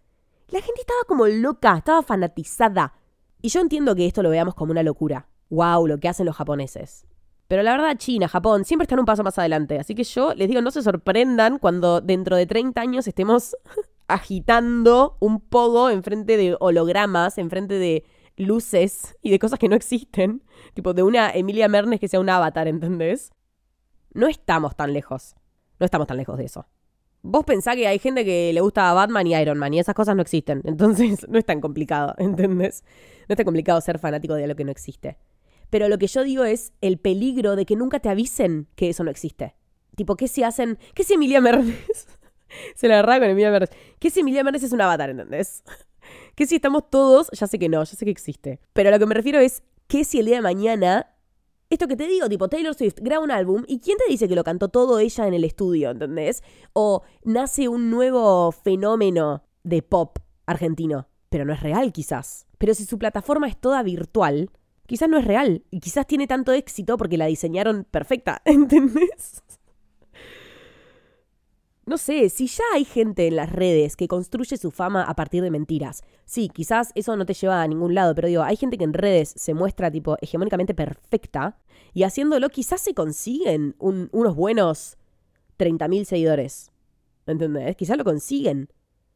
La 0.49 0.61
gente 0.61 0.81
estaba 0.81 1.01
como 1.07 1.27
loca, 1.27 1.77
estaba 1.77 2.01
fanatizada. 2.03 2.93
Y 3.41 3.49
yo 3.49 3.59
entiendo 3.59 3.95
que 3.95 4.05
esto 4.05 4.23
lo 4.23 4.29
veamos 4.29 4.55
como 4.55 4.71
una 4.71 4.83
locura. 4.83 5.27
¡Wow! 5.49 5.87
Lo 5.87 5.99
que 5.99 6.09
hacen 6.09 6.25
los 6.25 6.35
japoneses. 6.35 7.05
Pero 7.47 7.63
la 7.63 7.71
verdad, 7.71 7.97
China, 7.97 8.27
Japón, 8.27 8.65
siempre 8.65 8.83
están 8.83 8.99
un 8.99 9.05
paso 9.05 9.23
más 9.23 9.37
adelante. 9.37 9.79
Así 9.79 9.95
que 9.95 10.03
yo 10.03 10.33
les 10.33 10.49
digo, 10.49 10.61
no 10.61 10.71
se 10.71 10.81
sorprendan 10.81 11.59
cuando 11.59 12.01
dentro 12.01 12.35
de 12.35 12.45
30 12.45 12.79
años 12.81 13.07
estemos 13.07 13.55
agitando 14.07 15.17
un 15.19 15.39
pogo 15.39 15.89
enfrente 15.89 16.37
de 16.37 16.57
hologramas, 16.59 17.37
enfrente 17.37 17.75
de 17.75 18.05
luces 18.35 19.15
y 19.21 19.31
de 19.31 19.39
cosas 19.39 19.59
que 19.59 19.69
no 19.69 19.75
existen. 19.75 20.43
Tipo, 20.73 20.93
de 20.93 21.03
una 21.03 21.31
Emilia 21.31 21.69
Mernes 21.69 21.99
que 21.99 22.07
sea 22.07 22.19
un 22.19 22.29
avatar, 22.29 22.67
¿entendés? 22.67 23.31
No 24.13 24.27
estamos 24.27 24.75
tan 24.75 24.93
lejos. 24.93 25.35
No 25.79 25.85
estamos 25.85 26.07
tan 26.07 26.17
lejos 26.17 26.37
de 26.37 26.45
eso. 26.45 26.65
Vos 27.29 27.43
pensás 27.43 27.75
que 27.75 27.85
hay 27.85 27.99
gente 27.99 28.23
que 28.23 28.53
le 28.53 28.61
gusta 28.61 28.93
Batman 28.93 29.27
y 29.27 29.35
Iron 29.35 29.57
Man 29.57 29.73
y 29.73 29.79
esas 29.79 29.93
cosas 29.93 30.15
no 30.15 30.21
existen. 30.21 30.61
Entonces 30.63 31.27
no 31.29 31.37
es 31.37 31.45
tan 31.45 31.59
complicado, 31.59 32.15
¿entendés? 32.17 32.85
No 33.27 33.33
es 33.33 33.37
tan 33.37 33.43
complicado 33.43 33.81
ser 33.81 33.99
fanático 33.99 34.33
de 34.35 34.47
lo 34.47 34.55
que 34.55 34.63
no 34.63 34.71
existe. 34.71 35.17
Pero 35.69 35.89
lo 35.89 35.97
que 35.97 36.07
yo 36.07 36.23
digo 36.23 36.45
es 36.45 36.71
el 36.79 36.97
peligro 36.97 37.57
de 37.57 37.65
que 37.65 37.75
nunca 37.75 37.99
te 37.99 38.07
avisen 38.07 38.67
que 38.75 38.87
eso 38.87 39.03
no 39.03 39.11
existe. 39.11 39.55
Tipo, 39.97 40.15
¿qué 40.15 40.29
si 40.29 40.43
hacen? 40.43 40.79
¿Qué 40.93 41.03
si 41.03 41.15
Emilia 41.15 41.41
Mernes? 41.41 42.07
Se 42.75 42.87
la 42.87 42.99
agarra 42.99 43.19
con 43.19 43.29
Emilia 43.29 43.51
Mernes. 43.51 43.71
¿Qué 43.99 44.09
si 44.09 44.21
Emilia 44.21 44.45
Mernes 44.45 44.63
es 44.63 44.71
un 44.71 44.79
avatar, 44.79 45.09
¿entendés? 45.09 45.65
¿Qué 46.35 46.47
si 46.47 46.55
estamos 46.55 46.89
todos? 46.89 47.29
Ya 47.33 47.45
sé 47.45 47.59
que 47.59 47.67
no, 47.67 47.83
ya 47.83 47.93
sé 47.93 48.05
que 48.05 48.11
existe. 48.11 48.61
Pero 48.71 48.87
a 48.87 48.91
lo 48.93 48.99
que 48.99 49.05
me 49.05 49.15
refiero 49.15 49.39
es, 49.39 49.63
¿qué 49.87 50.05
si 50.05 50.19
el 50.19 50.27
día 50.27 50.37
de 50.37 50.41
mañana 50.43 51.13
esto 51.69 51.87
que 51.87 51.95
te 51.95 52.07
digo, 52.07 52.29
tipo 52.29 52.47
Taylor 52.47 52.73
Swift 52.73 52.99
graba 53.01 53.23
un 53.23 53.31
álbum 53.31 53.63
y 53.67 53.79
¿quién 53.79 53.97
te 53.97 54.09
dice 54.09 54.27
que 54.27 54.35
lo 54.35 54.43
cantó 54.43 54.69
todo 54.69 54.99
ella 54.99 55.27
en 55.27 55.33
el 55.33 55.43
estudio, 55.43 55.91
¿entendés? 55.91 56.43
O 56.73 57.03
nace 57.23 57.67
un 57.67 57.89
nuevo 57.89 58.51
fenómeno 58.51 59.43
de 59.63 59.81
pop 59.81 60.19
argentino, 60.45 61.09
pero 61.29 61.43
no 61.43 61.53
es 61.53 61.61
real 61.61 61.91
quizás. 61.91 62.47
Pero 62.57 62.73
si 62.73 62.85
su 62.85 62.97
plataforma 62.97 63.47
es 63.47 63.57
toda 63.57 63.83
virtual, 63.83 64.49
quizás 64.85 65.09
no 65.09 65.17
es 65.17 65.25
real 65.25 65.65
y 65.69 65.81
quizás 65.81 66.07
tiene 66.07 66.25
tanto 66.25 66.53
éxito 66.53 66.97
porque 66.97 67.17
la 67.17 67.25
diseñaron 67.25 67.85
perfecta, 67.89 68.41
¿entendés? 68.45 69.43
No 71.87 71.97
sé, 71.97 72.27
si 72.27 72.47
ya 72.47 72.65
hay 72.73 72.83
gente 72.83 73.27
en 73.27 73.37
las 73.37 73.49
redes 73.49 73.95
que 73.95 74.09
construye 74.09 74.57
su 74.57 74.71
fama 74.71 75.03
a 75.03 75.15
partir 75.15 75.41
de 75.41 75.49
mentiras. 75.49 76.03
Sí, 76.25 76.49
quizás 76.49 76.91
eso 76.95 77.15
no 77.15 77.25
te 77.25 77.33
lleva 77.33 77.61
a 77.61 77.67
ningún 77.67 77.95
lado, 77.95 78.13
pero 78.13 78.27
digo, 78.27 78.43
hay 78.43 78.57
gente 78.57 78.77
que 78.77 78.83
en 78.83 78.91
redes 78.91 79.33
se 79.37 79.53
muestra 79.53 79.89
tipo 79.89 80.17
hegemónicamente 80.19 80.73
perfecta 80.73 81.57
y 81.93 82.03
haciéndolo 82.03 82.49
quizás 82.49 82.81
se 82.81 82.93
consiguen 82.93 83.73
unos 83.79 84.35
buenos 84.35 84.97
30.000 85.57 86.03
seguidores. 86.03 86.73
¿Entendés? 87.25 87.77
Quizás 87.77 87.97
lo 87.97 88.03
consiguen. 88.03 88.67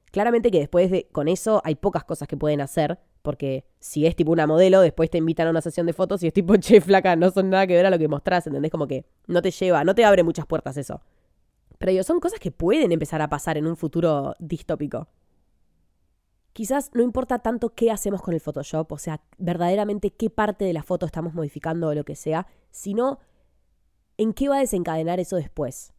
Claramente 0.10 0.50
que 0.50 0.60
después 0.60 0.90
de 0.90 1.10
con 1.12 1.28
eso 1.28 1.62
hay 1.66 1.76
pocas 1.76 2.06
cosas 2.06 2.30
que 2.30 2.38
pueden 2.38 2.62
hacer, 2.62 3.00
porque 3.22 3.66
si 3.80 4.06
es 4.06 4.16
tipo 4.16 4.32
una 4.32 4.48
modelo, 4.48 4.80
después 4.80 5.10
te 5.10 5.18
invitan 5.18 5.48
a 5.48 5.50
una 5.50 5.62
sesión 5.62 5.88
de 5.88 5.94
fotos 5.94 6.24
y 6.24 6.28
es 6.28 6.34
tipo, 6.34 6.56
che, 6.56 6.80
flaca, 6.80 7.18
no 7.18 7.32
son 7.32 7.50
nada 7.50 7.68
que 7.68 7.76
ver 7.76 7.86
a 7.86 7.90
lo 7.90 8.00
que 8.00 8.08
mostrás, 8.08 8.48
¿entendés? 8.48 8.72
Como 8.72 8.88
que 8.88 9.04
no 9.28 9.42
te 9.42 9.52
lleva, 9.52 9.84
no 9.84 9.94
te 9.94 10.06
abre 10.06 10.24
muchas 10.24 10.46
puertas 10.46 10.78
eso. 10.78 11.02
Pero 11.82 12.04
son 12.04 12.20
cosas 12.20 12.40
que 12.40 12.52
pueden 12.52 12.92
empezar 12.92 13.24
a 13.24 13.30
pasar 13.30 13.58
en 13.58 13.66
un 13.66 13.76
futuro 13.76 14.36
distópico. 14.38 15.08
Quizás 16.54 16.92
no 16.94 17.02
importa 17.02 17.40
tanto 17.40 17.74
qué 17.74 17.90
hacemos 17.90 18.22
con 18.22 18.36
el 18.36 18.40
Photoshop, 18.40 18.92
o 18.92 18.98
sea, 19.00 19.22
verdaderamente 19.40 20.12
qué 20.12 20.30
parte 20.30 20.64
de 20.64 20.74
la 20.74 20.84
foto 20.84 21.08
estamos 21.08 21.34
modificando 21.34 21.88
o 21.88 21.96
lo 21.96 22.04
que 22.04 22.16
sea, 22.16 22.46
sino 22.70 23.20
en 24.18 24.34
qué 24.34 24.48
va 24.48 24.58
a 24.58 24.60
desencadenar 24.60 25.20
eso 25.20 25.38
después. 25.38 25.92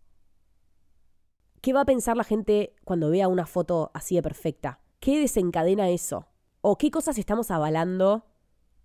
¿Qué 1.60 1.72
va 1.72 1.80
a 1.80 1.86
pensar 1.86 2.16
la 2.16 2.24
gente 2.24 2.76
cuando 2.84 3.10
vea 3.10 3.26
una 3.26 3.46
foto 3.46 3.90
así 3.92 4.14
de 4.14 4.22
perfecta? 4.22 4.78
¿Qué 5.00 5.18
desencadena 5.18 5.88
eso? 5.88 6.28
¿O 6.60 6.78
qué 6.78 6.92
cosas 6.92 7.18
estamos 7.18 7.50
avalando 7.50 8.26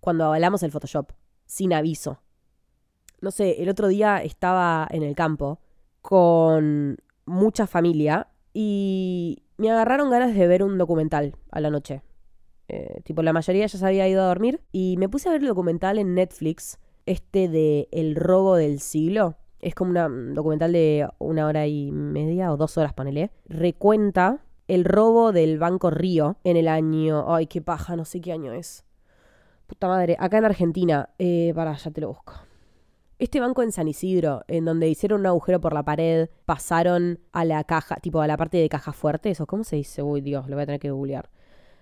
cuando 0.00 0.24
avalamos 0.24 0.64
el 0.64 0.72
Photoshop? 0.72 1.12
Sin 1.46 1.72
aviso. 1.72 2.22
No 3.20 3.30
sé, 3.30 3.62
el 3.62 3.68
otro 3.68 3.86
día 3.86 4.22
estaba 4.22 4.88
en 4.90 5.04
el 5.04 5.14
campo 5.14 5.60
con 6.02 6.98
mucha 7.26 7.66
familia 7.66 8.28
y 8.52 9.42
me 9.56 9.70
agarraron 9.70 10.10
ganas 10.10 10.34
de 10.34 10.46
ver 10.46 10.62
un 10.62 10.78
documental 10.78 11.34
a 11.50 11.60
la 11.60 11.70
noche. 11.70 12.02
Eh, 12.68 13.00
tipo, 13.04 13.22
la 13.22 13.32
mayoría 13.32 13.66
ya 13.66 13.78
se 13.78 13.86
había 13.86 14.08
ido 14.08 14.22
a 14.22 14.26
dormir 14.26 14.60
y 14.72 14.96
me 14.98 15.08
puse 15.08 15.28
a 15.28 15.32
ver 15.32 15.40
el 15.40 15.48
documental 15.48 15.98
en 15.98 16.14
Netflix, 16.14 16.78
este 17.06 17.48
de 17.48 17.88
El 17.90 18.14
robo 18.14 18.56
del 18.56 18.80
siglo. 18.80 19.36
Es 19.60 19.74
como 19.74 19.90
un 19.90 20.34
documental 20.34 20.72
de 20.72 21.08
una 21.18 21.46
hora 21.46 21.66
y 21.66 21.90
media 21.90 22.52
o 22.52 22.56
dos 22.56 22.78
horas, 22.78 22.92
ponele. 22.92 23.30
Recuenta 23.46 24.44
el 24.68 24.84
robo 24.84 25.32
del 25.32 25.58
Banco 25.58 25.90
Río 25.90 26.36
en 26.44 26.56
el 26.56 26.68
año... 26.68 27.34
Ay, 27.34 27.46
qué 27.46 27.62
paja, 27.62 27.96
no 27.96 28.04
sé 28.04 28.20
qué 28.20 28.32
año 28.32 28.52
es. 28.52 28.84
Puta 29.66 29.88
madre, 29.88 30.16
acá 30.20 30.38
en 30.38 30.44
Argentina. 30.44 31.08
Eh, 31.18 31.52
para, 31.54 31.74
ya 31.74 31.90
te 31.90 32.00
lo 32.00 32.08
busco. 32.08 32.34
Este 33.18 33.40
banco 33.40 33.64
en 33.64 33.72
San 33.72 33.88
Isidro, 33.88 34.44
en 34.46 34.64
donde 34.64 34.88
hicieron 34.88 35.20
un 35.20 35.26
agujero 35.26 35.60
por 35.60 35.72
la 35.72 35.82
pared, 35.82 36.30
pasaron 36.44 37.18
a 37.32 37.44
la 37.44 37.64
caja, 37.64 37.96
tipo 37.96 38.20
a 38.20 38.28
la 38.28 38.36
parte 38.36 38.58
de 38.58 38.68
caja 38.68 38.92
fuerte, 38.92 39.30
¿eso 39.30 39.44
cómo 39.44 39.64
se 39.64 39.74
dice? 39.74 40.02
Uy, 40.02 40.20
Dios, 40.20 40.48
lo 40.48 40.54
voy 40.54 40.62
a 40.62 40.66
tener 40.66 40.80
que 40.80 40.92
googlear. 40.92 41.28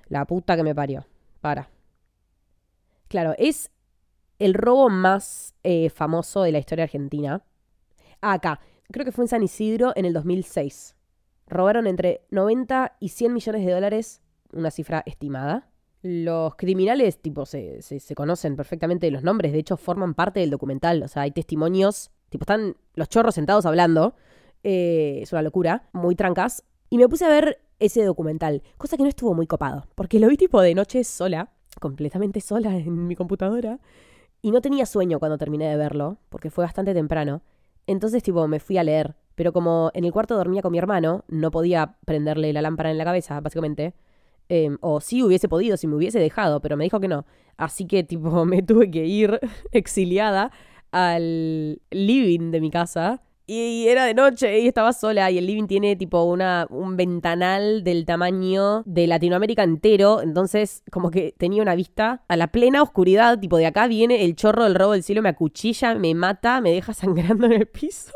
La 0.09 0.25
puta 0.25 0.57
que 0.57 0.63
me 0.63 0.75
parió. 0.75 1.07
Para. 1.43 1.69
Claro, 3.09 3.35
es 3.37 3.71
el 4.39 4.55
robo 4.55 4.89
más 4.89 5.55
eh, 5.63 5.91
famoso 5.91 6.43
de 6.43 6.53
la 6.53 6.59
historia 6.59 6.85
argentina. 6.85 7.45
Ah, 8.23 8.35
acá. 8.35 8.61
Creo 8.91 9.05
que 9.05 9.13
fue 9.13 9.25
en 9.25 9.29
San 9.29 9.43
Isidro 9.43 9.93
en 9.95 10.07
el 10.07 10.15
2006. 10.15 10.97
Robaron 11.49 11.87
entre 11.87 12.23
90 12.31 12.97
y 12.99 13.11
100 13.11 13.35
millones 13.35 13.67
de 13.67 13.73
dólares, 13.73 14.23
una 14.53 14.71
cifra 14.71 15.03
estimada. 15.05 15.69
Los 16.03 16.55
criminales, 16.57 17.19
tipo, 17.19 17.47
se, 17.47 17.83
se, 17.83 18.15
conocen 18.15 18.57
perfectamente 18.57 19.11
los 19.11 19.23
nombres, 19.23 19.53
de 19.53 19.59
hecho 19.59 19.77
forman 19.77 20.15
parte 20.15 20.41
del 20.41 20.51
documental, 20.51 21.03
o 21.03 21.09
sea, 21.09 21.23
hay 21.23 21.31
testimonios, 21.31 22.11
tipo, 22.29 22.43
están 22.43 22.77
los 22.95 23.09
chorros 23.09 23.35
sentados 23.35 23.67
hablando, 23.67 24.15
eh, 24.63 25.21
es 25.23 25.33
una 25.33 25.43
locura, 25.43 25.89
muy 25.93 26.15
trancas, 26.15 26.65
y 26.91 26.99
me 26.99 27.09
puse 27.09 27.25
a 27.25 27.29
ver 27.29 27.59
ese 27.79 28.05
documental, 28.05 28.63
cosa 28.77 28.97
que 28.97 29.03
no 29.03 29.09
estuvo 29.09 29.35
muy 29.35 29.47
copado, 29.47 29.87
porque 29.95 30.21
lo 30.21 30.29
vi 30.29 30.37
tipo 30.37 30.61
de 30.61 30.75
noche 30.75 31.03
sola, 31.03 31.51
completamente 31.81 32.41
sola 32.41 32.77
en 32.77 33.07
mi 33.07 33.17
computadora, 33.17 33.81
y 34.43 34.51
no 34.51 34.61
tenía 34.61 34.87
sueño 34.87 35.19
cuando 35.19 35.39
terminé 35.39 35.69
de 35.69 35.77
verlo, 35.77 36.19
porque 36.29 36.51
fue 36.51 36.65
bastante 36.65 36.95
temprano, 36.95 37.43
entonces 37.87 38.23
tipo 38.23 38.47
me 38.47 38.61
fui 38.61 38.79
a 38.79 38.85
leer, 38.85 39.17
pero 39.35 39.53
como 39.53 39.91
en 39.95 40.05
el 40.05 40.13
cuarto 40.13 40.37
dormía 40.37 40.63
con 40.63 40.73
mi 40.73 40.79
hermano, 40.79 41.25
no 41.29 41.51
podía 41.51 41.97
prenderle 42.05 42.53
la 42.53 42.63
lámpara 42.63 42.91
en 42.91 42.99
la 42.99 43.05
cabeza, 43.05 43.41
básicamente, 43.41 43.95
Em, 44.49 44.79
o 44.81 45.01
sí 45.01 45.23
hubiese 45.23 45.49
podido 45.49 45.77
si 45.77 45.87
me 45.87 45.97
hubiese 45.97 46.21
dejado, 46.21 46.61
pero 46.61 46.77
me 46.77 46.85
dijo 46.85 47.01
que 47.01 47.09
no. 47.09 47.27
Así 47.57 47.87
que, 47.87 48.05
tipo, 48.05 48.45
me 48.47 48.63
tuve 48.63 48.91
que 48.91 49.07
ir 49.07 49.41
exiliada 49.73 50.53
al 50.93 51.81
living 51.91 52.51
de 52.51 52.61
mi 52.61 52.71
casa. 52.71 53.23
Y 53.49 53.87
era 53.87 54.05
de 54.05 54.15
noche 54.15 54.59
y 54.59 54.67
estaba 54.67 54.93
sola. 54.93 55.31
Y 55.31 55.39
el 55.39 55.47
living 55.47 55.67
tiene 55.67 55.95
tipo 55.95 56.25
una, 56.25 56.67
un 56.69 56.97
ventanal 56.97 57.85
del 57.85 58.05
tamaño 58.05 58.83
de 58.87 59.07
Latinoamérica 59.07 59.63
entero. 59.63 60.21
Entonces, 60.21 60.83
como 60.91 61.13
que 61.13 61.33
tenía 61.39 61.63
una 61.63 61.77
vista 61.77 62.25
a 62.27 62.37
la 62.37 62.49
plena 62.49 62.83
oscuridad. 62.83 63.39
Tipo, 63.39 63.57
de 63.57 63.67
acá 63.67 63.87
viene 63.87 64.25
el 64.25 64.35
chorro 64.35 64.65
del 64.65 64.75
robo 64.75 64.93
del 64.93 65.05
cielo, 65.05 65.23
me 65.23 65.29
acuchilla, 65.29 65.95
me 65.95 66.15
mata, 66.15 66.61
me 66.61 66.73
deja 66.73 66.93
sangrando 66.95 67.47
en 67.47 67.53
el 67.53 67.67
piso. 67.67 68.13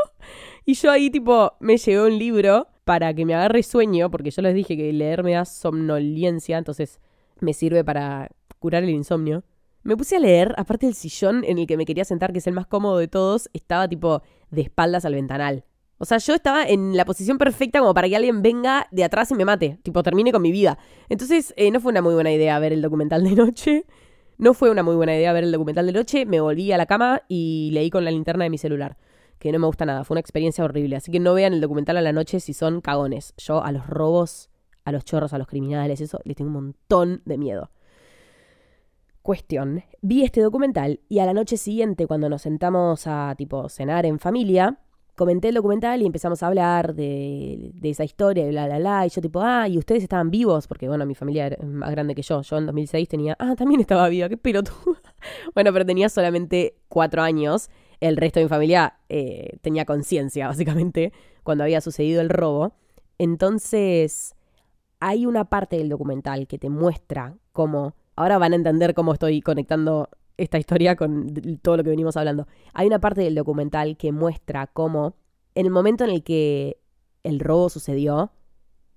Y 0.64 0.74
yo 0.74 0.90
ahí, 0.90 1.10
tipo, 1.10 1.52
me 1.60 1.76
llegó 1.76 2.06
un 2.06 2.18
libro 2.18 2.66
para 2.90 3.14
que 3.14 3.24
me 3.24 3.36
agarre 3.36 3.62
sueño, 3.62 4.10
porque 4.10 4.32
yo 4.32 4.42
les 4.42 4.52
dije 4.52 4.76
que 4.76 4.92
leer 4.92 5.22
me 5.22 5.34
da 5.34 5.44
somnolencia, 5.44 6.58
entonces 6.58 6.98
me 7.38 7.54
sirve 7.54 7.84
para 7.84 8.30
curar 8.58 8.82
el 8.82 8.90
insomnio. 8.90 9.44
Me 9.84 9.96
puse 9.96 10.16
a 10.16 10.18
leer, 10.18 10.56
aparte 10.58 10.86
del 10.86 10.96
sillón 10.96 11.44
en 11.44 11.58
el 11.58 11.68
que 11.68 11.76
me 11.76 11.86
quería 11.86 12.04
sentar, 12.04 12.32
que 12.32 12.40
es 12.40 12.48
el 12.48 12.52
más 12.52 12.66
cómodo 12.66 12.98
de 12.98 13.06
todos, 13.06 13.48
estaba 13.52 13.86
tipo 13.86 14.22
de 14.50 14.62
espaldas 14.62 15.04
al 15.04 15.14
ventanal. 15.14 15.62
O 15.98 16.04
sea, 16.04 16.18
yo 16.18 16.34
estaba 16.34 16.64
en 16.64 16.96
la 16.96 17.04
posición 17.04 17.38
perfecta 17.38 17.78
como 17.78 17.94
para 17.94 18.08
que 18.08 18.16
alguien 18.16 18.42
venga 18.42 18.88
de 18.90 19.04
atrás 19.04 19.30
y 19.30 19.34
me 19.34 19.44
mate, 19.44 19.78
tipo 19.84 20.02
termine 20.02 20.32
con 20.32 20.42
mi 20.42 20.50
vida. 20.50 20.76
Entonces, 21.08 21.54
eh, 21.56 21.70
no 21.70 21.78
fue 21.78 21.92
una 21.92 22.02
muy 22.02 22.14
buena 22.14 22.32
idea 22.32 22.58
ver 22.58 22.72
el 22.72 22.82
documental 22.82 23.22
de 23.22 23.36
noche. 23.36 23.84
No 24.36 24.52
fue 24.52 24.68
una 24.68 24.82
muy 24.82 24.96
buena 24.96 25.14
idea 25.14 25.32
ver 25.32 25.44
el 25.44 25.52
documental 25.52 25.86
de 25.86 25.92
noche. 25.92 26.26
Me 26.26 26.40
volví 26.40 26.72
a 26.72 26.76
la 26.76 26.86
cama 26.86 27.22
y 27.28 27.70
leí 27.72 27.88
con 27.88 28.04
la 28.04 28.10
linterna 28.10 28.42
de 28.42 28.50
mi 28.50 28.58
celular, 28.58 28.96
que 29.40 29.50
no 29.50 29.58
me 29.58 29.66
gusta 29.66 29.86
nada. 29.86 30.04
Fue 30.04 30.14
una 30.14 30.20
experiencia 30.20 30.62
horrible. 30.62 30.96
Así 30.96 31.10
que 31.10 31.18
no 31.18 31.34
vean 31.34 31.54
el 31.54 31.60
documental 31.60 31.96
a 31.96 32.02
la 32.02 32.12
noche 32.12 32.38
si 32.38 32.52
son 32.52 32.80
cagones. 32.80 33.34
Yo 33.38 33.64
a 33.64 33.72
los 33.72 33.86
robos, 33.86 34.50
a 34.84 34.92
los 34.92 35.04
chorros, 35.04 35.32
a 35.32 35.38
los 35.38 35.48
criminales, 35.48 36.00
eso, 36.00 36.20
les 36.24 36.36
tengo 36.36 36.48
un 36.48 36.54
montón 36.54 37.22
de 37.24 37.38
miedo. 37.38 37.70
Cuestión, 39.22 39.82
vi 40.02 40.24
este 40.24 40.42
documental 40.42 41.00
y 41.08 41.18
a 41.18 41.26
la 41.26 41.34
noche 41.34 41.56
siguiente, 41.56 42.06
cuando 42.06 42.28
nos 42.28 42.42
sentamos 42.42 43.06
a 43.06 43.34
tipo 43.36 43.68
cenar 43.68 44.06
en 44.06 44.18
familia, 44.18 44.78
comenté 45.16 45.48
el 45.48 45.54
documental 45.54 46.02
y 46.02 46.06
empezamos 46.06 46.42
a 46.42 46.46
hablar 46.46 46.94
de, 46.94 47.72
esa 47.82 48.04
historia 48.04 48.46
y 48.46 48.50
bla, 48.50 48.66
bla, 48.66 48.78
bla. 48.78 49.06
Y 49.06 49.08
yo 49.08 49.22
tipo, 49.22 49.40
ah, 49.42 49.68
y 49.68 49.78
ustedes 49.78 50.02
estaban 50.02 50.30
vivos, 50.30 50.66
porque 50.66 50.86
bueno, 50.88 51.06
mi 51.06 51.14
familia 51.14 51.46
era 51.46 51.64
más 51.64 51.90
grande 51.90 52.14
que 52.14 52.22
yo. 52.22 52.42
Yo 52.42 52.58
en 52.58 52.66
2006 52.66 53.08
tenía, 53.08 53.36
ah, 53.38 53.54
también 53.56 53.80
estaba 53.80 54.08
viva, 54.08 54.28
qué 54.28 54.36
pelotuda. 54.36 55.00
bueno, 55.54 55.72
pero 55.72 55.86
tenía 55.86 56.10
solamente 56.10 56.76
cuatro 56.88 57.22
años. 57.22 57.70
El 58.00 58.16
resto 58.16 58.40
de 58.40 58.46
mi 58.46 58.48
familia 58.48 58.98
eh, 59.08 59.58
tenía 59.62 59.84
conciencia, 59.84 60.46
básicamente, 60.48 61.12
cuando 61.42 61.64
había 61.64 61.80
sucedido 61.80 62.20
el 62.20 62.28
robo. 62.28 62.74
Entonces, 63.18 64.34
hay 64.98 65.26
una 65.26 65.44
parte 65.44 65.76
del 65.76 65.88
documental 65.88 66.46
que 66.46 66.58
te 66.58 66.70
muestra 66.70 67.36
cómo 67.52 67.94
Ahora 68.20 68.36
van 68.36 68.52
a 68.52 68.56
entender 68.56 68.92
cómo 68.92 69.14
estoy 69.14 69.40
conectando 69.40 70.10
esta 70.36 70.58
historia 70.58 70.94
con 70.94 71.58
todo 71.62 71.78
lo 71.78 71.84
que 71.84 71.88
venimos 71.88 72.18
hablando. 72.18 72.46
Hay 72.74 72.86
una 72.86 72.98
parte 72.98 73.22
del 73.22 73.34
documental 73.34 73.96
que 73.96 74.12
muestra 74.12 74.66
cómo 74.66 75.14
en 75.54 75.64
el 75.64 75.72
momento 75.72 76.04
en 76.04 76.10
el 76.10 76.22
que 76.22 76.76
el 77.22 77.40
robo 77.40 77.70
sucedió, 77.70 78.30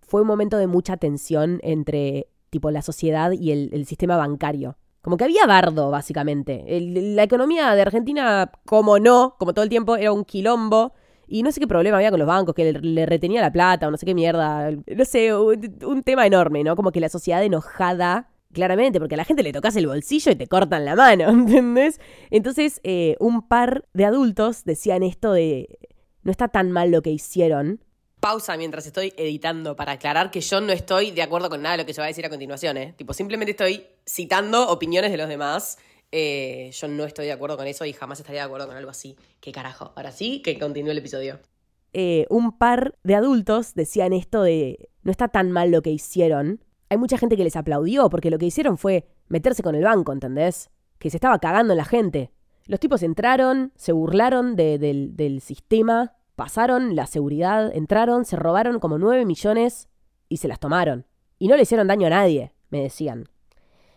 fue 0.01 0.19
un 0.19 0.27
momento 0.27 0.57
de 0.57 0.67
mucha 0.67 0.97
tensión 0.97 1.61
entre 1.63 2.27
tipo 2.49 2.69
la 2.69 2.81
sociedad 2.81 3.31
y 3.31 3.51
el, 3.51 3.85
sistema 3.85 4.17
bancario. 4.17 4.75
Como 5.03 5.17
que 5.17 5.25
había 5.25 5.45
bardo, 5.45 5.91
básicamente. 5.91 6.65
la 6.67 7.23
economía 7.23 7.75
de 7.75 7.83
Argentina, 7.83 8.51
como 8.65 8.97
no, 8.97 9.35
como 9.37 9.53
todo 9.53 9.63
el 9.63 9.69
tiempo, 9.69 9.95
era 9.95 10.11
un 10.11 10.25
quilombo. 10.25 10.93
Y 11.27 11.43
no 11.43 11.51
sé 11.51 11.59
qué 11.59 11.67
problema 11.67 11.97
había 11.97 12.09
con 12.09 12.19
los 12.19 12.27
bancos, 12.27 12.55
que 12.55 12.73
le, 12.73 13.05
retenía 13.05 13.41
la 13.41 13.51
plata 13.51 13.87
o 13.87 13.91
no 13.91 13.97
sé 13.97 14.05
qué 14.05 14.15
mierda. 14.15 14.71
No 14.71 15.05
sé, 15.05 15.35
un 15.35 16.03
tema 16.03 16.25
enorme, 16.25 16.63
¿no? 16.63 16.75
Como 16.75 16.91
que 16.91 16.99
la 16.99 17.09
sociedad 17.09 17.43
enojada 17.43 18.33
Claramente, 18.53 18.99
porque 18.99 19.15
a 19.15 19.17
la 19.17 19.25
gente 19.25 19.41
le 19.41 19.51
tocas 19.51 19.75
el 19.75 19.87
bolsillo 19.87 20.31
y 20.31 20.35
te 20.35 20.47
cortan 20.47 20.85
la 20.85 20.95
mano, 20.95 21.27
¿entendés? 21.29 21.99
Entonces, 22.29 22.79
eh, 22.83 23.17
un 23.19 23.47
par 23.47 23.85
de 23.93 24.05
adultos 24.05 24.63
decían 24.63 25.01
esto 25.01 25.33
de, 25.33 25.79
no 26.21 26.31
está 26.31 26.47
tan 26.47 26.71
mal 26.71 26.91
lo 26.91 27.01
que 27.01 27.09
hicieron. 27.09 27.83
Pausa 28.23 28.55
mientras 28.55 28.85
estoy 28.85 29.13
editando 29.17 29.75
para 29.75 29.91
aclarar 29.91 30.31
que 30.31 30.39
yo 30.39 30.61
no 30.61 30.71
estoy 30.71 31.11
de 31.11 31.21
acuerdo 31.21 31.49
con 31.49 31.61
nada 31.61 31.75
de 31.75 31.83
lo 31.83 31.85
que 31.85 31.93
se 31.93 31.99
va 31.99 32.05
a 32.05 32.07
decir 32.07 32.25
a 32.25 32.29
continuación, 32.29 32.77
¿eh? 32.77 32.93
Tipo, 32.95 33.11
simplemente 33.11 33.51
estoy 33.51 33.85
citando 34.07 34.69
opiniones 34.69 35.11
de 35.11 35.17
los 35.17 35.27
demás. 35.27 35.77
Eh, 36.09 36.71
yo 36.71 36.87
no 36.87 37.03
estoy 37.03 37.25
de 37.25 37.33
acuerdo 37.33 37.57
con 37.57 37.67
eso 37.67 37.83
y 37.83 37.91
jamás 37.91 38.21
estaría 38.21 38.39
de 38.39 38.45
acuerdo 38.45 38.67
con 38.67 38.77
algo 38.77 38.89
así. 38.89 39.17
¿Qué 39.41 39.51
carajo? 39.51 39.91
Ahora 39.97 40.13
sí, 40.13 40.41
que 40.41 40.57
continúe 40.57 40.91
el 40.91 40.99
episodio. 40.99 41.41
Eh, 41.91 42.25
un 42.29 42.57
par 42.57 42.97
de 43.03 43.15
adultos 43.15 43.73
decían 43.73 44.13
esto 44.13 44.41
de, 44.41 44.87
no 45.01 45.11
está 45.11 45.27
tan 45.27 45.51
mal 45.51 45.69
lo 45.69 45.81
que 45.81 45.89
hicieron, 45.89 46.63
hay 46.87 46.95
mucha 46.95 47.17
gente 47.17 47.35
que 47.35 47.43
les 47.43 47.57
aplaudió 47.57 48.09
porque 48.09 48.31
lo 48.31 48.37
que 48.37 48.45
hicieron 48.45 48.77
fue 48.77 49.05
meterse 49.27 49.63
con 49.63 49.75
el 49.75 49.83
banco, 49.83 50.13
¿entendés? 50.13 50.69
Que 50.97 51.09
se 51.09 51.17
estaba 51.17 51.39
cagando 51.39 51.73
en 51.73 51.77
la 51.77 51.83
gente. 51.83 52.31
Los 52.67 52.79
tipos 52.79 53.03
entraron, 53.03 53.73
se 53.75 53.91
burlaron 53.91 54.55
del, 54.55 55.13
del 55.13 55.41
sistema, 55.41 56.15
pasaron 56.35 56.95
la 56.95 57.07
seguridad, 57.07 57.71
entraron, 57.75 58.25
se 58.25 58.35
robaron 58.35 58.79
como 58.79 58.97
9 58.97 59.25
millones 59.25 59.89
y 60.29 60.37
se 60.37 60.47
las 60.47 60.59
tomaron. 60.59 61.05
Y 61.39 61.47
no 61.47 61.55
le 61.55 61.63
hicieron 61.63 61.87
daño 61.87 62.07
a 62.07 62.11
nadie, 62.11 62.53
me 62.69 62.81
decían. 62.81 63.29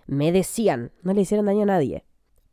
Me 0.07 0.33
decían, 0.33 0.93
no 1.03 1.13
le 1.13 1.23
hicieron 1.23 1.47
daño 1.47 1.63
a 1.63 1.67
nadie. 1.67 2.05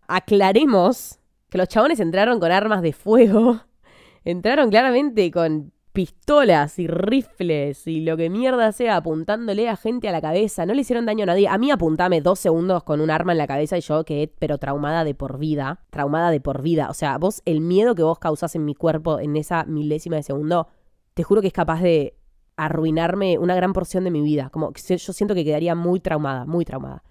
Aclaremos 0.08 1.20
que 1.50 1.58
los 1.58 1.68
chabones 1.68 2.00
entraron 2.00 2.40
con 2.40 2.52
armas 2.52 2.82
de 2.82 2.94
fuego. 2.94 3.62
Entraron 4.26 4.70
claramente 4.70 5.30
con 5.32 5.74
pistolas 5.94 6.80
y 6.80 6.88
rifles 6.88 7.86
y 7.88 8.02
lo 8.02 8.18
que 8.18 8.32
mierda 8.32 8.72
sea 8.72 8.98
apuntándole 8.98 9.70
a 9.70 9.78
gente 9.78 10.10
a 10.10 10.12
la 10.12 10.22
cabeza. 10.22 10.66
No 10.66 10.74
le 10.74 10.82
hicieron 10.82 11.06
daño 11.06 11.24
a 11.24 11.28
nadie. 11.28 11.48
A 11.48 11.58
mí 11.60 11.70
apuntame 11.70 12.20
dos 12.20 12.40
segundos 12.40 12.84
con 12.84 13.00
un 13.00 13.12
arma 13.12 13.32
en 13.32 13.38
la 13.38 13.46
cabeza 13.46 13.78
y 13.78 13.82
yo 13.82 14.04
quedé, 14.04 14.28
pero 14.28 14.58
traumada 14.58 15.04
de 15.04 15.14
por 15.14 15.38
vida. 15.38 15.82
Traumada 15.92 16.32
de 16.32 16.42
por 16.42 16.64
vida. 16.64 16.90
O 16.90 16.96
sea, 16.96 17.18
vos, 17.20 17.44
el 17.46 17.62
miedo 17.62 17.94
que 17.94 18.02
vos 18.02 18.18
causás 18.18 18.56
en 18.56 18.66
mi 18.66 18.74
cuerpo 18.74 19.20
en 19.20 19.38
esa 19.38 19.66
milésima 19.66 20.16
de 20.16 20.24
segundo, 20.24 20.68
te 21.14 21.22
juro 21.24 21.42
que 21.42 21.48
es 21.48 21.54
capaz 21.54 21.82
de 21.82 22.18
arruinarme 22.58 23.38
una 23.38 23.56
gran 23.56 23.72
porción 23.72 24.04
de 24.04 24.12
mi 24.12 24.22
vida. 24.22 24.50
Como 24.50 24.74
yo 24.74 25.14
siento 25.14 25.36
que 25.36 25.46
quedaría 25.46 25.76
muy 25.76 26.00
traumada, 26.00 26.46
muy 26.46 26.66
traumada. 26.66 27.04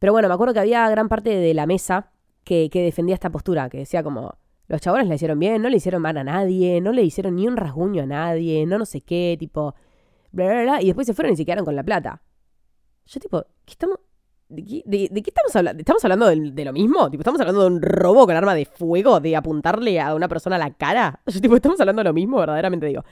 Pero 0.00 0.12
bueno, 0.12 0.26
me 0.28 0.34
acuerdo 0.34 0.52
que 0.52 0.60
había 0.60 0.88
gran 0.90 1.08
parte 1.08 1.30
de 1.30 1.54
la 1.54 1.66
mesa 1.66 2.10
que, 2.42 2.70
que 2.70 2.82
defendía 2.82 3.14
esta 3.14 3.30
postura, 3.30 3.70
que 3.70 3.78
decía 3.78 4.02
como, 4.02 4.34
los 4.68 4.80
chabones 4.80 5.08
le 5.08 5.14
hicieron 5.14 5.38
bien, 5.38 5.62
no 5.62 5.68
le 5.68 5.76
hicieron 5.76 6.02
mal 6.02 6.16
a 6.16 6.24
nadie, 6.24 6.80
no 6.80 6.92
le 6.92 7.02
hicieron 7.02 7.36
ni 7.36 7.46
un 7.46 7.56
rasguño 7.56 8.02
a 8.02 8.06
nadie, 8.06 8.66
no 8.66 8.78
no 8.78 8.86
sé 8.86 9.00
qué, 9.00 9.36
tipo, 9.38 9.74
bla, 10.32 10.46
bla, 10.46 10.62
bla, 10.62 10.82
y 10.82 10.86
después 10.86 11.06
se 11.06 11.14
fueron 11.14 11.32
y 11.32 11.36
se 11.36 11.44
quedaron 11.44 11.64
con 11.64 11.76
la 11.76 11.82
plata. 11.82 12.22
Yo 13.06 13.20
tipo, 13.20 13.44
¿qué 13.64 13.72
estamos, 13.72 13.98
de, 14.48 14.64
qué, 14.64 15.22
estamos 15.24 15.54
hablando? 15.54 15.80
¿Estamos 15.80 16.04
hablando 16.04 16.26
de, 16.26 16.64
lo 16.64 16.72
mismo? 16.72 17.10
Tipo, 17.10 17.22
¿estamos 17.22 17.40
hablando 17.40 17.62
de 17.62 17.66
un 17.68 17.82
robo 17.82 18.26
con 18.26 18.36
arma 18.36 18.54
de 18.54 18.64
fuego, 18.64 19.20
de 19.20 19.36
apuntarle 19.36 20.00
a 20.00 20.14
una 20.14 20.28
persona 20.28 20.56
a 20.56 20.58
la 20.58 20.72
cara? 20.74 21.20
Yo 21.26 21.40
tipo, 21.40 21.54
¿estamos 21.56 21.80
hablando 21.80 22.00
de 22.00 22.08
lo 22.08 22.12
mismo? 22.12 22.38
Verdaderamente 22.38 22.86
digo. 22.86 23.04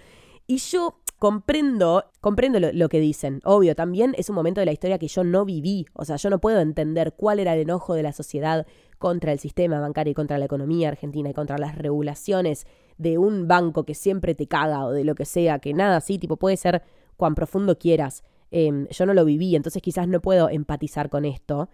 Y 0.46 0.58
yo 0.58 1.00
comprendo, 1.18 2.04
comprendo 2.20 2.60
lo, 2.60 2.72
lo, 2.72 2.88
que 2.88 3.00
dicen. 3.00 3.40
Obvio, 3.44 3.74
también 3.74 4.14
es 4.18 4.28
un 4.28 4.36
momento 4.36 4.60
de 4.60 4.66
la 4.66 4.72
historia 4.72 4.98
que 4.98 5.08
yo 5.08 5.24
no 5.24 5.44
viví. 5.44 5.86
O 5.94 6.04
sea, 6.04 6.16
yo 6.16 6.30
no 6.30 6.40
puedo 6.40 6.60
entender 6.60 7.14
cuál 7.16 7.38
era 7.38 7.54
el 7.54 7.60
enojo 7.60 7.94
de 7.94 8.02
la 8.02 8.12
sociedad 8.12 8.66
contra 8.98 9.32
el 9.32 9.38
sistema 9.38 9.80
bancario 9.80 10.12
y 10.12 10.14
contra 10.14 10.38
la 10.38 10.46
economía 10.46 10.88
argentina 10.88 11.30
y 11.30 11.34
contra 11.34 11.58
las 11.58 11.76
regulaciones 11.76 12.66
de 12.96 13.18
un 13.18 13.48
banco 13.48 13.84
que 13.84 13.94
siempre 13.94 14.34
te 14.34 14.46
caga 14.46 14.84
o 14.84 14.92
de 14.92 15.04
lo 15.04 15.14
que 15.14 15.24
sea, 15.24 15.58
que 15.58 15.74
nada 15.74 15.96
así, 15.96 16.18
tipo, 16.18 16.36
puede 16.36 16.56
ser 16.56 16.82
cuán 17.16 17.34
profundo 17.34 17.78
quieras. 17.78 18.24
Em, 18.50 18.86
yo 18.88 19.06
no 19.06 19.14
lo 19.14 19.24
viví, 19.24 19.56
entonces 19.56 19.82
quizás 19.82 20.08
no 20.08 20.20
puedo 20.20 20.48
empatizar 20.48 21.10
con 21.10 21.24
esto. 21.24 21.68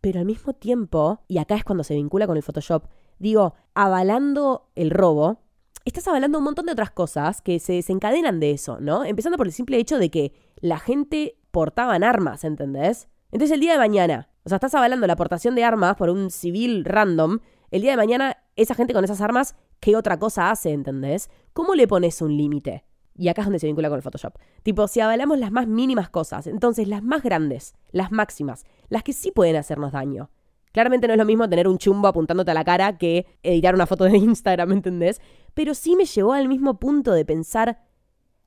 Pero 0.00 0.20
al 0.20 0.26
mismo 0.26 0.52
tiempo, 0.52 1.20
y 1.28 1.38
acá 1.38 1.56
es 1.56 1.64
cuando 1.64 1.84
se 1.84 1.94
vincula 1.94 2.26
con 2.26 2.36
el 2.36 2.42
Photoshop, 2.42 2.84
digo, 3.18 3.54
avalando 3.74 4.70
el 4.74 4.90
robo, 4.90 5.40
estás 5.84 6.08
avalando 6.08 6.38
un 6.38 6.44
montón 6.44 6.66
de 6.66 6.72
otras 6.72 6.90
cosas 6.90 7.40
que 7.42 7.58
se 7.58 7.74
desencadenan 7.74 8.40
de 8.40 8.52
eso, 8.52 8.78
¿no? 8.80 9.04
Empezando 9.04 9.36
por 9.36 9.46
el 9.46 9.52
simple 9.52 9.78
hecho 9.78 9.98
de 9.98 10.10
que 10.10 10.32
la 10.56 10.78
gente 10.78 11.36
portaban 11.50 12.02
armas, 12.02 12.44
¿entendés? 12.44 13.08
Entonces 13.32 13.54
el 13.54 13.60
día 13.60 13.72
de 13.72 13.78
mañana, 13.78 14.28
o 14.44 14.48
sea, 14.48 14.56
estás 14.56 14.74
avalando 14.74 15.06
la 15.06 15.12
aportación 15.12 15.54
de 15.54 15.64
armas 15.64 15.96
por 15.96 16.08
un 16.08 16.30
civil 16.30 16.84
random. 16.84 17.40
El 17.70 17.82
día 17.82 17.90
de 17.90 17.96
mañana, 17.96 18.36
esa 18.56 18.74
gente 18.74 18.94
con 18.94 19.04
esas 19.04 19.20
armas, 19.20 19.56
¿qué 19.80 19.96
otra 19.96 20.18
cosa 20.18 20.50
hace, 20.50 20.70
entendés? 20.70 21.28
¿Cómo 21.52 21.74
le 21.74 21.86
pones 21.86 22.22
un 22.22 22.36
límite? 22.36 22.84
Y 23.16 23.28
acá 23.28 23.42
es 23.42 23.46
donde 23.46 23.58
se 23.58 23.66
vincula 23.66 23.88
con 23.88 23.96
el 23.96 24.02
Photoshop. 24.02 24.36
Tipo, 24.62 24.88
si 24.88 25.00
avalamos 25.00 25.38
las 25.38 25.52
más 25.52 25.66
mínimas 25.66 26.08
cosas, 26.08 26.46
entonces 26.46 26.88
las 26.88 27.02
más 27.02 27.22
grandes, 27.22 27.74
las 27.92 28.10
máximas, 28.10 28.64
las 28.88 29.02
que 29.02 29.12
sí 29.12 29.30
pueden 29.30 29.56
hacernos 29.56 29.92
daño. 29.92 30.30
Claramente 30.74 31.06
no 31.06 31.14
es 31.14 31.18
lo 31.18 31.24
mismo 31.24 31.48
tener 31.48 31.66
un 31.66 31.78
chumbo 31.78 32.08
apuntándote 32.08 32.50
a 32.50 32.54
la 32.54 32.64
cara 32.64 32.98
que 32.98 33.38
editar 33.42 33.74
una 33.74 33.86
foto 33.86 34.04
de 34.04 34.18
Instagram, 34.18 34.72
¿entendés? 34.72 35.22
Pero 35.54 35.72
sí 35.72 35.96
me 35.96 36.04
llevó 36.04 36.34
al 36.34 36.48
mismo 36.48 36.78
punto 36.78 37.12
de 37.12 37.24
pensar, 37.24 37.80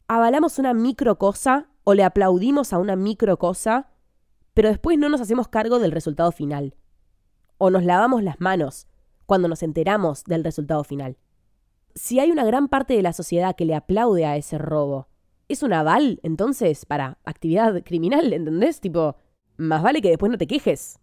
¿avalamos 0.08 0.60
una 0.60 0.76
micro 0.76 1.18
cosa 1.18 1.70
o 1.84 1.96
le 1.96 2.04
aplaudimos 2.04 2.72
a 2.72 2.78
una 2.78 2.96
micro 2.96 3.40
cosa 3.40 3.88
pero 4.58 4.70
después 4.70 4.98
no 4.98 5.08
nos 5.08 5.22
hacemos 5.22 5.50
cargo 5.50 5.78
del 5.78 5.92
resultado 5.92 6.32
final. 6.32 6.74
O 7.60 7.70
nos 7.70 7.84
lavamos 7.84 8.24
las 8.24 8.42
manos 8.42 8.88
cuando 9.28 9.48
nos 9.48 9.62
enteramos 9.62 10.24
del 10.24 10.44
resultado 10.44 10.84
final. 10.84 11.20
Si 11.94 12.20
hay 12.20 12.32
una 12.32 12.44
gran 12.44 12.68
parte 12.68 12.96
de 12.96 13.04
la 13.04 13.13
sociedad 13.13 13.56
que 13.56 13.66
le 13.66 13.76
aplaude 13.76 14.26
a 14.26 14.36
ese 14.36 14.58
robo, 14.58 15.10
¿es 15.48 15.62
un 15.62 15.74
aval 15.74 16.20
entonces 16.24 16.88
para 16.88 17.20
actividad 17.24 17.84
criminal? 17.84 18.34
¿Entendés? 18.34 18.82
Tipo, 18.82 19.18
más 19.58 19.84
vale 19.84 20.02
que 20.02 20.10
después 20.10 20.32
no 20.32 20.40
te 20.40 20.48
quejes. 20.48 21.00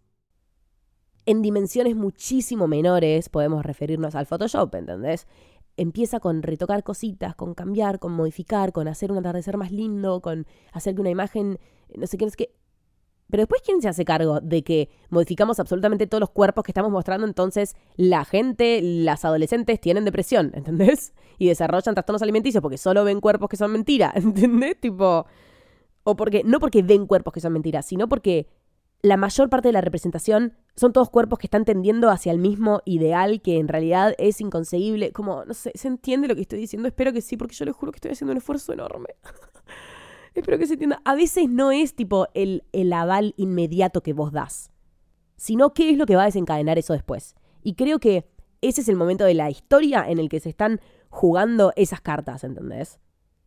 En 1.27 1.41
dimensiones 1.43 1.97
muchísimo 1.97 2.69
menores 2.69 3.29
podemos 3.29 3.65
referirnos 3.65 4.15
al 4.15 4.27
Photoshop, 4.27 4.75
¿entendés? 4.75 5.27
Empieza 5.77 6.21
con 6.21 6.43
retocar 6.43 6.85
cositas, 6.85 7.35
con 7.35 7.55
cambiar, 7.55 7.99
con 7.99 8.13
modificar, 8.13 8.73
con 8.73 8.89
hacer 8.89 9.11
un 9.11 9.19
atardecer 9.19 9.57
más 9.57 9.73
lindo, 9.73 10.21
con 10.21 10.47
hacer 10.73 10.95
que 10.95 11.01
una 11.01 11.11
imagen, 11.11 11.59
no 11.97 12.07
sé 12.07 12.19
qué, 12.19 12.27
no 12.27 12.31
sé 12.31 12.37
qué. 12.37 12.55
Pero 13.31 13.43
después, 13.43 13.63
¿quién 13.63 13.81
se 13.81 13.89
hace 13.89 14.05
cargo 14.05 14.41
de 14.41 14.63
que 14.63 14.91
modificamos 15.09 15.59
absolutamente 15.59 16.07
todos 16.07 16.21
los 16.21 16.31
cuerpos 16.31 16.63
que 16.63 16.73
estamos 16.73 16.93
mostrando? 16.93 17.27
Entonces, 17.27 17.75
la 17.97 18.25
gente, 18.25 18.81
las 18.83 19.25
adolescentes 19.25 19.81
tienen 19.81 20.05
depresión, 20.05 20.53
¿entendés? 20.55 21.13
Y 21.37 21.49
desarrollan 21.49 21.97
trastornos 21.97 22.23
alimenticios 22.23 22.63
porque 22.63 22.79
solo 22.79 23.03
ven 23.03 23.21
cuerpos 23.21 23.49
que 23.49 23.57
son 23.57 23.73
mentiras, 23.73 24.15
¿entendés? 24.17 24.79
Tipo. 24.81 25.27
O 26.05 26.15
porque. 26.15 26.43
No 26.45 26.61
porque 26.61 26.83
ven 26.83 27.07
cuerpos 27.07 27.33
que 27.33 27.41
son 27.41 27.53
mentiras, 27.53 27.87
sino 27.87 28.09
porque 28.09 28.47
la 29.05 29.19
mayor 29.19 29.51
parte 29.51 29.69
de 29.69 29.73
la 29.73 29.83
representación 29.83 30.55
son 30.77 30.95
todos 30.95 31.11
cuerpos 31.11 31.39
que 31.39 31.47
están 31.47 31.67
tendiendo 31.67 32.09
hacia 32.09 32.33
el 32.33 32.39
mismo 32.39 32.81
ideal 32.87 33.43
que 33.43 33.59
en 33.59 33.69
realidad 33.69 34.15
es 34.17 34.41
inconcebible. 34.41 35.13
Como, 35.13 35.45
no 35.45 35.53
sé, 35.53 35.73
¿se 35.75 35.89
entiende 35.89 36.27
lo 36.27 36.35
que 36.35 36.41
estoy 36.41 36.59
diciendo? 36.59 36.89
Espero 36.89 37.13
que 37.13 37.21
sí, 37.21 37.37
porque 37.37 37.55
yo 37.55 37.67
les 37.67 37.77
juro 37.77 37.93
que 37.93 37.99
estoy 37.99 38.13
haciendo 38.13 38.33
un 38.33 38.39
esfuerzo 38.39 38.73
enorme. 38.73 39.09
Espero 40.35 40.57
que 40.57 40.67
se 40.67 40.73
entienda. 40.73 41.03
A 41.05 41.15
veces 41.15 41.51
no 41.51 41.71
es 41.71 41.95
tipo 41.95 42.29
el, 42.33 42.65
el 42.73 42.95
aval 42.95 43.35
inmediato 43.37 44.03
que 44.03 44.15
vos 44.15 44.33
das, 44.33 44.71
sino 45.37 45.75
qué 45.75 45.91
es 45.91 45.99
lo 45.99 46.07
que 46.07 46.17
va 46.17 46.23
a 46.23 46.27
desencadenar 46.27 46.79
eso 46.79 46.95
después. 46.95 47.35
Y 47.63 47.75
creo 47.75 47.99
que 47.99 48.27
ese 48.63 48.81
es 48.81 48.89
el 48.89 48.97
momento 48.97 49.25
de 49.27 49.35
la 49.35 49.51
historia 49.51 50.09
en 50.09 50.19
el 50.19 50.31
que 50.31 50.41
se 50.41 50.49
están 50.49 50.81
jugando 51.11 51.75
esas 51.77 52.01
cartas, 52.01 52.43
¿entendés? 52.43 53.01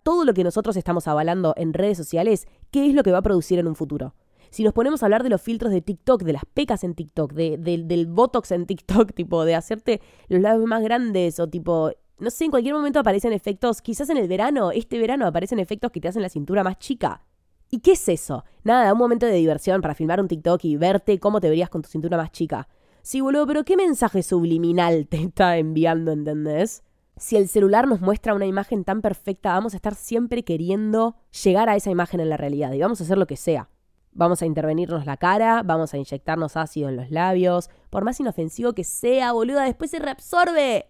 Todo 0.03 0.24
lo 0.24 0.36
que 0.36 0.43
nosotros 0.43 0.78
estamos 0.78 1.08
avalando 1.08 1.55
en 1.58 1.74
redes 1.74 1.97
sociales, 1.97 2.47
¿qué 2.70 2.86
es 2.86 2.93
lo 2.93 3.01
que 3.01 3.12
va 3.12 3.18
a 3.18 3.24
producir 3.24 3.58
en 3.58 3.68
un 3.68 3.76
futuro? 3.76 4.14
Si 4.50 4.64
nos 4.64 4.74
ponemos 4.74 5.02
a 5.02 5.06
hablar 5.06 5.24
de 5.24 5.30
los 5.30 5.41
filtros 5.41 5.72
de 5.72 5.82
TikTok, 5.82 6.24
de 6.24 6.34
las 6.34 6.45
pecas 6.45 6.84
en 6.84 6.95
TikTok, 6.95 7.34
de, 7.34 7.58
del 7.58 8.08
Botox 8.08 8.52
en 8.52 8.66
TikTok, 8.66 9.12
tipo 9.16 9.45
de 9.45 9.56
hacerte 9.56 10.02
los 10.28 10.41
labios 10.41 10.68
más 10.68 10.84
grandes 10.84 11.39
o 11.39 11.48
tipo 11.48 11.91
no 12.20 12.32
sé, 12.32 12.45
en 12.45 12.52
cualquier 12.52 12.74
momento 12.74 13.00
aparecen 13.00 13.32
efectos, 13.32 13.82
quizás 13.82 14.10
en 14.10 14.18
el 14.18 14.28
verano, 14.28 14.72
este 14.72 14.98
verano 14.98 15.28
aparecen 15.28 15.60
efectos 15.60 15.91
que 15.91 16.02
te 16.02 16.08
hacen 16.08 16.24
la 16.24 16.30
cintura 16.30 16.64
más 16.64 16.80
chica. 16.80 17.22
¿Y 17.70 17.80
qué 17.80 17.91
es 17.91 18.10
eso? 18.10 18.43
Nada, 18.64 18.91
un 18.93 19.00
momento 19.00 19.26
de 19.26 19.34
diversión 19.34 19.82
para 19.82 19.93
filmar 19.93 20.20
un 20.20 20.28
TikTok 20.28 20.64
y 20.64 20.78
verte 20.78 21.20
cómo 21.20 21.41
te 21.41 21.50
verías 21.50 21.70
con 21.70 21.82
tu 21.82 21.89
cintura 21.89 22.18
más 22.18 22.32
chica. 22.32 22.68
Sí, 23.02 23.22
boludo, 23.22 23.45
pero 23.45 23.64
¿qué 23.64 23.78
mensaje 23.78 24.24
subliminal 24.24 25.08
te 25.10 25.22
está 25.22 25.58
enviando, 25.58 26.12
entendés? 26.12 26.84
Si 27.18 27.36
el 27.36 27.48
celular 27.50 27.88
nos 27.88 28.02
muestra 28.02 28.34
una 28.34 28.45
imagen 28.45 28.84
tan 28.84 29.02
perfecta, 29.02 29.54
vamos 29.54 29.74
a 29.74 29.78
estar 29.78 29.95
siempre 29.95 30.43
queriendo 30.43 31.18
llegar 31.43 31.68
a 31.70 31.76
esa 31.76 31.89
imagen 31.89 32.20
en 32.20 32.30
la 32.30 32.38
realidad 32.38 32.72
y 32.74 32.80
vamos 32.80 33.02
a 33.02 33.04
hacer 33.04 33.18
lo 33.18 33.28
que 33.28 33.38
sea. 33.38 33.70
Vamos 34.18 34.41
a 34.41 34.45
intervenirnos 34.45 35.05
la 35.05 35.15
cara, 35.15 35.63
vamos 35.63 35.93
a 35.93 35.97
inyectarnos 35.97 36.57
ácido 36.57 36.89
en 36.89 36.97
los 36.97 37.09
labios, 37.11 37.70
por 37.89 38.03
más 38.03 38.20
inofensivo 38.20 38.74
que 38.74 38.84
sea, 38.84 39.32
boluda, 39.32 39.63
después 39.63 39.91
se 39.91 39.99
reabsorbe 39.99 40.88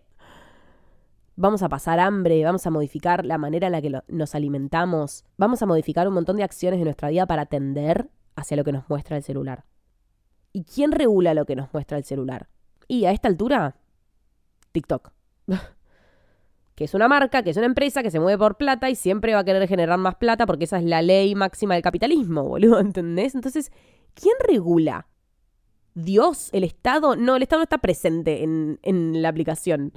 vamos 1.37 1.61
a 1.61 1.69
pasar 1.69 1.99
hambre, 1.99 2.43
vamos 2.43 2.67
a 2.67 2.71
modificar 2.71 3.23
la 3.23 3.37
manera 3.37 3.67
en 3.67 3.71
la 3.71 3.81
que 3.81 4.01
nos 4.07 4.35
alimentamos, 4.35 5.23
vamos 5.37 5.61
a 5.61 5.65
modificar 5.65 6.07
un 6.07 6.15
montón 6.15 6.35
de 6.35 6.43
acciones 6.43 6.79
de 6.79 6.83
nuestra 6.83 7.09
vida 7.09 7.25
para 7.25 7.45
tender 7.45 8.09
hacia 8.35 8.57
lo 8.57 8.63
que 8.63 8.73
nos 8.73 8.89
muestra 8.89 9.15
el 9.15 9.23
celular. 9.23 9.63
¿Y 10.51 10.63
quién 10.63 10.91
regula 10.91 11.33
lo 11.33 11.45
que 11.45 11.55
nos 11.55 11.71
muestra 11.71 11.97
el 11.97 12.03
celular? 12.03 12.49
Y 12.87 13.05
a 13.05 13.11
esta 13.11 13.27
altura, 13.27 13.77
TikTok. 14.71 15.11
que 16.77 16.83
es 16.83 16.93
una 16.93 17.07
marca, 17.07 17.41
que 17.41 17.49
es 17.49 17.57
una 17.57 17.65
empresa 17.65 18.03
que 18.03 18.11
se 18.11 18.19
mueve 18.19 18.37
por 18.37 18.55
plata 18.55 18.87
y 18.87 18.93
siempre 18.93 19.33
va 19.33 19.39
a 19.39 19.43
querer 19.43 19.67
generar 19.67 19.97
más 19.97 20.13
plata 20.13 20.45
porque 20.45 20.65
esa 20.65 20.77
es 20.77 20.83
la 20.83 21.01
ley 21.01 21.33
máxima 21.33 21.73
del 21.73 21.81
capitalismo, 21.81 22.43
boludo, 22.47 22.79
¿entendés? 22.79 23.33
Entonces, 23.33 23.71
¿quién 24.13 24.35
regula? 24.47 25.07
¿Dios? 25.95 26.49
¿El 26.53 26.63
Estado? 26.63 27.15
No, 27.15 27.35
el 27.35 27.41
Estado 27.41 27.61
no 27.61 27.63
está 27.63 27.79
presente 27.79 28.43
en, 28.43 28.79
en 28.83 29.23
la 29.23 29.29
aplicación. 29.29 29.91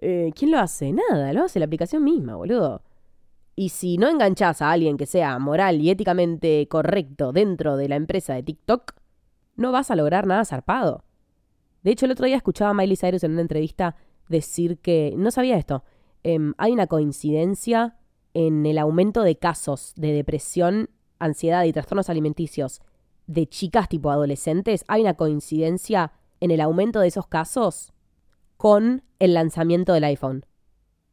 Eh, 0.00 0.32
¿Quién 0.34 0.50
lo 0.50 0.58
hace? 0.58 0.92
Nada, 0.92 1.32
lo 1.32 1.44
hace 1.44 1.60
la 1.60 1.66
aplicación 1.66 2.02
misma, 2.02 2.34
boludo. 2.34 2.82
Y 3.54 3.68
si 3.68 3.96
no 3.96 4.08
enganchás 4.08 4.60
a 4.60 4.72
alguien 4.72 4.96
que 4.96 5.06
sea 5.06 5.38
moral 5.38 5.80
y 5.80 5.88
éticamente 5.88 6.66
correcto 6.66 7.30
dentro 7.30 7.76
de 7.76 7.88
la 7.88 7.94
empresa 7.94 8.34
de 8.34 8.42
TikTok, 8.42 8.92
no 9.54 9.70
vas 9.70 9.92
a 9.92 9.94
lograr 9.94 10.26
nada 10.26 10.44
zarpado. 10.44 11.04
De 11.84 11.92
hecho, 11.92 12.06
el 12.06 12.12
otro 12.12 12.26
día 12.26 12.36
escuchaba 12.36 12.70
a 12.70 12.74
Miley 12.74 12.96
Cyrus 12.96 13.22
en 13.22 13.30
una 13.30 13.42
entrevista 13.42 13.94
decir 14.28 14.78
que, 14.78 15.14
no 15.16 15.30
sabía 15.30 15.56
esto, 15.56 15.84
em, 16.34 16.52
hay 16.58 16.72
una 16.72 16.86
coincidencia 16.86 17.96
en 18.34 18.66
el 18.66 18.76
aumento 18.76 19.22
de 19.22 19.36
casos 19.36 19.94
de 19.96 20.12
depresión, 20.12 20.90
ansiedad 21.18 21.64
y 21.64 21.72
trastornos 21.72 22.10
alimenticios 22.10 22.82
de 23.26 23.46
chicas 23.46 23.88
tipo 23.88 24.10
adolescentes, 24.10 24.84
hay 24.88 25.00
una 25.00 25.14
coincidencia 25.14 26.12
en 26.40 26.50
el 26.50 26.60
aumento 26.60 27.00
de 27.00 27.08
esos 27.08 27.26
casos 27.26 27.94
con 28.58 29.04
el 29.18 29.32
lanzamiento 29.32 29.94
del 29.94 30.04
iPhone. 30.04 30.44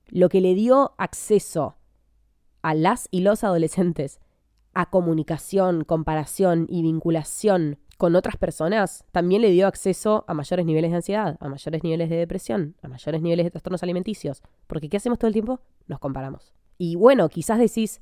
Lo 0.07 0.27
que 0.27 0.41
le 0.41 0.53
dio 0.53 0.95
acceso 0.97 1.77
a 2.61 2.73
las 2.73 3.07
y 3.09 3.21
los 3.21 3.45
adolescentes 3.45 4.19
a 4.73 4.89
comunicación, 4.89 5.85
comparación 5.85 6.67
y 6.69 6.81
vinculación 6.81 7.79
con 7.97 8.15
otras 8.15 8.35
personas, 8.35 9.05
también 9.11 9.41
le 9.41 9.51
dio 9.51 9.67
acceso 9.67 10.25
a 10.27 10.33
mayores 10.33 10.65
niveles 10.65 10.91
de 10.91 10.97
ansiedad, 10.97 11.37
a 11.39 11.47
mayores 11.47 11.83
niveles 11.83 12.09
de 12.09 12.17
depresión, 12.17 12.75
a 12.81 12.87
mayores 12.87 13.21
niveles 13.21 13.45
de 13.45 13.51
trastornos 13.51 13.83
alimenticios. 13.83 14.41
Porque 14.67 14.89
¿qué 14.89 14.97
hacemos 14.97 15.17
todo 15.17 15.27
el 15.27 15.33
tiempo? 15.33 15.61
Nos 15.87 15.99
comparamos. 15.99 16.53
Y 16.77 16.95
bueno, 16.95 17.29
quizás 17.29 17.57
decís, 17.57 18.01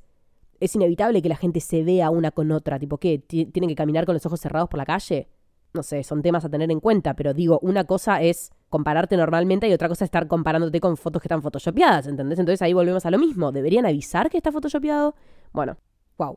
es 0.58 0.74
inevitable 0.74 1.22
que 1.22 1.28
la 1.28 1.36
gente 1.36 1.60
se 1.60 1.84
vea 1.84 2.10
una 2.10 2.32
con 2.32 2.50
otra, 2.50 2.78
tipo, 2.78 2.98
¿qué? 2.98 3.18
¿Tienen 3.18 3.68
que 3.68 3.76
caminar 3.76 4.04
con 4.04 4.14
los 4.14 4.26
ojos 4.26 4.40
cerrados 4.40 4.68
por 4.68 4.78
la 4.78 4.84
calle? 4.84 5.28
No 5.72 5.82
sé, 5.82 6.02
son 6.02 6.22
temas 6.22 6.44
a 6.44 6.48
tener 6.48 6.70
en 6.70 6.80
cuenta, 6.80 7.14
pero 7.14 7.34
digo, 7.34 7.58
una 7.62 7.84
cosa 7.84 8.22
es 8.22 8.52
compararte 8.68 9.16
normalmente 9.16 9.68
y 9.68 9.72
otra 9.72 9.88
cosa 9.88 10.04
es 10.04 10.08
estar 10.08 10.26
comparándote 10.26 10.80
con 10.80 10.96
fotos 10.96 11.22
que 11.22 11.26
están 11.26 11.42
photoshopeadas, 11.42 12.06
¿entendés? 12.06 12.38
Entonces 12.38 12.62
ahí 12.62 12.72
volvemos 12.72 13.06
a 13.06 13.10
lo 13.10 13.18
mismo. 13.18 13.52
¿Deberían 13.52 13.86
avisar 13.86 14.30
que 14.30 14.36
está 14.36 14.50
photoshopeado? 14.50 15.14
Bueno, 15.52 15.76
wow. 16.16 16.36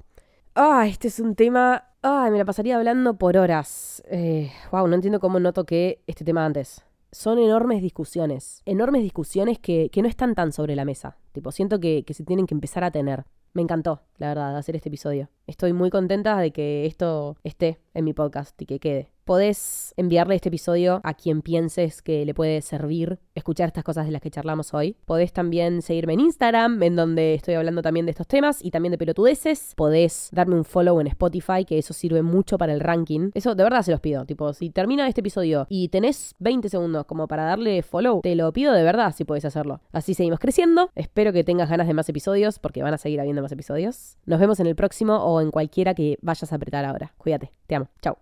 Ah, 0.60 0.88
este 0.88 1.08
es 1.08 1.20
un 1.20 1.36
tema. 1.36 1.84
Ay, 2.02 2.32
me 2.32 2.40
la 2.40 2.46
pasaría 2.46 2.78
hablando 2.78 3.16
por 3.16 3.38
horas. 3.38 4.02
Eh, 4.08 4.52
wow, 4.72 4.88
no 4.88 4.96
entiendo 4.96 5.20
cómo 5.20 5.40
no 5.40 5.54
toqué 5.54 6.02
este 6.08 6.26
tema 6.26 6.48
antes. 6.48 6.84
Son 7.12 7.38
enormes 7.38 7.84
discusiones. 7.84 8.64
Enormes 8.66 9.04
discusiones 9.04 9.60
que, 9.60 9.92
que 9.92 10.02
no 10.02 10.08
están 10.08 10.34
tan 10.34 10.52
sobre 10.52 10.76
la 10.76 10.84
mesa. 10.84 11.16
Tipo, 11.32 11.52
siento 11.52 11.80
que, 11.80 12.04
que 12.08 12.16
se 12.16 12.24
tienen 12.24 12.48
que 12.48 12.56
empezar 12.56 12.84
a 12.84 12.90
tener. 12.90 13.26
Me 13.54 13.62
encantó, 13.62 14.02
la 14.18 14.30
verdad, 14.30 14.58
hacer 14.58 14.76
este 14.76 14.90
episodio. 14.90 15.30
Estoy 15.46 15.74
muy 15.74 15.92
contenta 15.92 16.40
de 16.40 16.52
que 16.52 16.88
esto 16.88 17.38
esté 17.44 17.80
en 17.94 18.06
mi 18.06 18.14
podcast 18.14 18.60
y 18.60 18.66
que 18.66 18.80
quede 18.80 19.12
podés 19.28 19.94
enviarle 19.98 20.34
este 20.34 20.50
episodio 20.50 21.02
a 21.04 21.14
quien 21.14 21.44
pienses 21.44 22.02
que 22.02 22.26
le 22.26 22.34
puede 22.34 22.62
servir 22.62 23.20
escuchar 23.36 23.68
estas 23.68 23.84
cosas 23.84 24.06
de 24.06 24.12
las 24.12 24.22
que 24.22 24.32
charlamos 24.32 24.74
hoy. 24.74 24.96
Podés 25.06 25.34
también 25.34 25.84
seguirme 25.84 26.14
en 26.14 26.22
Instagram, 26.22 26.82
en 26.82 26.96
donde 26.96 27.36
estoy 27.36 27.54
hablando 27.54 27.84
también 27.84 28.06
de 28.06 28.12
estos 28.12 28.26
temas 28.26 28.64
y 28.64 28.72
también 28.72 28.92
de 28.92 28.98
pelotudeces. 28.98 29.74
Podés 29.76 30.30
darme 30.32 30.56
un 30.56 30.66
follow 30.66 31.00
en 31.02 31.08
Spotify, 31.08 31.66
que 31.66 31.78
eso 31.78 31.94
sirve 31.94 32.24
mucho 32.24 32.58
para 32.58 32.74
el 32.74 32.80
ranking. 32.80 33.30
Eso 33.36 33.54
de 33.54 33.64
verdad 33.64 33.84
se 33.84 33.92
los 33.92 34.00
pido. 34.00 34.26
Tipo, 34.26 34.54
si 34.54 34.70
termina 34.70 35.08
este 35.08 35.22
episodio 35.22 35.68
y 35.70 35.90
tenés 35.90 36.34
20 36.40 36.70
segundos 36.70 37.06
como 37.06 37.28
para 37.28 37.44
darle 37.44 37.84
follow, 37.84 38.22
te 38.22 38.36
lo 38.36 38.52
pido 38.54 38.74
de 38.74 38.84
verdad 38.84 39.14
si 39.16 39.26
podés 39.26 39.46
hacerlo. 39.46 39.82
Así 39.92 40.14
seguimos 40.14 40.40
creciendo. 40.40 40.90
Espero 40.96 41.34
que 41.34 41.44
tengas 41.44 41.70
ganas 41.70 41.88
de 41.88 41.94
más 41.94 42.08
episodios, 42.08 42.60
porque 42.60 42.82
van 42.82 42.94
a 42.94 42.98
seguir 42.98 43.20
habiendo 43.20 43.42
más 43.42 43.52
episodios. 43.52 44.18
Nos 44.26 44.40
vemos 44.40 44.60
en 44.62 44.68
el 44.68 44.76
próximo 44.76 45.18
o 45.18 45.42
en 45.42 45.52
cualquiera 45.52 45.94
que 45.94 46.18
vayas 46.22 46.52
a 46.52 46.56
apretar 46.56 46.86
ahora. 46.86 47.14
Cuídate. 47.18 47.52
Te 47.68 47.76
amo. 47.76 47.90
Chao. 48.02 48.18